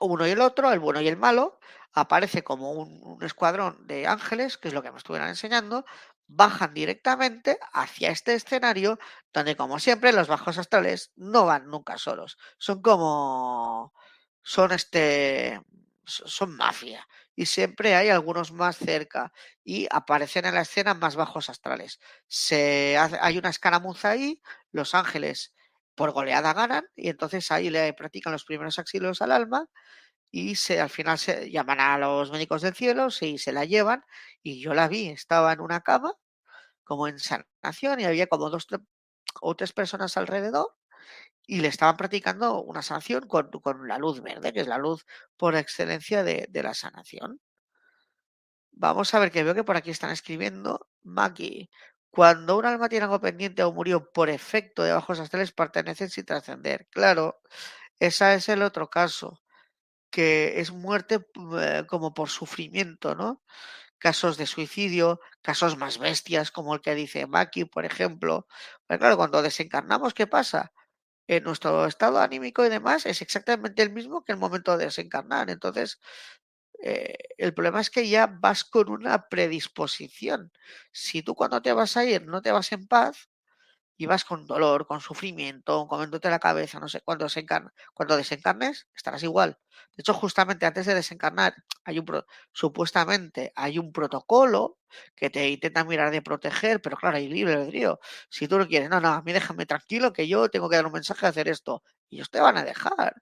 uno 0.00 0.26
y 0.26 0.30
el 0.30 0.40
otro, 0.40 0.72
el 0.72 0.80
bueno 0.80 1.00
y 1.00 1.08
el 1.08 1.16
malo, 1.16 1.60
aparece 1.92 2.42
como 2.42 2.72
un, 2.72 3.00
un, 3.02 3.22
escuadrón 3.22 3.86
de 3.86 4.06
ángeles, 4.06 4.56
que 4.56 4.68
es 4.68 4.74
lo 4.74 4.82
que 4.82 4.90
me 4.90 4.98
estuvieron 4.98 5.28
enseñando, 5.28 5.84
bajan 6.30 6.72
directamente 6.74 7.58
hacia 7.72 8.10
este 8.10 8.34
escenario 8.34 8.98
donde, 9.32 9.56
como 9.56 9.78
siempre, 9.78 10.12
los 10.12 10.28
bajos 10.28 10.58
astrales 10.58 11.12
no 11.16 11.44
van 11.46 11.66
nunca 11.66 11.98
solos. 11.98 12.38
Son 12.58 12.82
como... 12.82 13.92
son 14.42 14.72
este... 14.72 15.60
son 16.04 16.56
mafia 16.56 17.06
y 17.36 17.46
siempre 17.46 17.94
hay 17.94 18.10
algunos 18.10 18.52
más 18.52 18.76
cerca 18.76 19.32
y 19.64 19.86
aparecen 19.90 20.44
en 20.44 20.54
la 20.54 20.62
escena 20.62 20.94
más 20.94 21.16
bajos 21.16 21.48
astrales. 21.50 21.98
Se 22.26 22.98
hay 22.98 23.38
una 23.38 23.48
escaramuza 23.50 24.10
ahí, 24.10 24.40
los 24.72 24.94
ángeles 24.94 25.54
por 25.94 26.12
goleada 26.12 26.52
ganan 26.52 26.86
y 26.96 27.08
entonces 27.08 27.50
ahí 27.50 27.70
le 27.70 27.92
practican 27.94 28.32
los 28.32 28.44
primeros 28.44 28.78
auxilios 28.78 29.22
al 29.22 29.32
alma 29.32 29.68
y 30.30 30.54
al 30.78 30.90
final 30.90 31.18
se 31.18 31.50
llaman 31.50 31.80
a 31.80 31.98
los 31.98 32.30
médicos 32.30 32.62
del 32.62 32.74
cielo 32.74 33.08
y 33.20 33.38
se 33.38 33.52
la 33.52 33.64
llevan 33.64 34.04
y 34.42 34.60
yo 34.60 34.74
la 34.74 34.88
vi, 34.88 35.08
estaba 35.08 35.52
en 35.52 35.60
una 35.60 35.80
cama 35.80 36.12
como 36.84 37.08
en 37.08 37.18
sanación 37.18 38.00
y 38.00 38.04
había 38.04 38.26
como 38.28 38.50
dos 38.50 38.66
o 39.40 39.56
tres 39.56 39.72
personas 39.72 40.16
alrededor 40.16 40.76
y 41.46 41.60
le 41.60 41.68
estaban 41.68 41.96
practicando 41.96 42.62
una 42.62 42.82
sanación 42.82 43.26
con, 43.26 43.50
con, 43.50 43.88
la 43.88 43.98
luz 43.98 44.22
verde, 44.22 44.52
que 44.52 44.60
es 44.60 44.68
la 44.68 44.78
luz 44.78 45.06
por 45.36 45.56
excelencia 45.56 46.22
de, 46.22 46.46
de, 46.48 46.62
la 46.62 46.74
sanación. 46.74 47.40
Vamos 48.72 49.12
a 49.14 49.18
ver 49.18 49.30
que 49.30 49.42
veo 49.44 49.54
que 49.54 49.64
por 49.64 49.76
aquí 49.76 49.90
están 49.90 50.10
escribiendo 50.10 50.88
Maki. 51.02 51.70
Cuando 52.10 52.58
un 52.58 52.66
alma 52.66 52.88
tiene 52.88 53.04
algo 53.04 53.20
pendiente 53.20 53.62
o 53.62 53.72
murió 53.72 54.10
por 54.12 54.30
efecto 54.30 54.82
de 54.82 54.92
bajos 54.92 55.20
astrales, 55.20 55.52
pertenecen 55.52 56.10
sin 56.10 56.24
trascender. 56.24 56.88
Claro, 56.90 57.40
ese 57.98 58.34
es 58.34 58.48
el 58.48 58.62
otro 58.62 58.88
caso, 58.90 59.42
que 60.10 60.60
es 60.60 60.72
muerte 60.72 61.26
eh, 61.60 61.84
como 61.88 62.14
por 62.14 62.28
sufrimiento, 62.30 63.14
¿no? 63.14 63.42
Casos 63.98 64.36
de 64.38 64.46
suicidio, 64.46 65.20
casos 65.42 65.76
más 65.78 65.98
bestias, 65.98 66.50
como 66.52 66.74
el 66.74 66.80
que 66.82 66.94
dice 66.96 67.26
Maki, 67.26 67.66
por 67.66 67.84
ejemplo. 67.86 68.46
Pero 68.86 69.00
claro, 69.00 69.16
cuando 69.18 69.42
desencarnamos, 69.42 70.14
¿qué 70.14 70.26
pasa? 70.26 70.72
en 71.28 71.44
nuestro 71.44 71.86
estado 71.86 72.20
anímico 72.20 72.66
y 72.66 72.68
demás 72.70 73.06
es 73.06 73.22
exactamente 73.22 73.82
el 73.82 73.92
mismo 73.92 74.24
que 74.24 74.32
el 74.32 74.38
momento 74.38 74.76
de 74.76 74.86
desencarnar. 74.86 75.50
Entonces, 75.50 76.00
eh, 76.82 77.16
el 77.38 77.54
problema 77.54 77.80
es 77.80 77.90
que 77.90 78.08
ya 78.08 78.26
vas 78.26 78.64
con 78.64 78.90
una 78.90 79.28
predisposición. 79.28 80.52
Si 80.92 81.22
tú 81.22 81.34
cuando 81.34 81.62
te 81.62 81.72
vas 81.72 81.96
a 81.96 82.04
ir 82.04 82.26
no 82.26 82.42
te 82.42 82.52
vas 82.52 82.72
en 82.72 82.88
paz, 82.88 83.29
y 84.00 84.06
vas 84.06 84.24
con 84.24 84.46
dolor, 84.46 84.86
con 84.86 85.02
sufrimiento, 85.02 85.86
comiéndote 85.86 86.30
la 86.30 86.38
cabeza, 86.38 86.80
no 86.80 86.88
sé, 86.88 87.02
cuando, 87.02 87.26
desencarna, 87.26 87.70
cuando 87.92 88.16
desencarnes 88.16 88.88
estarás 88.94 89.22
igual. 89.22 89.58
De 89.94 90.00
hecho, 90.00 90.14
justamente 90.14 90.64
antes 90.64 90.86
de 90.86 90.94
desencarnar, 90.94 91.54
hay 91.84 91.98
un 91.98 92.06
supuestamente 92.50 93.52
hay 93.56 93.78
un 93.78 93.92
protocolo 93.92 94.78
que 95.14 95.28
te 95.28 95.50
intenta 95.50 95.84
mirar 95.84 96.10
de 96.10 96.22
proteger, 96.22 96.80
pero 96.80 96.96
claro, 96.96 97.18
hay 97.18 97.28
libre 97.28 97.52
albedrío. 97.52 98.00
Si 98.30 98.48
tú 98.48 98.58
no 98.58 98.66
quieres, 98.66 98.88
no, 98.88 99.00
no, 99.02 99.08
a 99.08 99.20
mí 99.20 99.34
déjame 99.34 99.66
tranquilo 99.66 100.14
que 100.14 100.26
yo 100.26 100.48
tengo 100.48 100.70
que 100.70 100.76
dar 100.76 100.86
un 100.86 100.92
mensaje 100.92 101.26
de 101.26 101.28
hacer 101.28 101.48
esto. 101.48 101.82
Y 102.08 102.16
ellos 102.16 102.30
te 102.30 102.40
van 102.40 102.56
a 102.56 102.64
dejar 102.64 103.16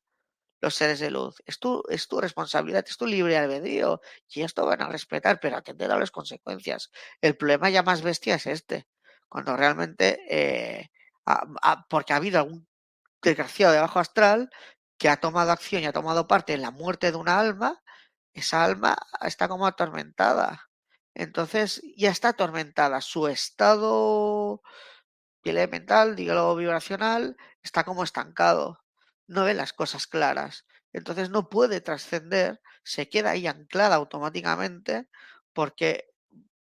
los 0.61 0.76
seres 0.76 1.01
de 1.01 1.11
luz. 1.11 1.43
Es 1.45 1.59
tu, 1.59 1.83
es 1.89 2.07
tu 2.07 2.20
responsabilidad, 2.20 2.85
es 2.89 2.97
tu 2.97 3.07
libre 3.07 3.37
albedrío. 3.37 4.01
Y 4.29 4.43
esto 4.43 4.64
van 4.64 4.83
a 4.83 4.89
respetar, 4.89 5.41
pero 5.41 5.57
atender 5.57 5.91
a 5.91 5.99
las 5.99 6.12
consecuencias. 6.12 6.93
El 7.20 7.37
problema 7.37 7.68
ya 7.68 7.83
más 7.83 8.03
bestia 8.03 8.37
es 8.37 8.47
este 8.47 8.87
cuando 9.29 9.57
realmente, 9.57 10.20
eh, 10.29 10.91
porque 11.89 12.12
ha 12.12 12.16
habido 12.16 12.39
algún 12.41 12.66
desgraciado 13.22 13.72
de 13.74 13.81
bajo 13.81 13.99
astral 13.99 14.51
que 14.99 15.09
ha 15.09 15.18
tomado 15.18 15.53
acción 15.53 15.83
y 15.83 15.87
ha 15.87 15.93
tomado 15.93 16.26
parte 16.26 16.55
en 16.55 16.62
la 16.62 16.70
muerte 16.70 17.11
de 17.12 17.16
una 17.18 17.39
alma, 17.39 17.83
esa 18.35 18.64
alma 18.64 18.97
está 19.22 19.49
como 19.49 19.66
atormentada. 19.66 20.68
Entonces 21.14 21.83
ya 21.97 22.11
está 22.11 22.31
atormentada. 22.31 23.01
Su 23.01 23.29
estado 23.29 24.62
elemental, 25.45 26.16
dígalo 26.16 26.55
vibracional, 26.57 27.37
está 27.62 27.85
como 27.85 28.05
estancado. 28.05 28.81
No 29.26 29.45
ve 29.45 29.55
las 29.55 29.72
cosas 29.72 30.07
claras. 30.07 30.66
Entonces 30.93 31.31
no 31.31 31.49
puede 31.49 31.81
trascender, 31.81 32.61
se 32.83 33.09
queda 33.09 33.31
ahí 33.31 33.47
anclada 33.47 33.97
automáticamente 33.97 35.09
porque 35.53 36.11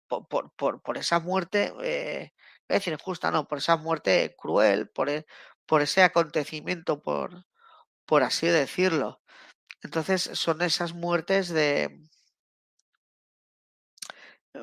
por, 0.09 0.29
por, 0.29 0.53
por, 0.55 0.83
por 0.83 0.99
esa 0.99 1.21
muerte 1.21 1.73
eh, 1.83 2.33
es 2.71 2.81
decir, 2.81 2.93
injusta, 2.95 3.31
no, 3.31 3.47
por 3.49 3.59
esa 3.59 3.77
muerte 3.77 4.35
cruel, 4.39 4.89
por, 4.89 5.09
e, 5.11 5.27
por 5.67 5.83
ese 5.83 6.03
acontecimiento, 6.03 7.03
por, 7.03 7.47
por 8.07 8.23
así 8.23 8.49
decirlo. 8.49 9.21
Entonces 9.83 10.23
son 10.35 10.63
esas 10.63 10.95
muertes 10.95 11.49
de 11.51 12.01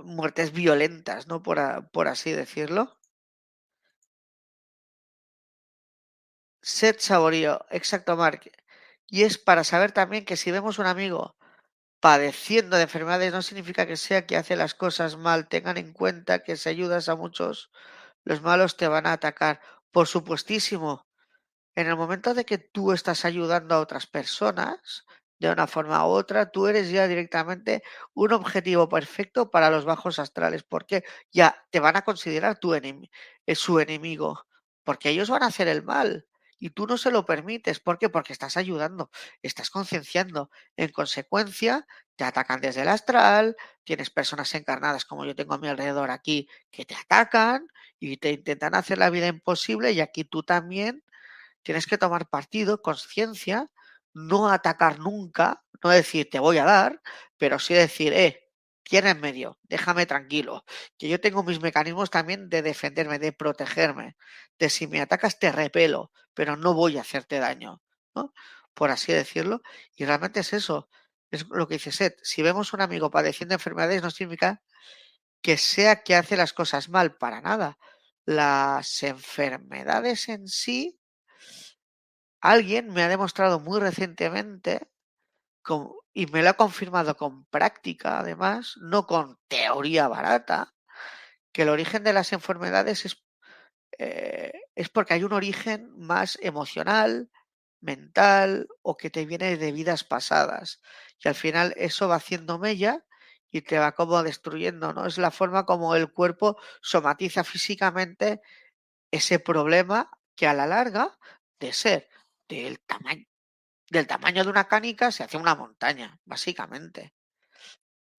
muertes 0.03 0.51
violentas, 0.51 1.27
¿no? 1.27 1.41
Por, 1.43 1.59
a, 1.59 1.81
por 1.89 2.07
así 2.07 2.31
decirlo. 2.31 2.97
Set 6.61 6.99
saborío, 6.99 7.65
exacto, 7.71 8.15
Mark. 8.17 8.51
Y 9.07 9.23
es 9.23 9.37
para 9.37 9.63
saber 9.63 9.91
también 9.91 10.25
que 10.25 10.37
si 10.37 10.51
vemos 10.51 10.79
un 10.79 10.85
amigo 10.85 11.35
padeciendo 12.01 12.77
de 12.77 12.83
enfermedades 12.83 13.33
no 13.33 13.41
significa 13.41 13.87
que 13.87 13.97
sea 13.97 14.25
que 14.27 14.37
hace 14.37 14.55
las 14.55 14.73
cosas 14.75 15.17
mal. 15.17 15.47
Tengan 15.47 15.77
en 15.77 15.93
cuenta 15.93 16.43
que 16.43 16.57
si 16.57 16.69
ayudas 16.69 17.09
a 17.09 17.15
muchos 17.15 17.71
los 18.27 18.41
malos 18.41 18.75
te 18.75 18.87
van 18.89 19.07
a 19.07 19.13
atacar. 19.13 19.61
Por 19.91 20.07
supuestísimo, 20.07 21.07
en 21.75 21.87
el 21.87 21.95
momento 21.95 22.33
de 22.33 22.45
que 22.45 22.57
tú 22.57 22.91
estás 22.91 23.23
ayudando 23.25 23.75
a 23.75 23.79
otras 23.79 24.05
personas, 24.05 25.05
de 25.39 25.49
una 25.49 25.65
forma 25.67 26.05
u 26.05 26.09
otra, 26.09 26.51
tú 26.51 26.67
eres 26.67 26.91
ya 26.91 27.07
directamente 27.07 27.83
un 28.13 28.33
objetivo 28.33 28.89
perfecto 28.89 29.49
para 29.49 29.69
los 29.69 29.85
bajos 29.85 30.19
astrales, 30.19 30.63
porque 30.63 31.05
ya 31.31 31.65
te 31.71 31.79
van 31.79 31.95
a 31.95 32.01
considerar 32.03 32.59
tu 32.59 32.73
enemigo, 32.73 33.13
eh, 33.45 33.55
su 33.55 33.79
enemigo, 33.79 34.45
porque 34.83 35.09
ellos 35.09 35.29
van 35.29 35.43
a 35.43 35.47
hacer 35.47 35.69
el 35.69 35.83
mal 35.83 36.27
y 36.59 36.71
tú 36.71 36.85
no 36.85 36.97
se 36.97 37.11
lo 37.11 37.25
permites. 37.25 37.79
¿Por 37.79 37.97
qué? 37.97 38.09
Porque 38.09 38.33
estás 38.33 38.57
ayudando, 38.57 39.09
estás 39.41 39.69
concienciando. 39.69 40.49
En 40.75 40.89
consecuencia, 40.91 41.87
te 42.17 42.25
atacan 42.25 42.61
desde 42.61 42.81
el 42.81 42.89
astral, 42.89 43.55
tienes 43.85 44.09
personas 44.09 44.53
encarnadas 44.55 45.05
como 45.05 45.25
yo 45.25 45.35
tengo 45.35 45.53
a 45.53 45.59
mi 45.59 45.69
alrededor 45.69 46.11
aquí 46.11 46.49
que 46.71 46.85
te 46.85 46.95
atacan 46.95 47.67
y 47.99 48.17
te 48.17 48.31
intentan 48.31 48.75
hacer 48.75 48.97
la 48.97 49.09
vida 49.09 49.27
imposible 49.27 49.91
y 49.93 50.01
aquí 50.01 50.25
tú 50.25 50.43
también 50.43 51.03
tienes 51.63 51.87
que 51.87 51.97
tomar 51.97 52.29
partido, 52.29 52.81
conciencia, 52.81 53.69
no 54.13 54.49
atacar 54.49 54.99
nunca, 54.99 55.63
no 55.83 55.89
decir 55.91 56.29
te 56.29 56.39
voy 56.39 56.57
a 56.59 56.65
dar, 56.65 57.01
pero 57.37 57.59
sí 57.59 57.73
decir, 57.73 58.13
eh, 58.13 58.49
tiene 58.83 59.11
en 59.11 59.19
medio, 59.21 59.59
déjame 59.63 60.05
tranquilo, 60.05 60.63
que 60.97 61.09
yo 61.09 61.19
tengo 61.19 61.43
mis 61.43 61.61
mecanismos 61.61 62.09
también 62.09 62.49
de 62.49 62.61
defenderme, 62.61 63.19
de 63.19 63.33
protegerme, 63.33 64.15
de 64.59 64.69
si 64.69 64.87
me 64.87 65.01
atacas 65.01 65.39
te 65.39 65.51
repelo, 65.51 66.11
pero 66.33 66.55
no 66.55 66.73
voy 66.73 66.97
a 66.97 67.01
hacerte 67.01 67.39
daño. 67.39 67.81
Por 68.73 68.91
así 68.91 69.11
decirlo, 69.11 69.61
y 69.95 70.05
realmente 70.05 70.39
es 70.41 70.53
eso, 70.53 70.89
es 71.31 71.45
lo 71.49 71.67
que 71.67 71.75
dice 71.75 71.91
Seth, 71.91 72.19
si 72.23 72.41
vemos 72.41 72.73
un 72.73 72.81
amigo 72.81 73.11
padeciendo 73.11 73.55
enfermedades 73.55 74.01
no 74.01 74.11
significa 74.11 74.61
que 75.41 75.57
sea 75.57 76.03
que 76.03 76.15
hace 76.15 76.37
las 76.37 76.53
cosas 76.53 76.89
mal, 76.89 77.15
para 77.15 77.41
nada. 77.41 77.77
Las 78.25 79.03
enfermedades 79.03 80.29
en 80.29 80.47
sí, 80.47 80.99
alguien 82.41 82.91
me 82.91 83.03
ha 83.03 83.07
demostrado 83.07 83.59
muy 83.59 83.79
recientemente 83.79 84.87
y 86.13 86.25
me 86.27 86.41
lo 86.41 86.49
ha 86.49 86.53
confirmado 86.53 87.15
con 87.17 87.45
práctica, 87.45 88.19
además, 88.19 88.75
no 88.81 89.05
con 89.05 89.37
teoría 89.47 90.07
barata, 90.07 90.73
que 91.51 91.63
el 91.63 91.69
origen 91.69 92.03
de 92.03 92.13
las 92.13 92.33
enfermedades 92.33 93.05
es, 93.05 93.23
eh, 93.97 94.53
es 94.75 94.89
porque 94.89 95.13
hay 95.13 95.23
un 95.23 95.33
origen 95.33 95.91
más 95.97 96.37
emocional, 96.41 97.29
mental 97.87 98.67
o 98.81 98.97
que 98.97 99.09
te 99.09 99.25
viene 99.25 99.57
de 99.57 99.71
vidas 99.71 100.03
pasadas. 100.03 100.81
Y 101.23 101.27
al 101.29 101.35
final 101.35 101.73
eso 101.77 102.07
va 102.09 102.15
haciendo 102.15 102.59
mella 102.59 103.05
y 103.49 103.61
te 103.61 103.79
va 103.79 103.93
como 103.93 104.21
destruyendo, 104.23 104.93
¿no? 104.93 105.07
Es 105.07 105.17
la 105.17 105.31
forma 105.31 105.65
como 105.65 105.95
el 105.95 106.11
cuerpo 106.11 106.57
somatiza 106.81 107.43
físicamente 107.45 108.41
ese 109.09 109.39
problema 109.39 110.11
que 110.35 110.47
a 110.47 110.53
la 110.53 110.67
larga, 110.67 111.17
de 111.59 111.71
ser 111.71 112.09
del 112.49 112.79
tamaño, 112.81 113.25
del 113.89 114.05
tamaño 114.05 114.43
de 114.43 114.49
una 114.49 114.67
canica, 114.67 115.11
se 115.11 115.23
hace 115.23 115.37
una 115.37 115.55
montaña, 115.55 116.19
básicamente. 116.25 117.13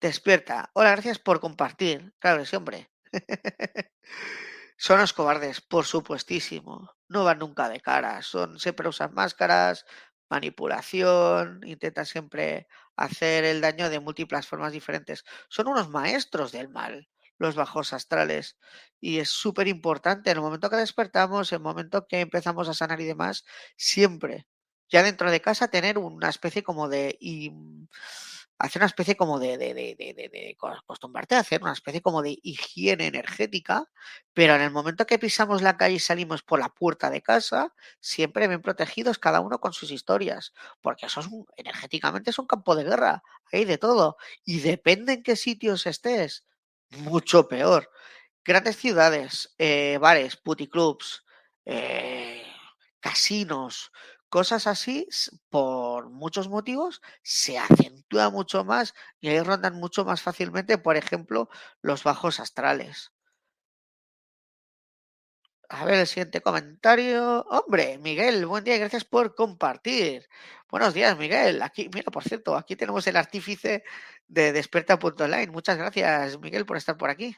Despierta. 0.01 0.71
Hola, 0.73 0.93
gracias 0.93 1.19
por 1.19 1.41
compartir. 1.41 2.14
Claro 2.19 2.41
que 2.41 2.47
sí, 2.47 2.57
hombre. 2.57 2.91
Son 4.79 4.99
los 4.99 5.12
cobardes, 5.12 5.61
por 5.61 5.85
supuestísimo. 5.85 6.97
No 7.09 7.24
van 7.24 7.38
nunca 7.38 7.68
de 7.68 7.80
cara. 7.80 8.22
Son, 8.22 8.59
siempre 8.59 8.88
usan 8.88 9.14
máscaras, 9.14 9.86
manipulación, 10.28 11.61
intentan 11.64 12.04
siempre 12.06 12.66
hacer 12.96 13.44
el 13.44 13.61
daño 13.61 13.88
de 13.88 14.00
múltiples 14.00 14.46
formas 14.46 14.72
diferentes. 14.72 15.24
Son 15.48 15.68
unos 15.68 15.88
maestros 15.88 16.52
del 16.52 16.68
mal, 16.68 17.09
los 17.38 17.54
bajos 17.56 17.92
astrales. 17.94 18.59
Y 19.00 19.18
es 19.20 19.30
súper 19.30 19.68
importante 19.68 20.30
en 20.30 20.36
el 20.36 20.42
momento 20.42 20.68
que 20.68 20.76
despertamos, 20.76 21.50
en 21.52 21.56
el 21.56 21.62
momento 21.62 22.06
que 22.06 22.20
empezamos 22.20 22.68
a 22.68 22.74
sanar 22.74 23.00
y 23.00 23.04
demás, 23.06 23.44
siempre, 23.76 24.46
ya 24.90 25.02
dentro 25.02 25.30
de 25.30 25.40
casa, 25.40 25.68
tener 25.68 25.96
una 25.98 26.28
especie 26.28 26.62
como 26.62 26.88
de 26.88 27.16
hacer 28.59 28.80
una 28.80 28.86
especie 28.86 29.16
como 29.16 29.38
de, 29.38 29.56
de, 29.56 29.72
de, 29.72 29.94
de, 29.94 30.56
acostumbrarte 30.61 31.36
a 31.36 31.40
hacer 31.40 31.62
una 31.62 31.72
especie 31.72 32.02
como 32.02 32.22
de 32.22 32.38
higiene 32.42 33.06
energética, 33.06 33.88
pero 34.34 34.54
en 34.54 34.62
el 34.62 34.70
momento 34.70 35.06
que 35.06 35.18
pisamos 35.18 35.62
la 35.62 35.76
calle 35.76 35.96
y 35.96 35.98
salimos 36.00 36.42
por 36.42 36.59
la 36.59 36.68
puerta 36.68 37.09
de 37.11 37.22
casa, 37.22 37.74
siempre 38.00 38.48
bien 38.48 38.61
protegidos, 38.61 39.18
cada 39.18 39.40
uno 39.40 39.61
con 39.61 39.72
sus 39.72 39.92
historias, 39.92 40.52
porque 40.80 41.06
eso 41.06 41.20
es 41.20 41.28
energéticamente 41.56 42.30
es 42.30 42.38
un 42.38 42.46
campo 42.46 42.74
de 42.74 42.84
guerra, 42.84 43.22
hay 43.52 43.64
de 43.64 43.78
todo, 43.78 44.16
y 44.44 44.61
depende 44.61 45.14
en 45.14 45.22
qué 45.22 45.36
sitios 45.36 45.86
estés, 45.86 46.44
mucho 46.90 47.46
peor. 47.48 47.90
Grandes 48.44 48.76
ciudades, 48.76 49.54
eh, 49.59 49.98
bares, 50.00 50.36
puticlubs, 50.36 51.24
eh, 51.64 52.42
casinos, 52.98 53.92
cosas 54.29 54.66
así, 54.66 55.09
por 55.51 56.11
muchos 56.11 56.49
motivos, 56.49 57.01
se 57.22 57.59
acentúa 57.59 58.31
mucho 58.31 58.64
más 58.64 58.95
y 59.20 59.29
ahí 59.29 59.41
rondan 59.41 59.74
mucho 59.76 60.05
más 60.05 60.22
fácilmente, 60.22 60.79
por 60.79 60.97
ejemplo, 60.97 61.49
los 61.83 62.05
bajos 62.05 62.41
astrales. 62.41 63.12
A 65.70 65.85
ver 65.85 65.99
el 65.99 66.07
siguiente 66.07 66.41
comentario. 66.41 67.45
Hombre, 67.51 67.99
Miguel, 67.99 68.47
buen 68.47 68.64
día, 68.64 68.79
gracias 68.79 69.05
por 69.05 69.35
compartir. 69.35 70.26
Buenos 70.70 70.95
días, 70.95 71.16
Miguel. 71.18 71.61
Aquí, 71.62 71.91
mira, 71.93 72.11
por 72.11 72.24
cierto, 72.24 72.57
aquí 72.57 72.74
tenemos 72.76 73.07
el 73.07 73.16
artífice 73.16 73.85
de 74.26 74.53
Desperta.online. 74.53 75.49
Muchas 75.49 75.76
gracias, 75.76 76.39
Miguel, 76.41 76.64
por 76.66 76.79
estar 76.79 76.97
por 76.97 77.11
aquí. 77.11 77.37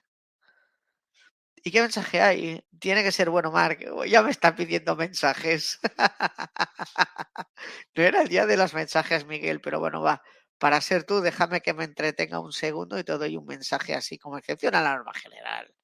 ¿Y 1.63 1.71
qué 1.71 1.83
mensaje 1.83 2.21
hay? 2.21 2.65
Tiene 2.79 3.03
que 3.03 3.13
ser 3.13 3.31
bueno, 3.31 3.51
Mark. 3.51 3.79
Ya 4.07 4.23
me 4.23 4.31
está 4.31 4.55
pidiendo 4.55 4.97
mensajes. 4.97 5.79
no 7.95 8.03
era 8.03 8.23
el 8.23 8.29
día 8.29 8.47
de 8.47 8.57
los 8.57 8.73
mensajes, 8.75 9.27
Miguel, 9.27 9.61
pero 9.61 9.81
bueno, 9.81 10.01
va. 10.01 10.23
Para 10.59 10.81
ser 10.81 11.05
tú, 11.05 11.21
déjame 11.21 11.61
que 11.63 11.75
me 11.75 11.85
entretenga 11.85 12.41
un 12.41 12.53
segundo 12.53 12.99
y 12.99 13.05
te 13.05 13.13
doy 13.17 13.37
un 13.37 13.47
mensaje 13.47 13.95
así 13.95 14.19
como 14.19 14.39
excepción 14.39 14.75
a 14.75 14.83
la 14.83 14.95
norma 14.97 15.13
general. 15.15 15.75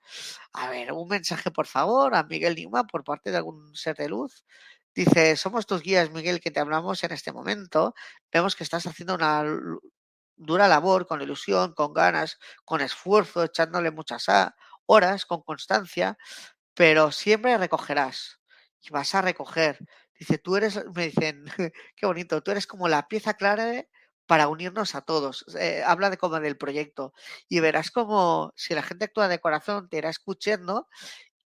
A 0.53 0.71
ver, 0.71 0.93
un 0.93 1.09
mensaje, 1.09 1.51
por 1.51 1.67
favor, 1.67 2.15
a 2.15 2.23
Miguel 2.25 2.55
Nima 2.55 2.85
por 2.85 3.05
parte 3.05 3.31
de 3.31 3.39
algún 3.39 3.75
ser 3.75 3.97
de 3.97 4.09
luz. 4.09 4.45
Dice, 4.95 5.37
somos 5.37 5.67
tus 5.67 5.83
guías, 5.83 6.11
Miguel, 6.11 6.41
que 6.41 6.51
te 6.51 6.61
hablamos 6.61 7.05
en 7.05 7.13
este 7.13 7.33
momento. 7.33 7.95
Vemos 8.33 8.57
que 8.57 8.65
estás 8.65 8.87
haciendo 8.87 9.15
una 9.15 9.45
dura 10.37 10.69
labor 10.69 11.07
con 11.07 11.23
ilusión, 11.23 11.75
con 11.75 11.93
ganas, 11.93 12.39
con 12.65 12.81
esfuerzo, 12.81 13.45
echándole 13.45 13.91
muchas 13.91 14.29
a 14.29 14.55
horas 14.87 15.27
con 15.27 15.43
constancia, 15.43 16.19
pero 16.75 17.13
siempre 17.13 17.59
recogerás 17.59 18.41
y 18.81 18.91
vas 18.91 19.15
a 19.15 19.23
recoger. 19.23 19.79
Dice, 20.19 20.39
tú 20.39 20.57
eres, 20.57 20.81
me 20.95 21.07
dicen, 21.07 21.45
qué 21.97 22.07
bonito, 22.07 22.43
tú 22.43 22.51
eres 22.53 22.67
como 22.67 22.89
la 22.89 23.09
pieza 23.09 23.35
clave 23.35 23.89
para 24.27 24.49
unirnos 24.49 24.95
a 24.95 25.03
todos. 25.03 25.45
Eh, 25.59 25.83
habla 25.87 26.11
de 26.11 26.19
como 26.19 26.41
del 26.41 26.59
proyecto 26.59 27.13
y 27.49 27.61
verás 27.61 27.91
como 27.91 28.53
si 28.57 28.75
la 28.75 28.83
gente 28.83 29.07
actúa 29.07 29.29
de 29.29 29.41
corazón 29.41 29.89
te 29.89 29.99
irá 29.99 30.11
escuchando 30.11 30.89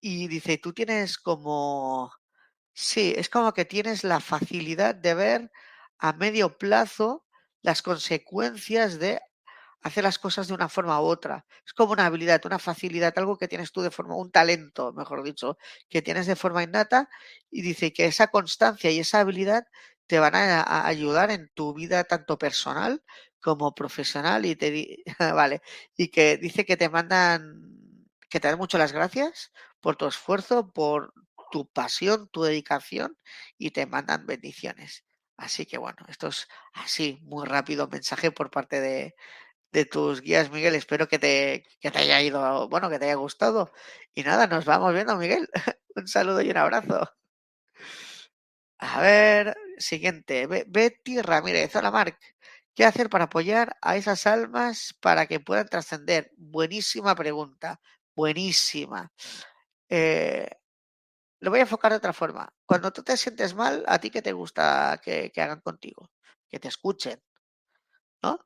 y 0.00 0.28
dice, 0.28 0.58
tú 0.58 0.72
tienes 0.72 1.18
como, 1.18 2.12
sí, 2.74 3.14
es 3.16 3.28
como 3.30 3.52
que 3.54 3.64
tienes 3.64 4.04
la 4.04 4.20
facilidad 4.20 4.94
de 4.94 5.14
ver 5.14 5.52
a 5.98 6.12
medio 6.14 6.58
plazo 6.58 7.26
las 7.62 7.82
consecuencias 7.82 8.98
de 8.98 9.20
hacer 9.82 10.04
las 10.04 10.18
cosas 10.18 10.48
de 10.48 10.54
una 10.54 10.68
forma 10.68 11.00
u 11.00 11.04
otra. 11.04 11.44
Es 11.66 11.72
como 11.72 11.92
una 11.92 12.06
habilidad, 12.06 12.40
una 12.46 12.58
facilidad, 12.58 13.12
algo 13.16 13.36
que 13.36 13.48
tienes 13.48 13.72
tú 13.72 13.82
de 13.82 13.90
forma, 13.90 14.16
un 14.16 14.30
talento, 14.30 14.92
mejor 14.92 15.22
dicho, 15.22 15.58
que 15.88 16.02
tienes 16.02 16.26
de 16.26 16.36
forma 16.36 16.62
innata 16.62 17.08
y 17.50 17.62
dice 17.62 17.92
que 17.92 18.06
esa 18.06 18.28
constancia 18.28 18.90
y 18.90 19.00
esa 19.00 19.20
habilidad 19.20 19.66
te 20.06 20.18
van 20.18 20.34
a, 20.34 20.86
ayudar 20.86 21.30
en 21.30 21.50
tu 21.54 21.74
vida 21.74 22.04
tanto 22.04 22.38
personal 22.38 23.02
como 23.40 23.74
profesional 23.74 24.46
y 24.46 24.56
te 24.56 25.02
vale 25.18 25.62
y 25.96 26.08
que 26.08 26.36
dice 26.36 26.64
que 26.64 26.76
te 26.76 26.88
mandan 26.88 27.60
que 28.28 28.40
te 28.40 28.48
dan 28.48 28.58
mucho 28.58 28.78
las 28.78 28.92
gracias 28.92 29.52
por 29.80 29.96
tu 29.96 30.06
esfuerzo, 30.06 30.72
por 30.72 31.12
tu 31.50 31.66
pasión, 31.66 32.28
tu 32.28 32.42
dedicación 32.42 33.18
y 33.58 33.72
te 33.72 33.86
mandan 33.86 34.26
bendiciones. 34.26 35.04
Así 35.36 35.66
que 35.66 35.78
bueno, 35.78 35.98
esto 36.08 36.28
es 36.28 36.48
así, 36.72 37.18
muy 37.22 37.46
rápido 37.46 37.88
mensaje 37.88 38.30
por 38.30 38.50
parte 38.50 38.80
de, 38.80 39.14
de 39.72 39.84
tus 39.86 40.20
guías, 40.20 40.50
Miguel. 40.50 40.74
Espero 40.74 41.08
que 41.08 41.18
te, 41.18 41.64
que 41.80 41.90
te 41.90 41.98
haya 41.98 42.20
ido, 42.22 42.68
bueno, 42.68 42.90
que 42.90 42.98
te 42.98 43.06
haya 43.06 43.14
gustado. 43.14 43.72
Y 44.14 44.22
nada, 44.22 44.46
nos 44.46 44.64
vamos 44.64 44.92
viendo, 44.94 45.16
Miguel. 45.16 45.48
un 45.96 46.06
saludo 46.08 46.42
y 46.42 46.50
un 46.50 46.56
abrazo. 46.58 47.10
A 48.78 49.00
ver, 49.00 49.56
siguiente. 49.78 50.46
Betty 50.46 51.20
Ramírez. 51.22 51.74
Hola, 51.76 51.90
Marc. 51.90 52.18
¿Qué 52.74 52.84
hacer 52.84 53.10
para 53.10 53.24
apoyar 53.24 53.76
a 53.82 53.96
esas 53.96 54.26
almas 54.26 54.94
para 55.00 55.26
que 55.26 55.40
puedan 55.40 55.68
trascender? 55.68 56.32
Buenísima 56.36 57.14
pregunta. 57.14 57.80
Buenísima. 58.14 59.12
Eh, 59.88 60.48
lo 61.40 61.50
voy 61.50 61.60
a 61.60 61.62
enfocar 61.62 61.92
de 61.92 61.98
otra 61.98 62.12
forma. 62.12 62.52
Cuando 62.66 62.92
tú 62.92 63.02
te 63.02 63.16
sientes 63.16 63.54
mal, 63.54 63.84
¿a 63.86 63.98
ti 63.98 64.10
qué 64.10 64.22
te 64.22 64.32
gusta 64.32 65.00
que, 65.02 65.30
que 65.32 65.42
hagan 65.42 65.60
contigo? 65.60 66.10
Que 66.48 66.58
te 66.60 66.68
escuchen. 66.68 67.22
¿No? 68.22 68.38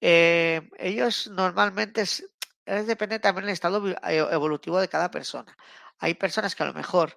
Eh, 0.00 0.68
ellos 0.78 1.28
normalmente 1.28 2.02
es, 2.02 2.24
depende 2.66 3.18
también 3.18 3.46
del 3.46 3.52
estado 3.52 3.86
e, 3.88 4.16
evolutivo 4.16 4.80
de 4.80 4.88
cada 4.88 5.10
persona. 5.10 5.56
Hay 5.98 6.14
personas 6.14 6.54
que 6.54 6.62
a 6.62 6.66
lo 6.66 6.74
mejor, 6.74 7.16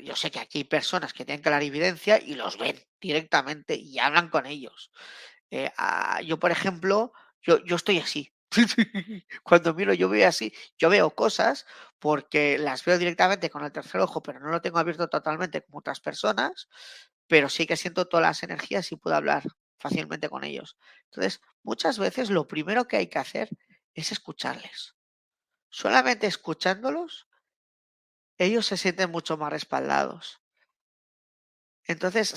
yo, 0.00 0.16
sé 0.16 0.30
que 0.30 0.40
aquí 0.40 0.58
hay 0.58 0.64
personas 0.64 1.12
que 1.12 1.24
tienen 1.24 1.42
clarividencia 1.42 2.18
y 2.18 2.34
los 2.34 2.58
ven 2.58 2.80
directamente 3.00 3.74
y 3.74 3.98
hablan 3.98 4.30
con 4.30 4.46
ellos. 4.46 4.90
Eh, 5.50 5.70
yo, 6.24 6.38
por 6.38 6.50
ejemplo, 6.50 7.12
yo, 7.42 7.62
yo 7.64 7.76
estoy 7.76 7.98
así. 7.98 8.32
Cuando 9.42 9.74
miro, 9.74 9.92
yo 9.92 10.08
veo 10.08 10.28
así, 10.28 10.52
yo 10.78 10.88
veo 10.88 11.10
cosas 11.10 11.66
porque 11.98 12.58
las 12.58 12.84
veo 12.84 12.98
directamente 12.98 13.50
con 13.50 13.64
el 13.64 13.72
tercer 13.72 14.00
ojo, 14.00 14.22
pero 14.22 14.40
no 14.40 14.50
lo 14.50 14.62
tengo 14.62 14.78
abierto 14.78 15.08
totalmente 15.08 15.62
como 15.62 15.78
otras 15.78 16.00
personas, 16.00 16.68
pero 17.26 17.48
sí 17.48 17.66
que 17.66 17.76
siento 17.76 18.06
todas 18.06 18.26
las 18.26 18.42
energías 18.42 18.90
y 18.92 18.96
puedo 18.96 19.16
hablar 19.16 19.42
fácilmente 19.78 20.28
con 20.28 20.44
ellos. 20.44 20.76
Entonces, 21.06 21.40
muchas 21.62 21.98
veces 21.98 22.30
lo 22.30 22.46
primero 22.48 22.86
que 22.86 22.96
hay 22.96 23.06
que 23.08 23.18
hacer 23.18 23.50
es 23.94 24.12
escucharles. 24.12 24.94
Solamente 25.70 26.26
escuchándolos, 26.26 27.26
ellos 28.38 28.66
se 28.66 28.76
sienten 28.76 29.10
mucho 29.10 29.36
más 29.36 29.50
respaldados. 29.50 30.40
Entonces, 31.84 32.34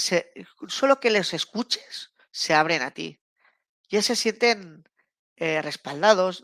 solo 0.67 0.99
que 0.99 1.09
les 1.09 1.33
escuches, 1.33 2.13
se 2.31 2.53
abren 2.53 2.81
a 2.81 2.91
ti. 2.91 3.21
Ya 3.89 4.01
se 4.01 4.15
sienten 4.15 4.87
eh, 5.35 5.61
respaldados, 5.61 6.43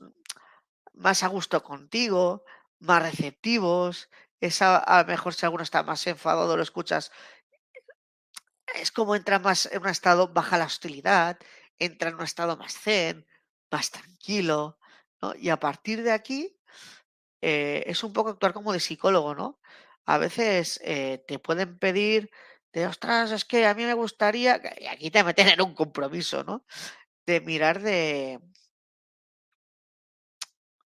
más 0.93 1.23
a 1.23 1.27
gusto 1.27 1.63
contigo, 1.63 2.43
más 2.79 3.01
receptivos. 3.01 4.09
A 4.59 5.01
lo 5.01 5.07
mejor 5.07 5.33
si 5.33 5.45
alguno 5.45 5.63
está 5.63 5.83
más 5.83 6.05
enfadado, 6.07 6.57
lo 6.57 6.63
escuchas 6.63 7.11
es 8.73 8.91
como 8.91 9.15
entra 9.15 9.39
más 9.39 9.67
en 9.67 9.81
un 9.81 9.89
estado, 9.89 10.29
baja 10.33 10.57
la 10.57 10.65
hostilidad, 10.65 11.37
entra 11.79 12.09
en 12.09 12.15
un 12.15 12.23
estado 12.23 12.57
más 12.57 12.73
zen, 12.73 13.25
más 13.71 13.91
tranquilo, 13.91 14.79
¿no? 15.21 15.35
Y 15.35 15.49
a 15.49 15.59
partir 15.59 16.03
de 16.03 16.11
aquí 16.11 16.57
eh, 17.41 17.83
es 17.87 18.03
un 18.03 18.13
poco 18.13 18.29
actuar 18.31 18.53
como 18.53 18.73
de 18.73 18.79
psicólogo, 18.79 19.35
¿no? 19.35 19.59
A 20.05 20.17
veces 20.17 20.79
eh, 20.83 21.23
te 21.27 21.39
pueden 21.39 21.77
pedir 21.79 22.31
de, 22.73 22.87
ostras, 22.87 23.31
es 23.31 23.45
que 23.45 23.65
a 23.67 23.73
mí 23.73 23.85
me 23.85 23.93
gustaría, 23.93 24.61
y 24.79 24.87
aquí 24.87 25.11
te 25.11 25.23
meten 25.23 25.49
en 25.49 25.61
un 25.61 25.75
compromiso, 25.75 26.43
¿no? 26.43 26.65
De 27.25 27.41
mirar 27.41 27.81
de, 27.81 28.39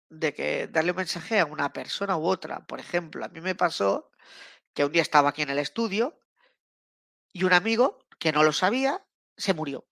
de 0.10 0.34
que 0.34 0.68
darle 0.68 0.92
un 0.92 0.98
mensaje 0.98 1.40
a 1.40 1.46
una 1.46 1.74
persona 1.74 2.18
u 2.18 2.26
otra. 2.26 2.66
Por 2.66 2.80
ejemplo, 2.80 3.26
a 3.26 3.30
mí 3.30 3.42
me 3.42 3.56
pasó 3.56 4.12
que 4.74 4.86
un 4.86 4.92
día 4.92 5.02
estaba 5.02 5.30
aquí 5.30 5.42
en 5.44 5.50
el 5.50 5.60
estudio 5.60 6.20
Y 7.38 7.44
un 7.44 7.54
amigo 7.54 8.00
que 8.18 8.32
no 8.32 8.42
lo 8.42 8.52
sabía 8.52 9.06
se 9.38 9.54
murió. 9.54 9.86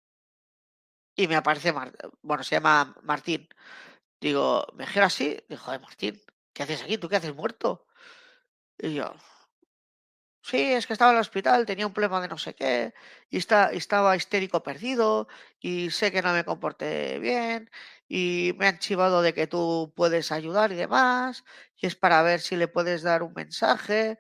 Y 1.16 1.28
me 1.28 1.36
aparece, 1.36 1.72
bueno, 2.24 2.44
se 2.44 2.56
llama 2.56 2.96
Martín. 3.04 3.48
Digo, 4.20 4.66
me 4.74 4.88
gira 4.88 5.06
así, 5.06 5.38
dijo, 5.48 5.72
de 5.72 5.78
Martín, 5.78 6.20
¿qué 6.54 6.64
haces 6.64 6.82
aquí? 6.82 6.98
¿Tú 6.98 7.08
qué 7.08 7.18
haces 7.18 7.36
muerto? 7.36 7.86
Y 8.80 8.96
yo, 8.96 9.14
sí, 10.42 10.74
es 10.74 10.88
que 10.88 10.94
estaba 10.94 11.12
en 11.12 11.18
el 11.18 11.22
hospital, 11.22 11.66
tenía 11.66 11.88
un 11.88 11.94
problema 11.94 12.22
de 12.22 12.28
no 12.28 12.38
sé 12.38 12.56
qué, 12.56 12.94
y 13.30 13.38
está, 13.38 13.72
estaba 13.72 14.16
histérico 14.16 14.64
perdido, 14.64 15.28
y 15.60 15.92
sé 15.92 16.12
que 16.12 16.22
no 16.22 16.34
me 16.34 16.46
comporté 16.46 17.20
bien, 17.20 17.70
y 18.08 18.54
me 18.58 18.68
han 18.68 18.80
chivado 18.80 19.22
de 19.22 19.34
que 19.34 19.48
tú 19.48 19.94
puedes 19.96 20.32
ayudar 20.32 20.72
y 20.72 20.76
demás, 20.76 21.44
y 21.78 21.88
es 21.88 21.96
para 21.96 22.22
ver 22.24 22.42
si 22.42 22.56
le 22.56 22.68
puedes 22.68 23.04
dar 23.04 23.24
un 23.24 23.34
mensaje. 23.34 24.18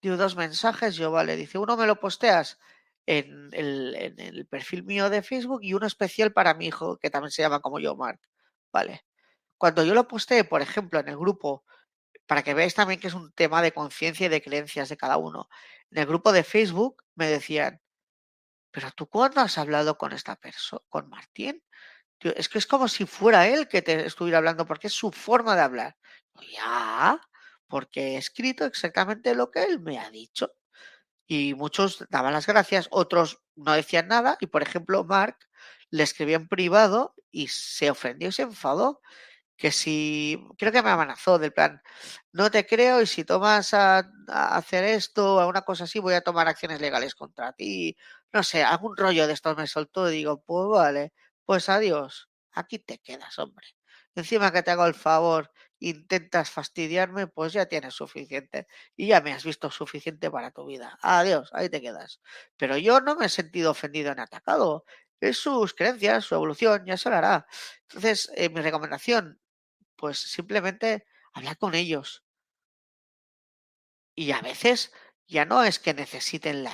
Digo, 0.00 0.16
dos 0.16 0.36
mensajes, 0.36 0.96
yo 0.96 1.10
vale, 1.10 1.36
dice, 1.36 1.58
uno 1.58 1.76
me 1.76 1.86
lo 1.86 2.00
posteas 2.00 2.58
en 3.06 3.50
el 3.52 4.46
perfil 4.48 4.84
mío 4.84 5.10
de 5.10 5.22
Facebook 5.22 5.60
y 5.62 5.74
uno 5.74 5.86
especial 5.86 6.32
para 6.32 6.54
mi 6.54 6.66
hijo, 6.66 6.96
que 6.98 7.10
también 7.10 7.30
se 7.32 7.42
llama 7.42 7.60
como 7.60 7.80
yo, 7.80 7.96
Mark. 7.96 8.20
Vale. 8.72 9.04
Cuando 9.58 9.84
yo 9.84 9.94
lo 9.94 10.08
posteé, 10.08 10.44
por 10.44 10.62
ejemplo, 10.62 11.00
en 11.00 11.08
el 11.08 11.18
grupo, 11.18 11.64
para 12.26 12.42
que 12.42 12.54
veáis 12.54 12.74
también 12.74 13.00
que 13.00 13.08
es 13.08 13.14
un 13.14 13.32
tema 13.32 13.60
de 13.62 13.72
conciencia 13.72 14.26
y 14.26 14.28
de 14.28 14.40
creencias 14.40 14.88
de 14.88 14.96
cada 14.96 15.16
uno, 15.16 15.48
en 15.90 15.98
el 15.98 16.06
grupo 16.06 16.32
de 16.32 16.44
Facebook 16.44 17.02
me 17.14 17.26
decían, 17.26 17.80
pero 18.70 18.90
tú 18.92 19.08
cuándo 19.08 19.40
has 19.40 19.58
hablado 19.58 19.98
con 19.98 20.12
esta 20.12 20.36
persona, 20.36 20.82
con 20.88 21.08
Martín? 21.08 21.62
es 22.20 22.48
que 22.48 22.58
es 22.58 22.66
como 22.66 22.86
si 22.86 23.06
fuera 23.06 23.48
él 23.48 23.66
que 23.66 23.82
te 23.82 24.06
estuviera 24.06 24.38
hablando, 24.38 24.66
porque 24.66 24.88
es 24.88 24.92
su 24.92 25.10
forma 25.10 25.56
de 25.56 25.62
hablar. 25.62 25.96
Ya, 26.54 27.20
porque 27.70 28.14
he 28.14 28.16
escrito 28.18 28.66
exactamente 28.66 29.34
lo 29.34 29.50
que 29.50 29.64
él 29.64 29.80
me 29.80 29.98
ha 29.98 30.10
dicho. 30.10 30.52
Y 31.26 31.54
muchos 31.54 32.04
daban 32.10 32.34
las 32.34 32.46
gracias, 32.46 32.88
otros 32.90 33.42
no 33.56 33.72
decían 33.72 34.08
nada. 34.08 34.36
Y 34.40 34.48
por 34.48 34.62
ejemplo, 34.62 35.04
Mark 35.04 35.38
le 35.90 36.02
escribió 36.02 36.36
en 36.36 36.48
privado 36.48 37.14
y 37.30 37.48
se 37.48 37.90
ofendió 37.90 38.28
y 38.28 38.32
se 38.32 38.42
enfadó. 38.42 39.00
Que 39.56 39.72
si, 39.72 40.42
creo 40.58 40.72
que 40.72 40.82
me 40.82 40.90
amenazó 40.90 41.38
del 41.38 41.52
plan, 41.52 41.82
no 42.32 42.50
te 42.50 42.66
creo 42.66 43.02
y 43.02 43.06
si 43.06 43.24
tomas 43.24 43.74
a, 43.74 44.10
hacer 44.28 44.84
esto 44.84 45.36
o 45.36 45.40
alguna 45.40 45.62
cosa 45.62 45.84
así, 45.84 46.00
voy 46.00 46.14
a 46.14 46.22
tomar 46.22 46.48
acciones 46.48 46.80
legales 46.80 47.14
contra 47.14 47.52
ti. 47.52 47.96
No 48.32 48.42
sé, 48.42 48.64
algún 48.64 48.96
rollo 48.96 49.26
de 49.26 49.34
estos 49.34 49.56
me 49.56 49.66
soltó 49.66 50.10
y 50.10 50.14
digo, 50.16 50.42
pues 50.46 50.68
vale, 50.68 51.12
pues 51.44 51.68
adiós, 51.68 52.30
aquí 52.52 52.78
te 52.78 52.98
quedas, 52.98 53.38
hombre. 53.38 53.66
Encima 54.14 54.52
que 54.52 54.62
te 54.62 54.70
hago 54.70 54.86
el 54.86 54.94
favor, 54.94 55.50
intentas 55.80 56.50
fastidiarme, 56.50 57.26
pues 57.26 57.52
ya 57.52 57.66
tienes 57.66 57.94
suficiente. 57.94 58.68
Y 58.96 59.08
ya 59.08 59.20
me 59.20 59.32
has 59.32 59.44
visto 59.44 59.70
suficiente 59.70 60.30
para 60.30 60.52
tu 60.52 60.66
vida. 60.66 60.98
Adiós, 61.02 61.50
ahí 61.52 61.68
te 61.68 61.80
quedas. 61.80 62.20
Pero 62.56 62.76
yo 62.76 63.00
no 63.00 63.16
me 63.16 63.26
he 63.26 63.28
sentido 63.28 63.72
ofendido 63.72 64.14
ni 64.14 64.22
atacado. 64.22 64.84
Es 65.20 65.38
sus 65.38 65.74
creencias, 65.74 66.24
su 66.24 66.34
evolución, 66.34 66.84
ya 66.86 66.96
se 66.96 67.10
lo 67.10 67.16
hará. 67.16 67.46
Entonces, 67.88 68.30
eh, 68.36 68.48
mi 68.50 68.60
recomendación, 68.60 69.40
pues 69.96 70.18
simplemente 70.18 71.06
hablar 71.32 71.58
con 71.58 71.74
ellos. 71.74 72.24
Y 74.14 74.32
a 74.32 74.40
veces 74.40 74.92
ya 75.26 75.44
no 75.44 75.62
es 75.64 75.78
que 75.78 75.94
necesiten 75.94 76.64
la, 76.64 76.72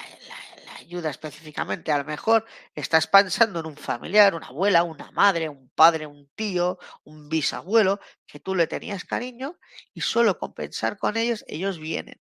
ayuda 0.77 1.11
específicamente. 1.11 1.93
A 1.93 1.99
lo 1.99 2.05
mejor 2.05 2.45
estás 2.75 3.07
pensando 3.07 3.61
en 3.61 3.67
un 3.67 3.77
familiar, 3.77 4.35
una 4.35 4.49
abuela, 4.49 4.83
una 4.85 5.11
madre, 5.13 5.49
un 5.49 5.69
padre, 5.71 6.07
un 6.07 6.29
tío, 6.35 6.79
un 7.05 7.29
bisabuelo, 7.29 8.01
que 8.27 8.41
tú 8.41 8.55
le 8.55 8.67
tenías 8.67 9.05
cariño 9.05 9.59
y 9.95 10.01
solo 10.03 10.39
con 10.39 10.55
pensar 10.55 10.99
con 10.99 11.17
ellos, 11.17 11.45
ellos 11.49 11.79
vienen. 11.79 12.21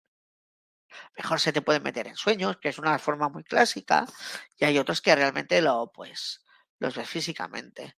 Mejor 1.17 1.39
se 1.39 1.53
te 1.53 1.61
pueden 1.61 1.83
meter 1.83 2.07
en 2.07 2.15
sueños, 2.15 2.57
que 2.57 2.69
es 2.69 2.79
una 2.79 2.97
forma 2.99 3.29
muy 3.29 3.43
clásica, 3.43 4.05
y 4.57 4.65
hay 4.65 4.77
otros 4.79 5.01
que 5.01 5.15
realmente 5.15 5.61
lo, 5.61 5.91
pues, 5.93 6.43
los 6.79 6.95
ves 6.95 7.09
físicamente 7.09 7.95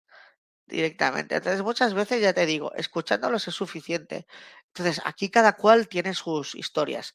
directamente. 0.67 1.35
Entonces, 1.35 1.63
muchas 1.63 1.93
veces 1.93 2.21
ya 2.21 2.33
te 2.33 2.45
digo, 2.45 2.73
escuchándolos 2.75 3.47
es 3.47 3.55
suficiente. 3.55 4.27
Entonces, 4.67 5.01
aquí 5.05 5.29
cada 5.31 5.53
cual 5.53 5.87
tiene 5.87 6.13
sus 6.15 6.55
historias. 6.55 7.13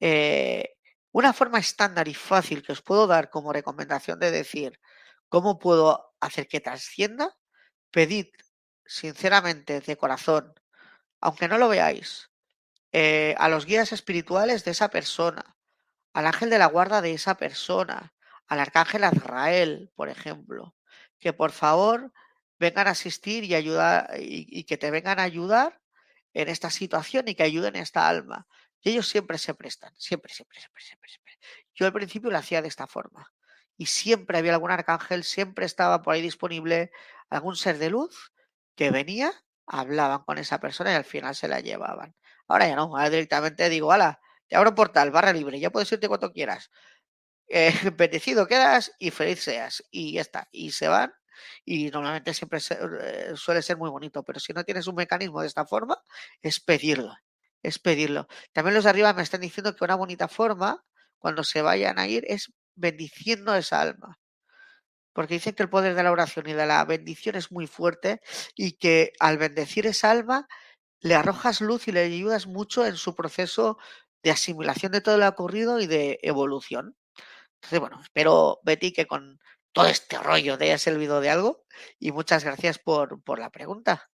Eh, 0.00 0.76
una 1.14 1.32
forma 1.32 1.60
estándar 1.60 2.08
y 2.08 2.14
fácil 2.14 2.64
que 2.64 2.72
os 2.72 2.82
puedo 2.82 3.06
dar 3.06 3.30
como 3.30 3.52
recomendación 3.52 4.18
de 4.18 4.32
decir 4.32 4.80
cómo 5.28 5.60
puedo 5.60 6.12
hacer 6.18 6.48
que 6.48 6.58
trascienda, 6.58 7.36
pedid 7.92 8.26
sinceramente 8.84 9.80
de 9.80 9.96
corazón, 9.96 10.54
aunque 11.20 11.46
no 11.46 11.56
lo 11.56 11.68
veáis, 11.68 12.32
eh, 12.90 13.36
a 13.38 13.48
los 13.48 13.64
guías 13.64 13.92
espirituales 13.92 14.64
de 14.64 14.72
esa 14.72 14.88
persona, 14.88 15.56
al 16.14 16.26
ángel 16.26 16.50
de 16.50 16.58
la 16.58 16.66
guarda 16.66 17.00
de 17.00 17.12
esa 17.12 17.36
persona, 17.36 18.12
al 18.48 18.58
arcángel 18.58 19.04
Azrael, 19.04 19.92
por 19.94 20.08
ejemplo, 20.08 20.74
que 21.20 21.32
por 21.32 21.52
favor 21.52 22.12
vengan 22.58 22.88
a 22.88 22.90
asistir 22.90 23.44
y 23.44 23.54
ayudar 23.54 24.10
y 24.18 24.64
que 24.64 24.76
te 24.78 24.90
vengan 24.90 25.20
a 25.20 25.22
ayudar 25.22 25.80
en 26.32 26.48
esta 26.48 26.70
situación 26.70 27.28
y 27.28 27.36
que 27.36 27.44
ayuden 27.44 27.76
a 27.76 27.80
esta 27.80 28.08
alma. 28.08 28.48
Y 28.84 28.90
ellos 28.90 29.08
siempre 29.08 29.38
se 29.38 29.54
prestan, 29.54 29.94
siempre, 29.96 30.32
siempre, 30.32 30.60
siempre, 30.60 30.82
siempre, 30.82 31.08
siempre. 31.08 31.38
Yo 31.74 31.86
al 31.86 31.92
principio 31.92 32.30
lo 32.30 32.36
hacía 32.36 32.60
de 32.60 32.68
esta 32.68 32.86
forma. 32.86 33.32
Y 33.78 33.86
siempre 33.86 34.38
había 34.38 34.52
algún 34.52 34.70
arcángel, 34.70 35.24
siempre 35.24 35.64
estaba 35.64 36.02
por 36.02 36.14
ahí 36.14 36.22
disponible 36.22 36.92
algún 37.30 37.56
ser 37.56 37.78
de 37.78 37.88
luz 37.88 38.32
que 38.76 38.90
venía, 38.90 39.32
hablaban 39.66 40.22
con 40.24 40.36
esa 40.36 40.60
persona 40.60 40.92
y 40.92 40.96
al 40.96 41.04
final 41.04 41.34
se 41.34 41.48
la 41.48 41.60
llevaban. 41.60 42.14
Ahora 42.46 42.68
ya 42.68 42.76
no, 42.76 42.82
ahora 42.94 43.08
directamente 43.08 43.70
digo, 43.70 43.90
ala, 43.90 44.20
te 44.48 44.56
abro 44.56 44.74
portal, 44.74 45.10
barra 45.10 45.32
libre, 45.32 45.58
ya 45.58 45.70
puedes 45.70 45.90
irte 45.90 46.06
cuando 46.06 46.32
quieras. 46.32 46.70
Eh, 47.48 47.72
bendecido 47.96 48.46
quedas 48.46 48.92
y 48.98 49.10
feliz 49.10 49.42
seas. 49.42 49.82
Y 49.90 50.14
ya 50.14 50.20
está. 50.20 50.48
Y 50.52 50.72
se 50.72 50.88
van. 50.88 51.12
Y 51.64 51.90
normalmente 51.90 52.34
siempre 52.34 52.60
eh, 52.60 53.32
suele 53.34 53.62
ser 53.62 53.78
muy 53.78 53.90
bonito. 53.90 54.22
Pero 54.22 54.40
si 54.40 54.52
no 54.52 54.64
tienes 54.64 54.86
un 54.86 54.94
mecanismo 54.96 55.40
de 55.40 55.46
esta 55.48 55.66
forma, 55.66 55.96
es 56.42 56.60
pedirlo 56.60 57.14
es 57.64 57.78
pedirlo. 57.78 58.28
También 58.52 58.74
los 58.74 58.84
de 58.84 58.90
arriba 58.90 59.12
me 59.12 59.22
están 59.22 59.40
diciendo 59.40 59.74
que 59.74 59.84
una 59.84 59.96
bonita 59.96 60.28
forma, 60.28 60.84
cuando 61.18 61.42
se 61.42 61.62
vayan 61.62 61.98
a 61.98 62.06
ir, 62.06 62.24
es 62.28 62.52
bendiciendo 62.76 63.54
esa 63.54 63.80
alma. 63.80 64.20
Porque 65.12 65.34
dicen 65.34 65.54
que 65.54 65.62
el 65.62 65.70
poder 65.70 65.94
de 65.94 66.02
la 66.02 66.12
oración 66.12 66.48
y 66.48 66.52
de 66.52 66.66
la 66.66 66.84
bendición 66.84 67.36
es 67.36 67.50
muy 67.52 67.66
fuerte 67.66 68.20
y 68.54 68.72
que 68.72 69.12
al 69.20 69.38
bendecir 69.38 69.86
esa 69.86 70.10
alma 70.10 70.48
le 71.00 71.14
arrojas 71.14 71.60
luz 71.60 71.88
y 71.88 71.92
le 71.92 72.00
ayudas 72.00 72.46
mucho 72.46 72.84
en 72.86 72.96
su 72.96 73.14
proceso 73.14 73.78
de 74.22 74.30
asimilación 74.30 74.92
de 74.92 75.00
todo 75.00 75.18
lo 75.18 75.28
ocurrido 75.28 75.80
y 75.80 75.86
de 75.86 76.18
evolución. 76.22 76.96
Entonces, 77.56 77.80
bueno, 77.80 78.00
espero, 78.02 78.60
Betty, 78.64 78.92
que 78.92 79.06
con 79.06 79.38
todo 79.72 79.86
este 79.86 80.18
rollo 80.18 80.58
te 80.58 80.64
haya 80.64 80.78
servido 80.78 81.20
de 81.20 81.30
algo 81.30 81.64
y 81.98 82.12
muchas 82.12 82.44
gracias 82.44 82.78
por, 82.78 83.22
por 83.22 83.38
la 83.38 83.50
pregunta. 83.50 84.10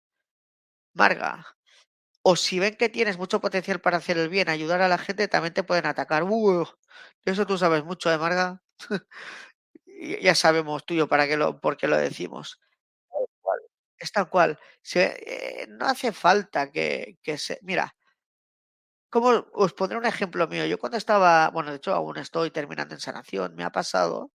Marga. 0.93 1.56
O 2.29 2.35
si 2.35 2.55
ven 2.63 2.75
que 2.79 2.89
tienes 2.95 3.17
mucho 3.17 3.39
potencial 3.45 3.79
para 3.79 3.97
hacer 3.97 4.17
el 4.17 4.27
bien, 4.27 4.49
ayudar 4.49 4.81
a 4.81 4.89
la 4.89 4.97
gente, 4.97 5.29
también 5.29 5.53
te 5.53 5.63
pueden 5.63 5.85
atacar. 5.85 6.23
Eso 7.23 7.45
tú 7.45 7.57
sabes 7.57 7.85
mucho, 7.85 8.11
¿eh, 8.11 8.17
Marga? 8.17 8.61
ya 10.21 10.35
sabemos 10.35 10.85
tú 10.85 10.93
y 10.93 10.97
yo 10.97 11.07
para 11.07 11.25
qué 11.27 11.37
lo, 11.37 11.61
por 11.61 11.77
qué 11.77 11.87
lo 11.87 11.97
decimos. 11.97 12.59
Es 13.97 14.11
tal 14.11 14.29
cual. 14.29 14.59
Eh, 14.93 15.67
no 15.69 15.85
hace 15.85 16.11
falta 16.11 16.71
que, 16.71 17.17
que 17.23 17.37
se. 17.37 17.59
Mira, 17.61 17.95
como 19.09 19.29
os 19.53 19.73
pondré 19.73 19.97
un 19.97 20.05
ejemplo 20.05 20.47
mío. 20.47 20.65
Yo 20.65 20.77
cuando 20.79 20.97
estaba, 20.97 21.49
bueno, 21.49 21.71
de 21.71 21.77
hecho 21.77 21.93
aún 21.93 22.17
estoy 22.17 22.51
terminando 22.51 22.93
en 22.93 23.01
sanación, 23.01 23.55
me 23.55 23.63
ha 23.63 23.71
pasado 23.71 24.31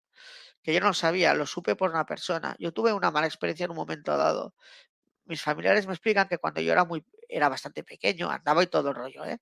que 0.63 0.75
yo 0.75 0.81
no 0.81 0.95
sabía, 0.95 1.35
lo 1.35 1.47
supe 1.47 1.77
por 1.77 1.91
una 1.91 2.07
persona. 2.07 2.57
Yo 2.59 2.73
tuve 2.73 2.93
una 2.93 3.11
mala 3.11 3.27
experiencia 3.27 3.65
en 3.65 3.73
un 3.73 3.77
momento 3.79 4.17
dado 4.17 4.55
mis 5.25 5.43
familiares 5.43 5.87
me 5.87 5.93
explican 5.95 6.29
que 6.29 6.39
cuando 6.39 6.61
yo 6.61 6.73
era 6.73 6.85
muy, 6.85 7.05
era 7.29 7.49
bastante 7.49 7.85
pequeño, 7.85 8.31
andaba 8.31 8.63
y 8.63 8.67
todo 8.67 8.91
el 8.91 8.95
rollo, 8.95 9.25
¿eh? 9.25 9.39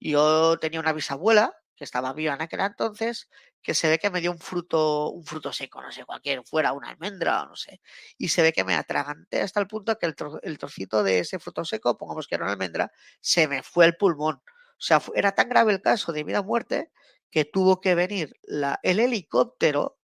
Yo 0.00 0.58
tenía 0.58 0.80
una 0.80 0.92
bisabuela 0.92 1.54
que 1.76 1.84
estaba 1.84 2.12
viva 2.12 2.34
en 2.34 2.42
aquel 2.42 2.60
entonces, 2.60 3.28
que 3.62 3.74
se 3.74 3.88
ve 3.88 3.98
que 3.98 4.10
me 4.10 4.20
dio 4.20 4.32
un 4.32 4.38
fruto, 4.38 5.10
un 5.10 5.24
fruto 5.24 5.52
seco, 5.52 5.82
no 5.82 5.92
sé, 5.92 6.04
cualquier, 6.04 6.42
fuera 6.44 6.72
una 6.72 6.88
almendra 6.88 7.42
o 7.42 7.46
no 7.46 7.56
sé, 7.56 7.80
y 8.16 8.28
se 8.28 8.42
ve 8.42 8.52
que 8.52 8.64
me 8.64 8.74
atraganté 8.74 9.42
hasta 9.42 9.60
el 9.60 9.66
punto 9.66 9.98
que 9.98 10.06
el, 10.06 10.14
trocito 10.58 11.02
de 11.02 11.20
ese 11.20 11.38
fruto 11.38 11.64
seco, 11.64 11.98
pongamos 11.98 12.26
que 12.26 12.36
era 12.36 12.44
una 12.44 12.52
almendra, 12.52 12.92
se 13.20 13.46
me 13.46 13.62
fue 13.62 13.84
el 13.86 13.96
pulmón. 13.96 14.36
O 14.78 14.80
sea, 14.80 15.02
era 15.14 15.32
tan 15.32 15.48
grave 15.48 15.72
el 15.72 15.82
caso 15.82 16.12
de 16.12 16.24
vida 16.24 16.40
o 16.40 16.44
muerte 16.44 16.90
que 17.30 17.44
tuvo 17.44 17.80
que 17.80 17.94
venir 17.94 18.34
la, 18.42 18.78
el 18.82 19.00
helicóptero 19.00 19.98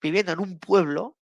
viviendo 0.00 0.32
en 0.32 0.40
un 0.40 0.58
pueblo 0.58 1.18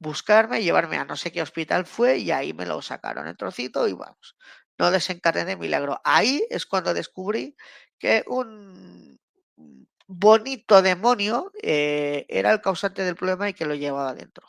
buscarme, 0.00 0.62
llevarme 0.62 0.96
a 0.96 1.04
no 1.04 1.16
sé 1.16 1.30
qué 1.30 1.42
hospital 1.42 1.86
fue 1.86 2.18
y 2.18 2.32
ahí 2.32 2.52
me 2.52 2.66
lo 2.66 2.82
sacaron 2.82 3.28
el 3.28 3.36
trocito 3.36 3.86
y 3.86 3.92
vamos, 3.92 4.36
no 4.78 4.90
desencarné 4.90 5.44
de 5.44 5.56
milagro. 5.56 6.00
Ahí 6.04 6.44
es 6.50 6.66
cuando 6.66 6.94
descubrí 6.94 7.54
que 7.98 8.24
un 8.26 9.20
bonito 10.08 10.82
demonio 10.82 11.52
eh, 11.62 12.26
era 12.28 12.50
el 12.52 12.60
causante 12.60 13.04
del 13.04 13.14
problema 13.14 13.48
y 13.48 13.54
que 13.54 13.66
lo 13.66 13.74
llevaba 13.74 14.14
dentro. 14.14 14.48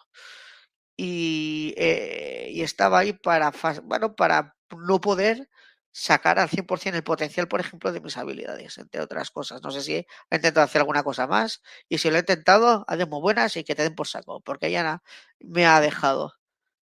Y, 0.98 1.74
eh, 1.78 2.50
y 2.52 2.62
estaba 2.64 3.00
ahí 3.00 3.14
para, 3.14 3.52
bueno, 3.84 4.16
para 4.16 4.56
no 4.76 5.02
poder 5.02 5.50
sacar 5.92 6.40
al 6.40 6.50
100% 6.50 6.96
el 6.98 7.04
potencial, 7.04 7.48
por 7.48 7.60
ejemplo, 7.60 7.92
de 7.92 8.02
mis 8.02 8.18
habilidades, 8.18 8.78
entre 8.78 9.02
otras 9.02 9.32
cosas. 9.32 9.62
No 9.64 9.72
sé 9.72 9.82
si 9.82 9.96
he 9.98 10.08
intentado 10.32 10.64
hacer 10.66 10.82
alguna 10.82 11.04
cosa 11.04 11.28
más 11.28 11.62
y 11.90 11.98
si 12.00 12.10
lo 12.10 12.18
he 12.18 12.20
intentado, 12.20 12.86
hazme 12.88 13.06
muy 13.06 13.22
buenas 13.22 13.58
y 13.58 13.64
que 13.64 13.76
te 13.76 13.84
den 13.84 13.96
por 13.96 14.08
saco, 14.08 14.42
porque 14.42 14.68
ella 14.68 15.02
me 15.40 15.66
ha 15.66 15.82
dejado. 15.82 16.34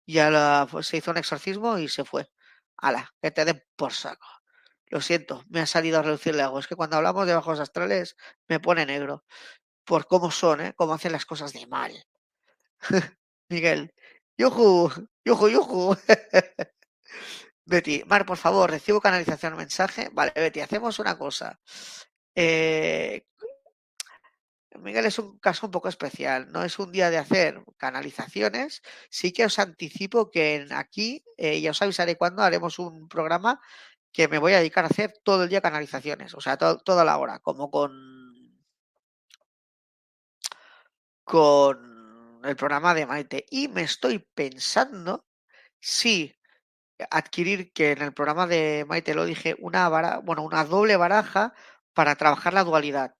Ya 0.06 0.30
la, 0.30 0.66
pues, 0.70 0.86
se 0.88 0.98
hizo 0.98 1.10
un 1.12 1.18
exorcismo 1.18 1.78
y 1.78 1.88
se 1.88 2.04
fue. 2.04 2.28
Ala, 2.78 3.14
que 3.22 3.30
te 3.30 3.44
den 3.44 3.62
por 3.76 3.92
saco. 3.92 4.26
Lo 4.88 5.00
siento, 5.00 5.44
me 5.48 5.60
ha 5.60 5.66
salido 5.66 5.98
a 5.98 6.02
reducirle 6.02 6.42
algo. 6.42 6.58
Es 6.58 6.66
que 6.68 6.76
cuando 6.76 6.96
hablamos 6.96 7.26
de 7.26 7.34
bajos 7.34 7.60
astrales 7.60 8.16
me 8.48 8.60
pone 8.60 8.86
negro. 8.86 9.24
Por 9.84 10.06
cómo 10.08 10.30
son, 10.30 10.60
¿eh? 10.62 10.74
Cómo 10.76 10.94
hacen 10.94 11.12
las 11.12 11.26
cosas 11.26 11.52
de 11.54 11.66
mal. 11.66 11.92
Miguel. 13.50 13.94
Yuju, 14.38 14.90
yuju, 15.24 15.48
yuju. 15.48 15.96
Betty, 17.66 18.02
Mar, 18.06 18.26
por 18.26 18.36
favor, 18.36 18.70
recibo 18.70 19.00
canalización 19.00 19.56
mensaje. 19.56 20.10
Vale, 20.12 20.32
Betty, 20.34 20.60
hacemos 20.60 20.98
una 20.98 21.16
cosa. 21.16 21.58
Eh, 22.34 23.26
Miguel 24.80 25.06
es 25.06 25.18
un 25.18 25.38
caso 25.38 25.66
un 25.66 25.72
poco 25.72 25.88
especial. 25.88 26.50
No 26.52 26.62
es 26.64 26.78
un 26.78 26.92
día 26.92 27.10
de 27.10 27.18
hacer 27.18 27.62
canalizaciones. 27.78 28.82
Sí 29.08 29.32
que 29.32 29.44
os 29.46 29.58
anticipo 29.58 30.30
que 30.30 30.66
aquí, 30.72 31.24
eh, 31.36 31.60
ya 31.60 31.70
os 31.70 31.82
avisaré 31.82 32.16
cuando 32.16 32.42
haremos 32.42 32.78
un 32.78 33.08
programa 33.08 33.60
que 34.12 34.28
me 34.28 34.38
voy 34.38 34.52
a 34.54 34.58
dedicar 34.58 34.84
a 34.84 34.88
hacer 34.88 35.14
todo 35.24 35.44
el 35.44 35.48
día 35.48 35.60
canalizaciones. 35.60 36.34
O 36.34 36.40
sea, 36.40 36.56
toda 36.58 37.04
la 37.04 37.18
hora, 37.18 37.38
como 37.40 37.70
con. 37.70 37.92
con 41.24 42.40
el 42.44 42.56
programa 42.56 42.94
de 42.94 43.06
Maite. 43.06 43.46
Y 43.50 43.68
me 43.68 43.82
estoy 43.82 44.18
pensando 44.34 45.26
si 45.80 46.34
adquirir, 47.10 47.72
que 47.72 47.92
en 47.92 48.02
el 48.02 48.14
programa 48.14 48.46
de 48.46 48.84
Maite 48.88 49.14
lo 49.14 49.24
dije, 49.24 49.56
una 49.58 49.88
baraja, 49.88 50.18
bueno, 50.18 50.42
una 50.42 50.64
doble 50.64 50.96
baraja 50.96 51.54
para 51.94 52.16
trabajar 52.16 52.54
la 52.54 52.64
dualidad, 52.64 53.16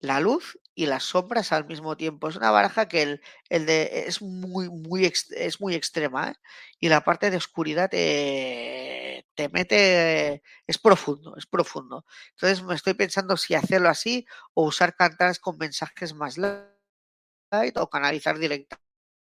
la 0.00 0.20
luz 0.20 0.58
y 0.74 0.86
las 0.86 1.04
sombras 1.04 1.52
al 1.52 1.66
mismo 1.66 1.96
tiempo. 1.96 2.28
Es 2.28 2.36
una 2.36 2.50
baraja 2.50 2.88
que 2.88 3.02
el, 3.02 3.22
el 3.48 3.66
de 3.66 4.04
es 4.06 4.22
muy, 4.22 4.68
muy, 4.68 5.10
es 5.30 5.60
muy 5.60 5.74
extrema, 5.74 6.30
¿eh? 6.30 6.34
y 6.80 6.88
la 6.88 7.02
parte 7.04 7.30
de 7.30 7.36
oscuridad 7.38 7.90
te, 7.90 9.26
te 9.34 9.48
mete, 9.48 10.42
es 10.66 10.78
profundo, 10.78 11.34
es 11.36 11.46
profundo. 11.46 12.04
Entonces 12.32 12.62
me 12.64 12.74
estoy 12.74 12.94
pensando 12.94 13.36
si 13.36 13.54
hacerlo 13.54 13.88
así 13.88 14.26
o 14.54 14.66
usar 14.66 14.96
cantares 14.96 15.38
con 15.38 15.58
mensajes 15.58 16.14
más 16.14 16.36
light 16.38 17.76
o 17.76 17.88
canalizar 17.88 18.38
directamente 18.38 18.85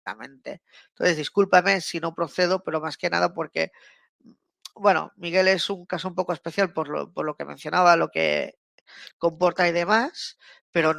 entonces, 0.07 1.17
discúlpame 1.17 1.81
si 1.81 2.01
no 2.01 2.15
procedo, 2.15 2.63
pero 2.63 2.81
más 2.81 2.97
que 2.97 3.11
nada 3.11 3.35
porque, 3.35 3.73
bueno, 4.75 5.13
Miguel 5.17 5.49
es 5.49 5.71
un 5.71 5.87
caso 5.87 6.09
un 6.09 6.15
poco 6.15 6.33
especial 6.33 6.73
por 6.73 6.89
lo, 6.89 7.13
por 7.13 7.25
lo 7.25 7.37
que 7.37 7.45
mencionaba, 7.45 7.97
lo 7.97 8.09
que 8.09 8.59
comporta 9.19 9.69
y 9.69 9.73
demás, 9.73 10.39
pero 10.71 10.95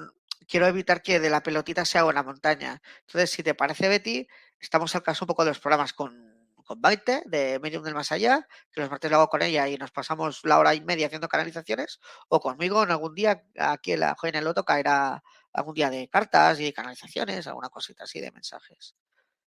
quiero 0.48 0.68
evitar 0.68 1.02
que 1.02 1.20
de 1.20 1.30
la 1.30 1.44
pelotita 1.44 1.86
se 1.86 1.98
haga 1.98 2.10
una 2.10 2.24
montaña. 2.24 2.82
Entonces, 3.02 3.32
si 3.32 3.44
te 3.44 3.56
parece, 3.56 3.88
Betty, 3.88 4.28
estamos 4.60 4.96
al 4.96 5.04
caso 5.04 5.26
un 5.26 5.28
poco 5.28 5.44
de 5.44 5.52
los 5.52 5.60
programas 5.60 5.94
con, 5.94 6.28
con 6.64 6.82
Baite, 6.82 7.24
de 7.26 7.60
Medium 7.60 7.84
del 7.84 7.96
Más 7.96 8.12
Allá, 8.12 8.48
que 8.72 8.82
los 8.82 8.90
martes 8.90 9.10
lo 9.10 9.18
hago 9.18 9.30
con 9.30 9.42
ella 9.42 9.68
y 9.68 9.78
nos 9.78 9.92
pasamos 9.92 10.42
la 10.44 10.60
hora 10.60 10.74
y 10.76 10.82
media 10.82 11.08
haciendo 11.08 11.30
canalizaciones, 11.30 12.00
o 12.30 12.40
conmigo 12.40 12.84
en 12.84 12.92
algún 12.92 13.16
día 13.16 13.44
aquí 13.58 13.94
en 13.94 14.02
la 14.02 14.16
Joya 14.18 14.30
en 14.32 14.36
el 14.36 14.46
Loto 14.46 14.64
caerá 14.64 15.24
algún 15.58 15.74
día 15.74 15.90
de 15.90 16.08
cartas 16.08 16.60
y 16.60 16.72
canalizaciones, 16.72 17.48
alguna 17.48 17.70
cosita 17.70 18.04
así 18.04 18.22
de 18.22 18.32
mensajes. 18.32 18.96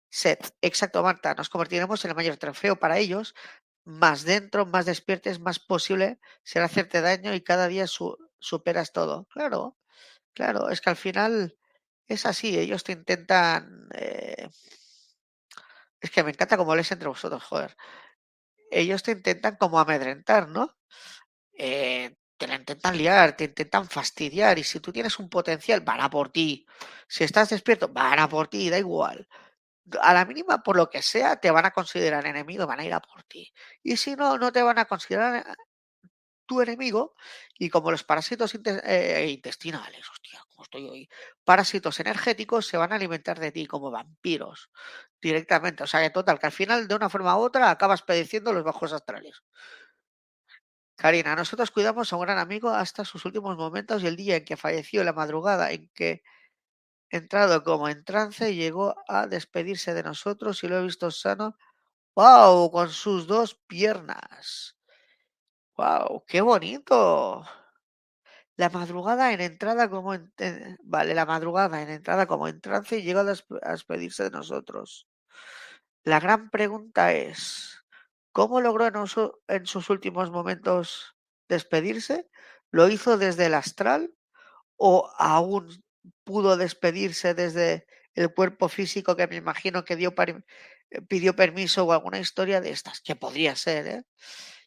Set, 0.09 0.55
exacto, 0.61 1.03
Marta, 1.03 1.35
nos 1.35 1.49
convertiremos 1.49 2.03
en 2.03 2.11
el 2.11 2.15
mayor 2.15 2.37
trofeo 2.37 2.77
para 2.79 2.97
ellos, 2.97 3.35
más 3.83 4.23
dentro, 4.23 4.65
más 4.65 4.85
despiertes, 4.85 5.39
más 5.39 5.59
posible 5.59 6.19
será 6.43 6.65
hacerte 6.65 7.01
daño 7.01 7.33
y 7.33 7.41
cada 7.41 7.67
día 7.67 7.85
superas 7.87 8.93
todo. 8.93 9.27
Claro, 9.29 9.77
claro, 10.33 10.69
es 10.69 10.81
que 10.81 10.89
al 10.91 10.95
final 10.95 11.57
es 12.07 12.25
así, 12.25 12.57
ellos 12.57 12.83
te 12.83 12.93
intentan... 12.93 13.89
Eh, 13.93 14.49
es 16.01 16.11
que 16.11 16.23
me 16.23 16.31
encanta 16.31 16.57
cómo 16.57 16.75
lees 16.75 16.91
entre 16.91 17.09
vosotros, 17.09 17.43
joder. 17.43 17.75
Ellos 18.71 19.03
te 19.03 19.11
intentan 19.11 19.57
como 19.57 19.79
amedrentar, 19.79 20.47
¿no? 20.47 20.75
Eh, 21.57 22.15
te 22.39 22.47
la 22.47 22.55
intentan 22.55 22.97
liar, 22.97 23.37
te 23.37 23.45
intentan 23.45 23.87
fastidiar 23.87 24.59
y 24.59 24.63
si 24.65 24.79
tú 24.79 24.91
tienes 24.93 25.19
un 25.19 25.29
potencial, 25.29 25.81
van 25.81 26.01
a 26.01 26.09
por 26.09 26.29
ti. 26.31 26.65
Si 27.07 27.23
estás 27.25 27.49
despierto, 27.49 27.89
van 27.89 28.19
a 28.19 28.29
por 28.29 28.47
ti, 28.49 28.69
da 28.69 28.79
igual. 28.79 29.27
A 30.01 30.13
la 30.13 30.25
mínima, 30.25 30.63
por 30.63 30.77
lo 30.77 30.89
que 30.89 31.01
sea, 31.03 31.37
te 31.37 31.51
van 31.51 31.65
a 31.65 31.71
considerar 31.71 32.25
enemigo, 32.27 32.67
van 32.67 32.79
a 32.81 32.85
ir 32.85 32.93
a 32.93 33.01
por 33.01 33.23
ti. 33.23 33.53
Y 33.83 33.97
si 33.97 34.15
no, 34.15 34.37
no 34.37 34.51
te 34.51 34.63
van 34.63 34.79
a 34.79 34.85
considerar 34.85 35.37
eh, 35.37 35.43
tu 36.45 36.61
enemigo 36.61 37.15
y 37.59 37.69
como 37.69 37.91
los 37.91 38.03
parásitos 38.03 38.53
eh, 38.55 39.27
intestinales, 39.29 40.09
hostia, 40.09 40.41
como 40.49 40.63
estoy 40.63 40.87
hoy, 40.89 41.09
parásitos 41.43 41.99
energéticos 41.99 42.65
se 42.67 42.77
van 42.77 42.91
a 42.91 42.95
alimentar 42.95 43.39
de 43.39 43.51
ti 43.51 43.67
como 43.67 43.91
vampiros 43.91 44.69
directamente. 45.21 45.83
O 45.83 45.87
sea 45.87 46.01
que 46.01 46.09
total, 46.09 46.39
que 46.39 46.47
al 46.47 46.51
final 46.51 46.87
de 46.87 46.95
una 46.95 47.09
forma 47.09 47.37
u 47.37 47.41
otra 47.41 47.69
acabas 47.71 48.01
padeciendo 48.01 48.53
los 48.53 48.63
bajos 48.63 48.93
astrales. 48.93 49.43
Karina, 50.99 51.33
nosotros 51.33 51.71
cuidamos 51.71 52.11
a 52.11 52.17
un 52.17 52.23
gran 52.23 52.39
amigo 52.39 52.71
hasta 52.71 53.05
sus 53.05 53.23
últimos 53.23 53.55
momentos 53.55 54.03
y 54.03 54.07
el 54.07 54.17
día 54.17 54.35
en 54.35 54.43
que 54.43 54.57
falleció, 54.57 55.01
la 55.05 55.13
madrugada 55.13 55.71
en 55.71 55.89
que, 55.93 56.23
entrado 57.09 57.63
como 57.63 57.87
en 57.87 58.03
trance, 58.03 58.53
llegó 58.53 58.95
a 59.07 59.25
despedirse 59.25 59.93
de 59.93 60.03
nosotros 60.03 60.61
y 60.61 60.67
lo 60.67 60.77
he 60.77 60.83
visto 60.83 61.09
sano. 61.09 61.55
¡Wow! 62.15 62.71
Con 62.71 62.89
sus 62.89 63.27
dos 63.27 63.55
piernas. 63.55 64.77
¡Wow! 65.77 66.25
¡Qué 66.27 66.41
bonito! 66.41 67.45
La 68.57 68.69
madrugada 68.69 69.31
en 69.31 69.39
entrada 69.39 69.89
como 69.89 70.13
en, 70.13 70.33
vale, 70.83 71.15
la 71.15 71.25
madrugada 71.25 71.81
en 71.81 71.91
entrada 71.91 72.25
como 72.25 72.49
en 72.49 72.59
trance 72.59 72.97
y 72.97 73.03
llegó 73.03 73.21
a 73.21 73.71
despedirse 73.71 74.23
de 74.25 74.31
nosotros. 74.31 75.07
La 76.03 76.19
gran 76.19 76.49
pregunta 76.49 77.13
es, 77.13 77.78
¿Cómo 78.39 78.61
logró 78.61 78.87
en, 79.49 79.65
sus 79.65 79.89
últimos 79.89 80.31
momentos 80.31 81.13
despedirse? 81.49 82.29
¿Lo 82.71 82.87
hizo 82.87 83.17
desde 83.17 83.47
el 83.47 83.53
astral 83.53 84.13
o 84.77 85.11
aún 85.17 85.83
pudo 86.23 86.55
despedirse 86.55 87.33
desde 87.33 87.85
el 88.13 88.33
cuerpo 88.33 88.69
físico 88.69 89.17
que 89.17 89.27
me 89.27 89.35
imagino 89.35 89.83
que 89.83 89.97
dio 89.97 90.13
eh, 90.17 91.01
pidió 91.09 91.35
permiso 91.35 91.83
o 91.83 91.91
alguna 91.91 92.17
historia 92.17 92.61
de 92.61 92.69
estas, 92.69 93.01
que 93.01 93.17
podría 93.17 93.57
ser, 93.57 93.87
¿eh? 93.87 94.03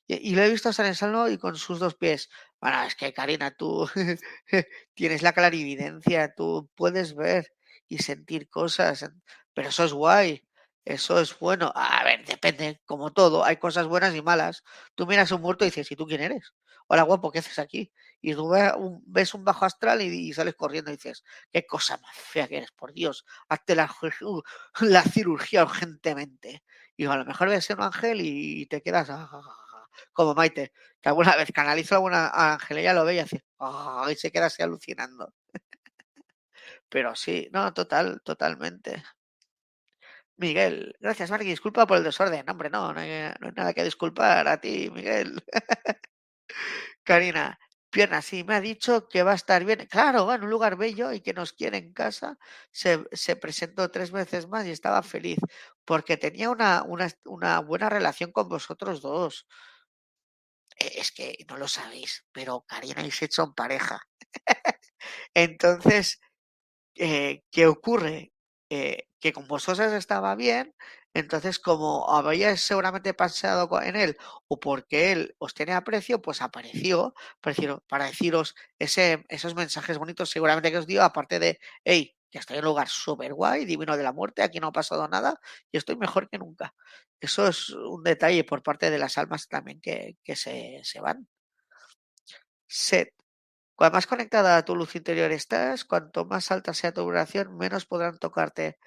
Y, 0.07 0.35
lo 0.35 0.43
he 0.43 0.51
visto 0.51 0.69
estar 0.69 0.85
en 0.85 0.95
salvo 0.95 1.31
y 1.31 1.39
con 1.39 1.57
sus 1.57 1.79
dos 1.79 1.95
pies. 1.95 2.29
Bueno, 2.61 2.83
es 2.83 2.95
que 2.95 3.15
Karina, 3.15 3.53
tú 3.53 3.89
tienes 4.95 5.23
la 5.23 5.33
clarividencia, 5.33 6.35
tú 6.35 6.69
puedes 6.75 7.15
ver 7.15 7.55
y 7.89 8.01
sentir 8.01 8.51
cosas, 8.51 9.11
pero 9.55 9.71
eso 9.71 9.85
es 9.85 9.95
guay. 9.95 10.47
Eso 10.85 11.21
es 11.21 11.39
bueno. 11.39 11.73
A 11.75 12.03
ver, 12.05 12.25
depende, 12.25 12.81
como 12.87 13.13
todo, 13.13 13.45
hay 13.45 13.57
cosas 13.59 13.87
buenas 13.87 14.15
y 14.15 14.23
malas. 14.23 14.65
Tú 14.95 15.07
miras 15.07 15.31
a 15.31 15.37
un 15.37 15.43
muerto 15.43 15.65
y 15.65 15.69
dices, 15.69 15.91
¿y 15.93 15.97
tú 15.97 16.07
quién 16.07 16.21
eres? 16.23 16.53
Hola, 16.89 17.03
guapo, 17.05 17.31
¿qué 17.31 17.39
haces 17.39 17.59
aquí? 17.61 17.93
Y 18.21 18.35
tú 18.35 18.51
ves 19.07 19.35
un, 19.35 19.45
bajo 19.45 19.65
astral 19.65 20.03
y, 20.03 20.33
sales 20.33 20.55
corriendo 20.57 20.91
y 20.91 20.97
dices, 20.97 21.23
qué 21.53 21.65
cosa 21.67 21.97
más 21.99 22.17
fea 22.17 22.49
que 22.49 22.59
eres, 22.59 22.73
por 22.73 22.93
Dios, 22.93 23.25
hazte 23.49 23.75
la, 23.77 23.95
la 24.81 25.03
cirugía 25.05 25.63
urgentemente. 25.63 26.65
Y 26.97 27.07
a 27.07 27.17
lo 27.17 27.25
mejor 27.25 27.49
ves 27.49 27.71
un 27.71 27.83
ángel 27.83 28.21
y 28.21 28.67
te 28.67 28.83
quedas 28.83 29.09
ah, 29.11 29.29
ah, 29.33 29.41
ah, 29.45 29.87
como 30.13 30.35
Maite, 30.35 30.73
que 31.01 31.09
alguna 31.09 31.37
vez 31.37 31.51
canalizo 31.53 31.95
a 31.95 31.99
alguna 31.99 32.29
ángel, 32.29 32.79
ella 32.79 32.93
lo 32.93 33.05
ve 33.05 33.15
y 33.17 33.19
hace, 33.21 33.45
y 34.11 34.17
se 34.17 34.33
queda 34.33 34.47
así 34.47 34.63
alucinando. 34.63 35.33
Pero 36.89 37.15
sí, 37.15 37.49
no, 37.53 37.73
total, 37.73 38.21
totalmente. 38.25 39.03
Miguel, 40.43 40.97
gracias, 40.99 41.31
Marky. 41.31 41.47
Disculpa 41.47 41.87
por 41.87 41.99
el 41.99 42.03
desorden. 42.05 42.49
Hombre, 42.51 42.69
no, 42.69 42.93
no 42.93 42.99
hay, 43.01 43.33
nada 43.55 43.73
que 43.73 43.85
disculpar 43.85 44.49
a 44.49 44.61
ti, 44.61 44.91
Miguel. 44.91 45.41
Karina, 47.05 47.59
pierna, 47.91 48.23
sí, 48.23 48.43
me 48.43 48.57
ha 48.57 48.61
dicho 48.61 49.09
que 49.09 49.23
va 49.23 49.33
a 49.33 49.35
estar 49.37 49.65
bien. 49.65 49.87
Claro, 49.89 50.27
va 50.27 50.35
en 50.35 50.43
un 50.45 50.51
lugar 50.51 50.77
bello 50.77 51.13
y 51.13 51.21
que 51.21 51.33
nos 51.33 51.53
quiere 51.53 51.79
en 51.79 51.93
casa. 51.93 52.39
Se, 52.73 53.05
se 53.13 53.37
presentó 53.37 53.89
tres 53.93 54.11
veces 54.11 54.49
más 54.49 54.67
y 54.67 54.73
estaba 54.73 55.03
feliz 55.05 55.39
porque 55.85 56.17
tenía 56.17 56.51
una 56.51 57.61
buena 57.61 57.89
relación 57.89 58.33
con 58.33 58.49
vosotros 58.49 59.01
dos. 59.01 59.47
E, 60.79 61.01
es 61.01 61.13
que 61.13 61.37
no 61.49 61.57
lo 61.57 61.69
sabéis, 61.69 62.25
pero 62.33 62.65
Karina 62.67 63.07
y 63.07 63.11
Seth 63.13 63.33
son 63.33 63.55
pareja. 63.55 64.01
Entonces, 65.35 66.21
eh, 66.97 67.45
¿qué 67.51 67.67
ocurre? 67.67 68.33
Eh, 68.71 69.09
que 69.23 69.33
con 69.33 69.47
vosotros 69.47 69.93
estaba 69.93 70.35
bien, 70.35 70.75
entonces 71.15 71.61
como 71.61 72.11
habíais 72.11 72.61
seguramente 72.61 73.15
pasado 73.15 73.71
en 73.81 73.95
él 73.95 74.17
o 74.49 74.59
porque 74.59 75.13
él 75.13 75.37
os 75.39 75.55
tiene 75.55 75.75
aprecio, 75.75 76.21
pues 76.21 76.43
apareció 76.43 77.15
para 77.87 78.07
deciros, 78.07 78.57
esos 78.79 79.55
mensajes 79.55 79.99
bonitos 79.99 80.29
seguramente 80.29 80.73
que 80.73 80.79
os 80.79 80.89
dio, 80.89 81.05
aparte 81.05 81.39
de, 81.39 81.61
hey, 81.85 82.17
que 82.33 82.39
estoy 82.39 82.57
en 82.57 82.65
un 82.65 82.71
lugar 82.71 82.89
súper 82.89 83.33
guay, 83.33 83.65
divino 83.65 83.97
de 83.97 84.03
la 84.03 84.13
muerte, 84.13 84.43
aquí 84.43 84.59
no 84.59 84.69
ha 84.69 84.73
pasado 84.73 85.07
nada 85.07 85.39
y 85.71 85.79
estoy 85.79 85.97
mejor 85.97 86.29
que 86.29 86.39
nunca. 86.39 86.75
Eso 87.21 87.47
es 87.47 87.71
un 87.71 88.03
detalle 88.03 88.43
por 88.43 88.63
parte 88.65 88.91
de 88.91 88.99
las 88.99 89.19
almas 89.19 89.47
también 89.49 89.81
que, 89.81 90.17
se 90.35 91.01
van. 91.01 91.29
Set. 92.67 93.15
Cuanto 93.77 93.97
más 93.97 94.07
conectada 94.07 94.57
a 94.57 94.65
tu 94.65 94.75
luz 94.77 94.97
interior 94.97 95.31
estás, 95.33 95.85
cuanto 95.85 96.25
más 96.25 96.51
alta 96.51 96.75
sea 96.75 96.93
tu 96.93 97.05
vibración, 97.05 97.57
menos 97.57 97.87
podrán 97.87 98.19
tocarte. 98.19 98.79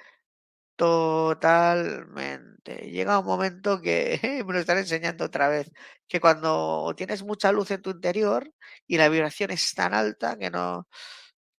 Totalmente. 0.78 2.76
Llega 2.92 3.20
un 3.20 3.26
momento 3.26 3.82
que 3.82 4.20
me 4.46 4.54
lo 4.54 4.60
están 4.60 4.78
enseñando 4.78 5.26
otra 5.26 5.48
vez, 5.48 5.72
que 6.08 6.20
cuando 6.20 6.94
tienes 6.98 7.24
mucha 7.24 7.52
luz 7.52 7.72
en 7.72 7.82
tu 7.82 7.92
interior 7.92 8.52
y 8.86 8.98
la 8.98 9.08
vibración 9.10 9.52
es 9.52 9.74
tan 9.74 9.94
alta 9.94 10.38
que 10.38 10.50
no, 10.50 10.88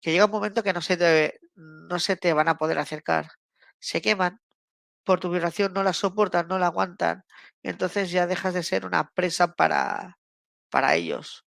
que 0.00 0.12
llega 0.12 0.26
un 0.26 0.30
momento 0.32 0.62
que 0.62 0.72
no 0.74 0.82
se 0.82 0.96
te, 0.96 1.40
no 1.56 1.98
se 2.00 2.16
te 2.16 2.32
van 2.32 2.48
a 2.48 2.58
poder 2.58 2.78
acercar. 2.78 3.30
Se 3.78 4.02
queman 4.02 4.40
por 5.04 5.20
tu 5.20 5.30
vibración, 5.30 5.72
no 5.74 5.82
la 5.84 5.92
soportan, 5.94 6.48
no 6.48 6.58
la 6.58 6.66
aguantan. 6.68 7.24
Entonces 7.62 8.10
ya 8.10 8.26
dejas 8.26 8.54
de 8.54 8.62
ser 8.64 8.86
una 8.86 9.10
presa 9.12 9.54
para, 9.54 10.18
para 10.70 10.94
ellos. 10.96 11.46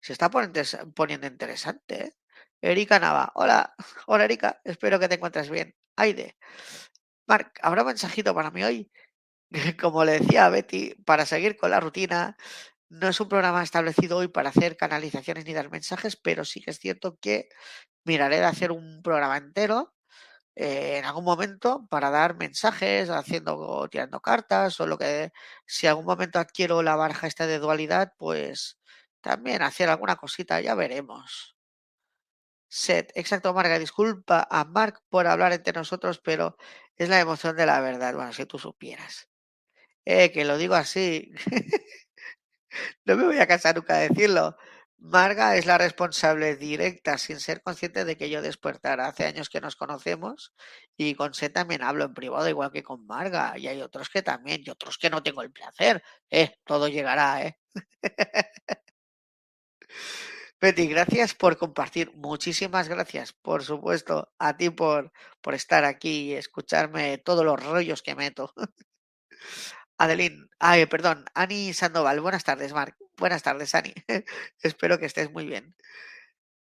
Se 0.00 0.12
está 0.12 0.30
poniendo 0.30 1.26
interesante, 1.26 2.06
¿eh? 2.06 2.12
Erika 2.60 2.98
Nava. 2.98 3.32
Hola, 3.34 3.74
hola 4.06 4.24
Erika, 4.24 4.60
espero 4.64 4.98
que 4.98 5.08
te 5.08 5.16
encuentres 5.16 5.50
bien. 5.50 5.74
Aide. 5.98 6.36
Marc, 7.26 7.58
¿habrá 7.62 7.84
mensajito 7.84 8.34
para 8.34 8.50
mí 8.52 8.64
hoy? 8.64 8.90
Como 9.80 10.04
le 10.04 10.20
decía 10.20 10.46
a 10.46 10.50
Betty, 10.50 10.94
para 11.06 11.26
seguir 11.26 11.56
con 11.56 11.70
la 11.72 11.80
rutina, 11.80 12.36
no 12.90 13.08
es 13.08 13.20
un 13.20 13.28
programa 13.28 13.62
establecido 13.64 14.18
hoy 14.18 14.28
para 14.28 14.50
hacer 14.50 14.76
canalizaciones 14.76 15.46
ni 15.46 15.54
dar 15.54 15.70
mensajes, 15.70 16.16
pero 16.16 16.44
sí 16.44 16.62
que 16.62 16.72
es 16.72 16.80
cierto 16.80 17.18
que 17.20 17.48
miraré 18.04 18.38
de 18.38 18.46
hacer 18.46 18.72
un 18.72 19.02
programa 19.02 19.38
entero 19.38 19.94
eh, 20.56 20.98
en 20.98 21.06
algún 21.06 21.24
momento 21.24 21.86
para 21.90 22.10
dar 22.10 22.36
mensajes, 22.38 23.10
haciendo, 23.10 23.88
tirando 23.90 24.20
cartas 24.20 24.80
o 24.80 24.86
lo 24.88 24.98
que, 24.98 25.32
si 25.66 25.88
algún 25.88 26.06
momento 26.06 26.40
adquiero 26.40 26.82
la 26.84 26.96
baraja 26.96 27.28
esta 27.28 27.46
de 27.48 27.60
dualidad, 27.60 28.14
pues 28.18 28.78
también 29.22 29.62
hacer 29.62 29.90
alguna 29.90 30.16
cosita, 30.16 30.60
ya 30.62 30.74
veremos. 30.76 31.57
Set, 32.68 33.12
exacto, 33.14 33.52
Marga. 33.54 33.78
Disculpa 33.78 34.46
a 34.50 34.64
Mark 34.64 35.00
por 35.08 35.26
hablar 35.26 35.52
entre 35.52 35.72
nosotros, 35.72 36.20
pero 36.22 36.56
es 36.96 37.08
la 37.08 37.20
emoción 37.20 37.56
de 37.56 37.66
la 37.66 37.80
verdad. 37.80 38.14
Bueno, 38.14 38.32
si 38.32 38.44
tú 38.46 38.58
supieras. 38.58 39.28
Eh, 40.04 40.30
que 40.32 40.44
lo 40.44 40.58
digo 40.58 40.74
así. 40.74 41.30
no 43.04 43.16
me 43.16 43.24
voy 43.24 43.38
a 43.38 43.46
cansar 43.46 43.76
nunca 43.76 43.96
de 43.98 44.08
decirlo. 44.10 44.56
Marga 45.00 45.56
es 45.56 45.64
la 45.66 45.78
responsable 45.78 46.56
directa, 46.56 47.18
sin 47.18 47.38
ser 47.40 47.62
consciente 47.62 48.04
de 48.04 48.16
que 48.16 48.30
yo 48.30 48.42
despertara. 48.42 49.06
Hace 49.06 49.26
años 49.26 49.48
que 49.48 49.60
nos 49.60 49.76
conocemos 49.76 50.52
y 50.96 51.14
con 51.14 51.34
Set 51.34 51.52
también 51.54 51.82
hablo 51.82 52.04
en 52.04 52.14
privado, 52.14 52.48
igual 52.48 52.72
que 52.72 52.82
con 52.82 53.06
Marga. 53.06 53.56
Y 53.58 53.68
hay 53.68 53.80
otros 53.82 54.08
que 54.10 54.22
también, 54.22 54.62
y 54.64 54.70
otros 54.70 54.98
que 54.98 55.10
no 55.10 55.22
tengo 55.22 55.42
el 55.42 55.52
placer. 55.52 56.02
Eh, 56.30 56.52
todo 56.64 56.88
llegará, 56.88 57.44
¿eh? 57.46 57.58
Betty, 60.60 60.88
gracias 60.88 61.34
por 61.34 61.56
compartir. 61.56 62.12
Muchísimas 62.14 62.88
gracias, 62.88 63.32
por 63.32 63.62
supuesto, 63.62 64.32
a 64.38 64.56
ti 64.56 64.70
por, 64.70 65.12
por 65.40 65.54
estar 65.54 65.84
aquí 65.84 66.30
y 66.30 66.34
escucharme 66.34 67.18
todos 67.18 67.44
los 67.44 67.62
rollos 67.64 68.02
que 68.02 68.16
meto. 68.16 68.52
Adeline, 69.98 70.48
ay, 70.58 70.86
perdón, 70.86 71.24
Ani 71.34 71.72
Sandoval. 71.74 72.20
Buenas 72.20 72.44
tardes, 72.44 72.72
Marc. 72.72 72.96
Buenas 73.16 73.42
tardes, 73.42 73.74
Ani. 73.74 73.94
Espero 74.62 74.98
que 74.98 75.06
estés 75.06 75.30
muy 75.30 75.46
bien. 75.46 75.76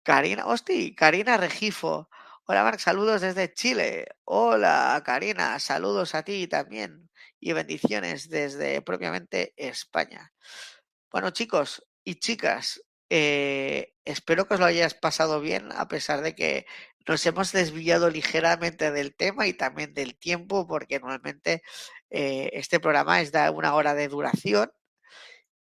Karina, 0.02 0.46
hosti, 0.46 0.94
Karina 0.94 1.36
Regifo. 1.36 2.08
Hola, 2.46 2.64
Marc, 2.64 2.80
saludos 2.80 3.20
desde 3.22 3.52
Chile. 3.52 4.06
Hola, 4.24 5.02
Karina, 5.04 5.58
saludos 5.60 6.14
a 6.14 6.22
ti 6.22 6.46
también 6.46 7.10
y 7.40 7.52
bendiciones 7.52 8.28
desde 8.30 8.82
propiamente 8.82 9.54
España. 9.56 10.32
Bueno, 11.10 11.30
chicos 11.30 11.86
y 12.04 12.16
chicas, 12.16 12.82
eh, 13.10 13.94
espero 14.04 14.46
que 14.46 14.54
os 14.54 14.60
lo 14.60 14.66
hayas 14.66 14.94
pasado 14.94 15.40
bien, 15.40 15.70
a 15.72 15.88
pesar 15.88 16.22
de 16.22 16.34
que 16.34 16.66
nos 17.06 17.24
hemos 17.26 17.52
desviado 17.52 18.10
ligeramente 18.10 18.90
del 18.92 19.14
tema 19.16 19.46
y 19.46 19.54
también 19.54 19.94
del 19.94 20.18
tiempo, 20.18 20.66
porque 20.66 21.00
normalmente 21.00 21.62
eh, 22.10 22.50
este 22.52 22.80
programa 22.80 23.20
es 23.20 23.32
de 23.32 23.48
una 23.50 23.74
hora 23.74 23.94
de 23.94 24.08
duración. 24.08 24.70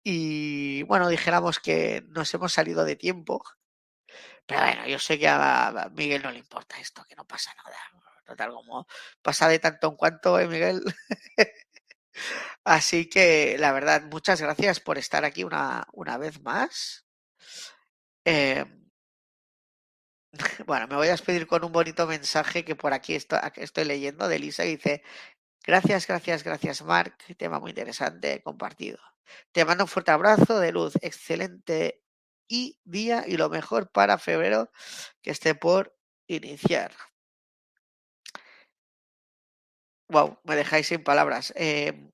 Y 0.03 0.83
bueno, 0.83 1.09
dijéramos 1.09 1.59
que 1.59 2.03
nos 2.09 2.33
hemos 2.33 2.53
salido 2.53 2.85
de 2.85 2.95
tiempo. 2.95 3.43
Pero 4.45 4.61
bueno, 4.61 4.87
yo 4.87 4.99
sé 4.99 5.17
que 5.19 5.27
a 5.27 5.89
Miguel 5.93 6.21
no 6.23 6.31
le 6.31 6.39
importa 6.39 6.79
esto, 6.79 7.03
que 7.07 7.15
no 7.15 7.25
pasa 7.25 7.53
nada. 7.55 7.77
Total, 8.25 8.51
como 8.51 8.87
pasa 9.21 9.47
de 9.47 9.59
tanto 9.59 9.87
en 9.89 9.95
cuanto, 9.97 10.39
¿eh, 10.39 10.47
Miguel? 10.47 10.83
Así 12.63 13.09
que, 13.09 13.57
la 13.59 13.71
verdad, 13.71 14.03
muchas 14.11 14.41
gracias 14.41 14.79
por 14.79 14.97
estar 14.97 15.25
aquí 15.25 15.43
una, 15.43 15.87
una 15.93 16.17
vez 16.17 16.41
más. 16.41 17.04
Eh, 18.25 18.65
bueno, 20.65 20.87
me 20.87 20.95
voy 20.95 21.07
a 21.07 21.11
despedir 21.11 21.47
con 21.47 21.63
un 21.63 21.71
bonito 21.71 22.07
mensaje 22.07 22.65
que 22.65 22.75
por 22.75 22.93
aquí 22.93 23.15
estoy, 23.15 23.85
leyendo 23.85 24.27
de 24.27 24.39
Lisa 24.39 24.63
dice, 24.63 25.03
gracias, 25.65 26.07
gracias, 26.07 26.43
gracias 26.43 26.81
Marc, 26.81 27.15
tema 27.37 27.59
muy 27.59 27.71
interesante 27.71 28.41
compartido. 28.43 28.97
Te 29.51 29.65
mando 29.65 29.85
un 29.85 29.87
fuerte 29.87 30.11
abrazo 30.11 30.59
de 30.59 30.71
luz, 30.71 30.95
excelente 31.01 32.03
y 32.47 32.79
día 32.83 33.23
y 33.27 33.37
lo 33.37 33.49
mejor 33.49 33.91
para 33.91 34.17
febrero 34.17 34.71
que 35.21 35.31
esté 35.31 35.55
por 35.55 35.95
iniciar. 36.27 36.91
Wow, 40.09 40.39
me 40.43 40.55
dejáis 40.55 40.87
sin 40.87 41.03
palabras. 41.03 41.53
Eh, 41.55 42.11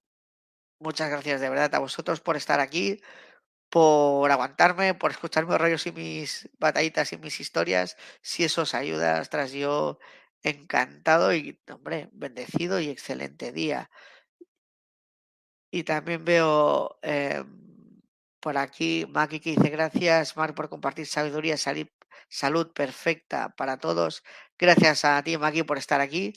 muchas 0.79 1.09
gracias 1.09 1.41
de 1.41 1.49
verdad 1.49 1.75
a 1.75 1.79
vosotros 1.79 2.21
por 2.21 2.37
estar 2.37 2.59
aquí, 2.59 3.01
por 3.71 4.31
aguantarme, 4.31 4.93
por 4.95 5.11
escuchar 5.11 5.47
mis 5.47 5.57
rollos 5.57 5.87
y 5.87 5.91
mis 5.93 6.49
batallitas 6.59 7.13
y 7.13 7.17
mis 7.17 7.39
historias. 7.39 7.97
Si 8.21 8.43
eso 8.43 8.63
os 8.63 8.75
ayuda, 8.75 9.23
tras 9.25 9.53
yo 9.53 9.97
encantado 10.43 11.33
y, 11.33 11.59
hombre, 11.71 12.09
bendecido 12.13 12.79
y 12.81 12.89
excelente 12.89 13.51
día. 13.53 13.89
Y 15.71 15.83
también 15.83 16.25
veo 16.25 16.99
eh, 17.01 17.43
por 18.41 18.57
aquí 18.57 19.05
Maki 19.09 19.39
que 19.39 19.51
dice 19.51 19.69
gracias, 19.69 20.35
Mar, 20.35 20.53
por 20.53 20.69
compartir 20.69 21.07
sabiduría, 21.07 21.55
salud 21.57 22.73
perfecta 22.73 23.55
para 23.55 23.77
todos. 23.77 24.23
Gracias 24.57 25.05
a 25.05 25.23
ti, 25.23 25.37
Maki, 25.37 25.63
por 25.63 25.77
estar 25.77 26.01
aquí. 26.01 26.33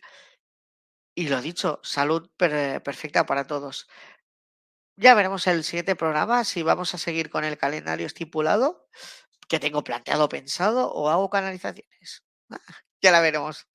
Y 1.17 1.29
lo 1.29 1.41
dicho, 1.41 1.81
salud 1.83 2.29
perfecta 2.37 3.25
para 3.27 3.47
todos. 3.47 3.89
Ya 4.97 5.15
veremos 5.15 5.47
el 5.49 5.65
siguiente 5.65 5.97
programa 5.97 6.45
si 6.45 6.63
vamos 6.63 6.95
a 6.95 6.99
seguir 6.99 7.29
con 7.29 7.45
el 7.45 7.59
calendario 7.59 8.07
estipulado 8.07 8.87
que 9.49 9.61
tengo 9.61 9.85
planteado, 9.85 10.29
pensado, 10.29 10.93
o 10.93 11.11
hago 11.11 11.31
canalizaciones. 11.31 12.25
Ah, 12.51 12.59
ya 13.03 13.13
la 13.13 13.21
veremos. 13.21 13.69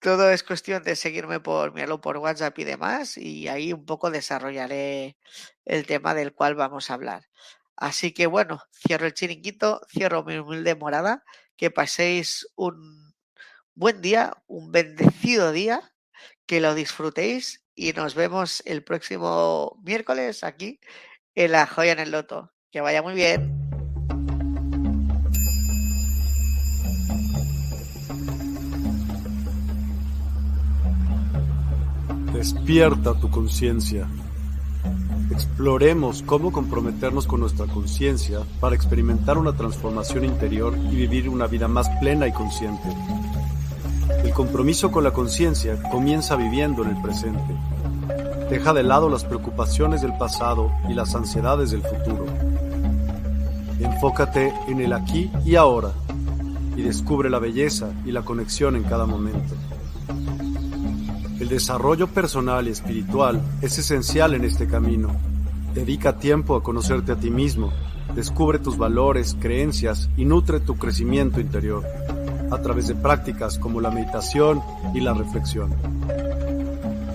Todo 0.00 0.30
es 0.30 0.42
cuestión 0.44 0.82
de 0.84 0.96
seguirme 0.96 1.40
por 1.40 1.74
mirarlo 1.74 2.00
por 2.00 2.18
WhatsApp 2.18 2.58
y 2.58 2.64
demás, 2.64 3.18
y 3.18 3.48
ahí 3.48 3.72
un 3.72 3.86
poco 3.86 4.10
desarrollaré 4.10 5.16
el 5.66 5.86
tema 5.86 6.14
del 6.14 6.34
cual 6.34 6.54
vamos 6.56 6.90
a 6.90 6.94
hablar. 6.94 7.28
Así 7.76 8.12
que 8.12 8.26
bueno, 8.26 8.62
cierro 8.72 9.06
el 9.06 9.14
chiringuito, 9.14 9.82
cierro 9.90 10.24
mi 10.24 10.38
humilde 10.38 10.74
morada, 10.76 11.24
que 11.56 11.70
paséis 11.70 12.48
un 12.56 13.14
buen 13.74 14.00
día, 14.02 14.34
un 14.46 14.72
bendecido 14.72 15.52
día, 15.52 15.89
que 16.50 16.60
lo 16.60 16.74
disfrutéis 16.74 17.62
y 17.76 17.92
nos 17.92 18.16
vemos 18.16 18.60
el 18.66 18.82
próximo 18.82 19.80
miércoles 19.84 20.42
aquí 20.42 20.80
en 21.36 21.52
La 21.52 21.64
Joya 21.64 21.92
en 21.92 22.00
el 22.00 22.10
Loto. 22.10 22.50
Que 22.72 22.80
vaya 22.80 23.02
muy 23.02 23.14
bien. 23.14 23.54
Despierta 32.32 33.14
tu 33.20 33.30
conciencia. 33.30 34.08
Exploremos 35.30 36.24
cómo 36.24 36.50
comprometernos 36.50 37.28
con 37.28 37.38
nuestra 37.38 37.66
conciencia 37.66 38.40
para 38.58 38.74
experimentar 38.74 39.38
una 39.38 39.56
transformación 39.56 40.24
interior 40.24 40.76
y 40.76 40.96
vivir 40.96 41.28
una 41.28 41.46
vida 41.46 41.68
más 41.68 41.88
plena 42.00 42.26
y 42.26 42.32
consciente. 42.32 42.88
El 44.24 44.32
compromiso 44.32 44.90
con 44.90 45.04
la 45.04 45.12
conciencia 45.12 45.82
comienza 45.90 46.36
viviendo 46.36 46.84
en 46.84 46.90
el 46.90 47.02
presente. 47.02 47.54
Deja 48.50 48.72
de 48.72 48.82
lado 48.82 49.08
las 49.08 49.24
preocupaciones 49.24 50.02
del 50.02 50.16
pasado 50.18 50.70
y 50.88 50.94
las 50.94 51.14
ansiedades 51.14 51.70
del 51.70 51.82
futuro. 51.82 52.26
Enfócate 53.80 54.52
en 54.68 54.80
el 54.80 54.92
aquí 54.92 55.30
y 55.44 55.56
ahora 55.56 55.92
y 56.76 56.82
descubre 56.82 57.30
la 57.30 57.38
belleza 57.38 57.90
y 58.04 58.12
la 58.12 58.22
conexión 58.22 58.76
en 58.76 58.82
cada 58.82 59.06
momento. 59.06 59.54
El 61.38 61.48
desarrollo 61.48 62.06
personal 62.06 62.68
y 62.68 62.70
espiritual 62.70 63.40
es 63.62 63.78
esencial 63.78 64.34
en 64.34 64.44
este 64.44 64.66
camino. 64.66 65.10
Dedica 65.74 66.18
tiempo 66.18 66.56
a 66.56 66.62
conocerte 66.62 67.12
a 67.12 67.16
ti 67.16 67.30
mismo, 67.30 67.72
descubre 68.14 68.58
tus 68.58 68.76
valores, 68.76 69.36
creencias 69.40 70.10
y 70.16 70.26
nutre 70.26 70.60
tu 70.60 70.76
crecimiento 70.76 71.40
interior. 71.40 71.84
A 72.50 72.58
través 72.62 72.88
de 72.88 72.94
prácticas 72.94 73.58
como 73.58 73.80
la 73.80 73.90
meditación 73.90 74.62
y 74.94 75.00
la 75.00 75.14
reflexión. 75.14 75.74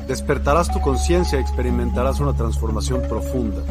Despertarás 0.07 0.71
tu 0.71 0.79
conciencia 0.81 1.39
y 1.39 1.41
experimentarás 1.41 2.19
una 2.19 2.33
transformación 2.33 3.01
profunda. 3.09 3.61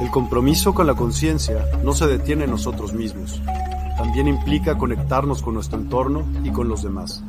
El 0.00 0.10
compromiso 0.10 0.74
con 0.74 0.86
la 0.86 0.94
conciencia 0.94 1.64
no 1.82 1.94
se 1.94 2.06
detiene 2.06 2.44
en 2.44 2.50
nosotros 2.50 2.92
mismos, 2.92 3.40
también 3.96 4.28
implica 4.28 4.76
conectarnos 4.76 5.42
con 5.42 5.54
nuestro 5.54 5.78
entorno 5.78 6.24
y 6.42 6.50
con 6.50 6.68
los 6.68 6.82
demás. 6.82 7.22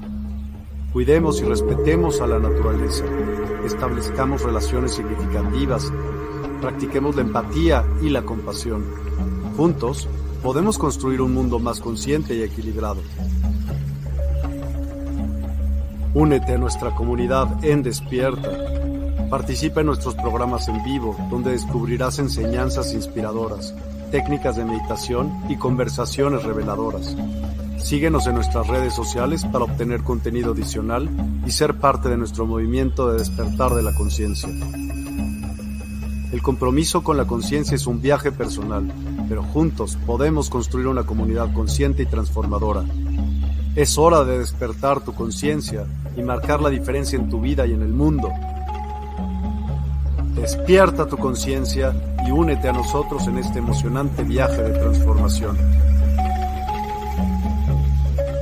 Cuidemos 0.92 1.42
y 1.42 1.44
respetemos 1.44 2.22
a 2.22 2.28
la 2.28 2.40
naturaleza, 2.40 3.06
establezcamos 3.66 4.42
relaciones 4.42 4.94
significativas, 4.94 5.92
practiquemos 6.62 7.16
la 7.16 7.22
empatía 7.22 7.86
y 8.02 8.10
la 8.10 8.24
compasión. 8.24 8.84
Juntos, 9.56 10.10
podemos 10.46 10.78
construir 10.78 11.22
un 11.22 11.34
mundo 11.34 11.58
más 11.58 11.80
consciente 11.80 12.36
y 12.36 12.44
equilibrado. 12.44 13.02
Únete 16.14 16.54
a 16.54 16.58
nuestra 16.60 16.94
comunidad 16.94 17.66
en 17.66 17.82
Despierta. 17.82 18.52
Participa 19.28 19.80
en 19.80 19.88
nuestros 19.88 20.14
programas 20.14 20.68
en 20.68 20.84
vivo, 20.84 21.18
donde 21.32 21.50
descubrirás 21.50 22.20
enseñanzas 22.20 22.94
inspiradoras, 22.94 23.74
técnicas 24.12 24.56
de 24.56 24.66
meditación 24.66 25.34
y 25.50 25.56
conversaciones 25.56 26.44
reveladoras. 26.44 27.18
Síguenos 27.80 28.28
en 28.28 28.36
nuestras 28.36 28.68
redes 28.68 28.94
sociales 28.94 29.44
para 29.46 29.66
obtener 29.66 30.04
contenido 30.04 30.52
adicional 30.52 31.10
y 31.48 31.50
ser 31.50 31.80
parte 31.80 32.08
de 32.08 32.18
nuestro 32.18 32.46
movimiento 32.46 33.12
de 33.12 33.18
despertar 33.18 33.74
de 33.74 33.82
la 33.82 33.96
conciencia. 33.96 34.48
El 36.32 36.44
compromiso 36.44 37.04
con 37.04 37.18
la 37.18 37.26
conciencia 37.26 37.74
es 37.74 37.88
un 37.88 38.00
viaje 38.00 38.32
personal, 38.32 38.94
pero 39.28 39.44
juntos 39.44 39.98
podemos 40.06 40.50
construir 40.50 40.88
una 40.88 41.04
comunidad 41.04 41.52
consciente 41.54 42.04
y 42.04 42.06
transformadora. 42.06 42.84
Es 43.76 43.98
hora 43.98 44.24
de 44.24 44.40
despertar 44.40 45.02
tu 45.02 45.14
conciencia 45.14 45.86
y 46.16 46.24
marcar 46.24 46.62
la 46.62 46.70
diferencia 46.70 47.20
en 47.20 47.30
tu 47.30 47.42
vida 47.42 47.66
y 47.66 47.74
en 47.74 47.82
el 47.82 47.94
mundo. 47.94 48.30
Despierta 50.36 51.08
tu 51.08 51.18
conciencia 51.18 51.94
y 52.28 52.32
únete 52.32 52.70
a 52.70 52.74
nosotros 52.74 53.28
en 53.28 53.38
este 53.38 53.60
emocionante 53.60 54.24
viaje 54.24 54.62
de 54.62 54.80
transformación. 54.80 55.58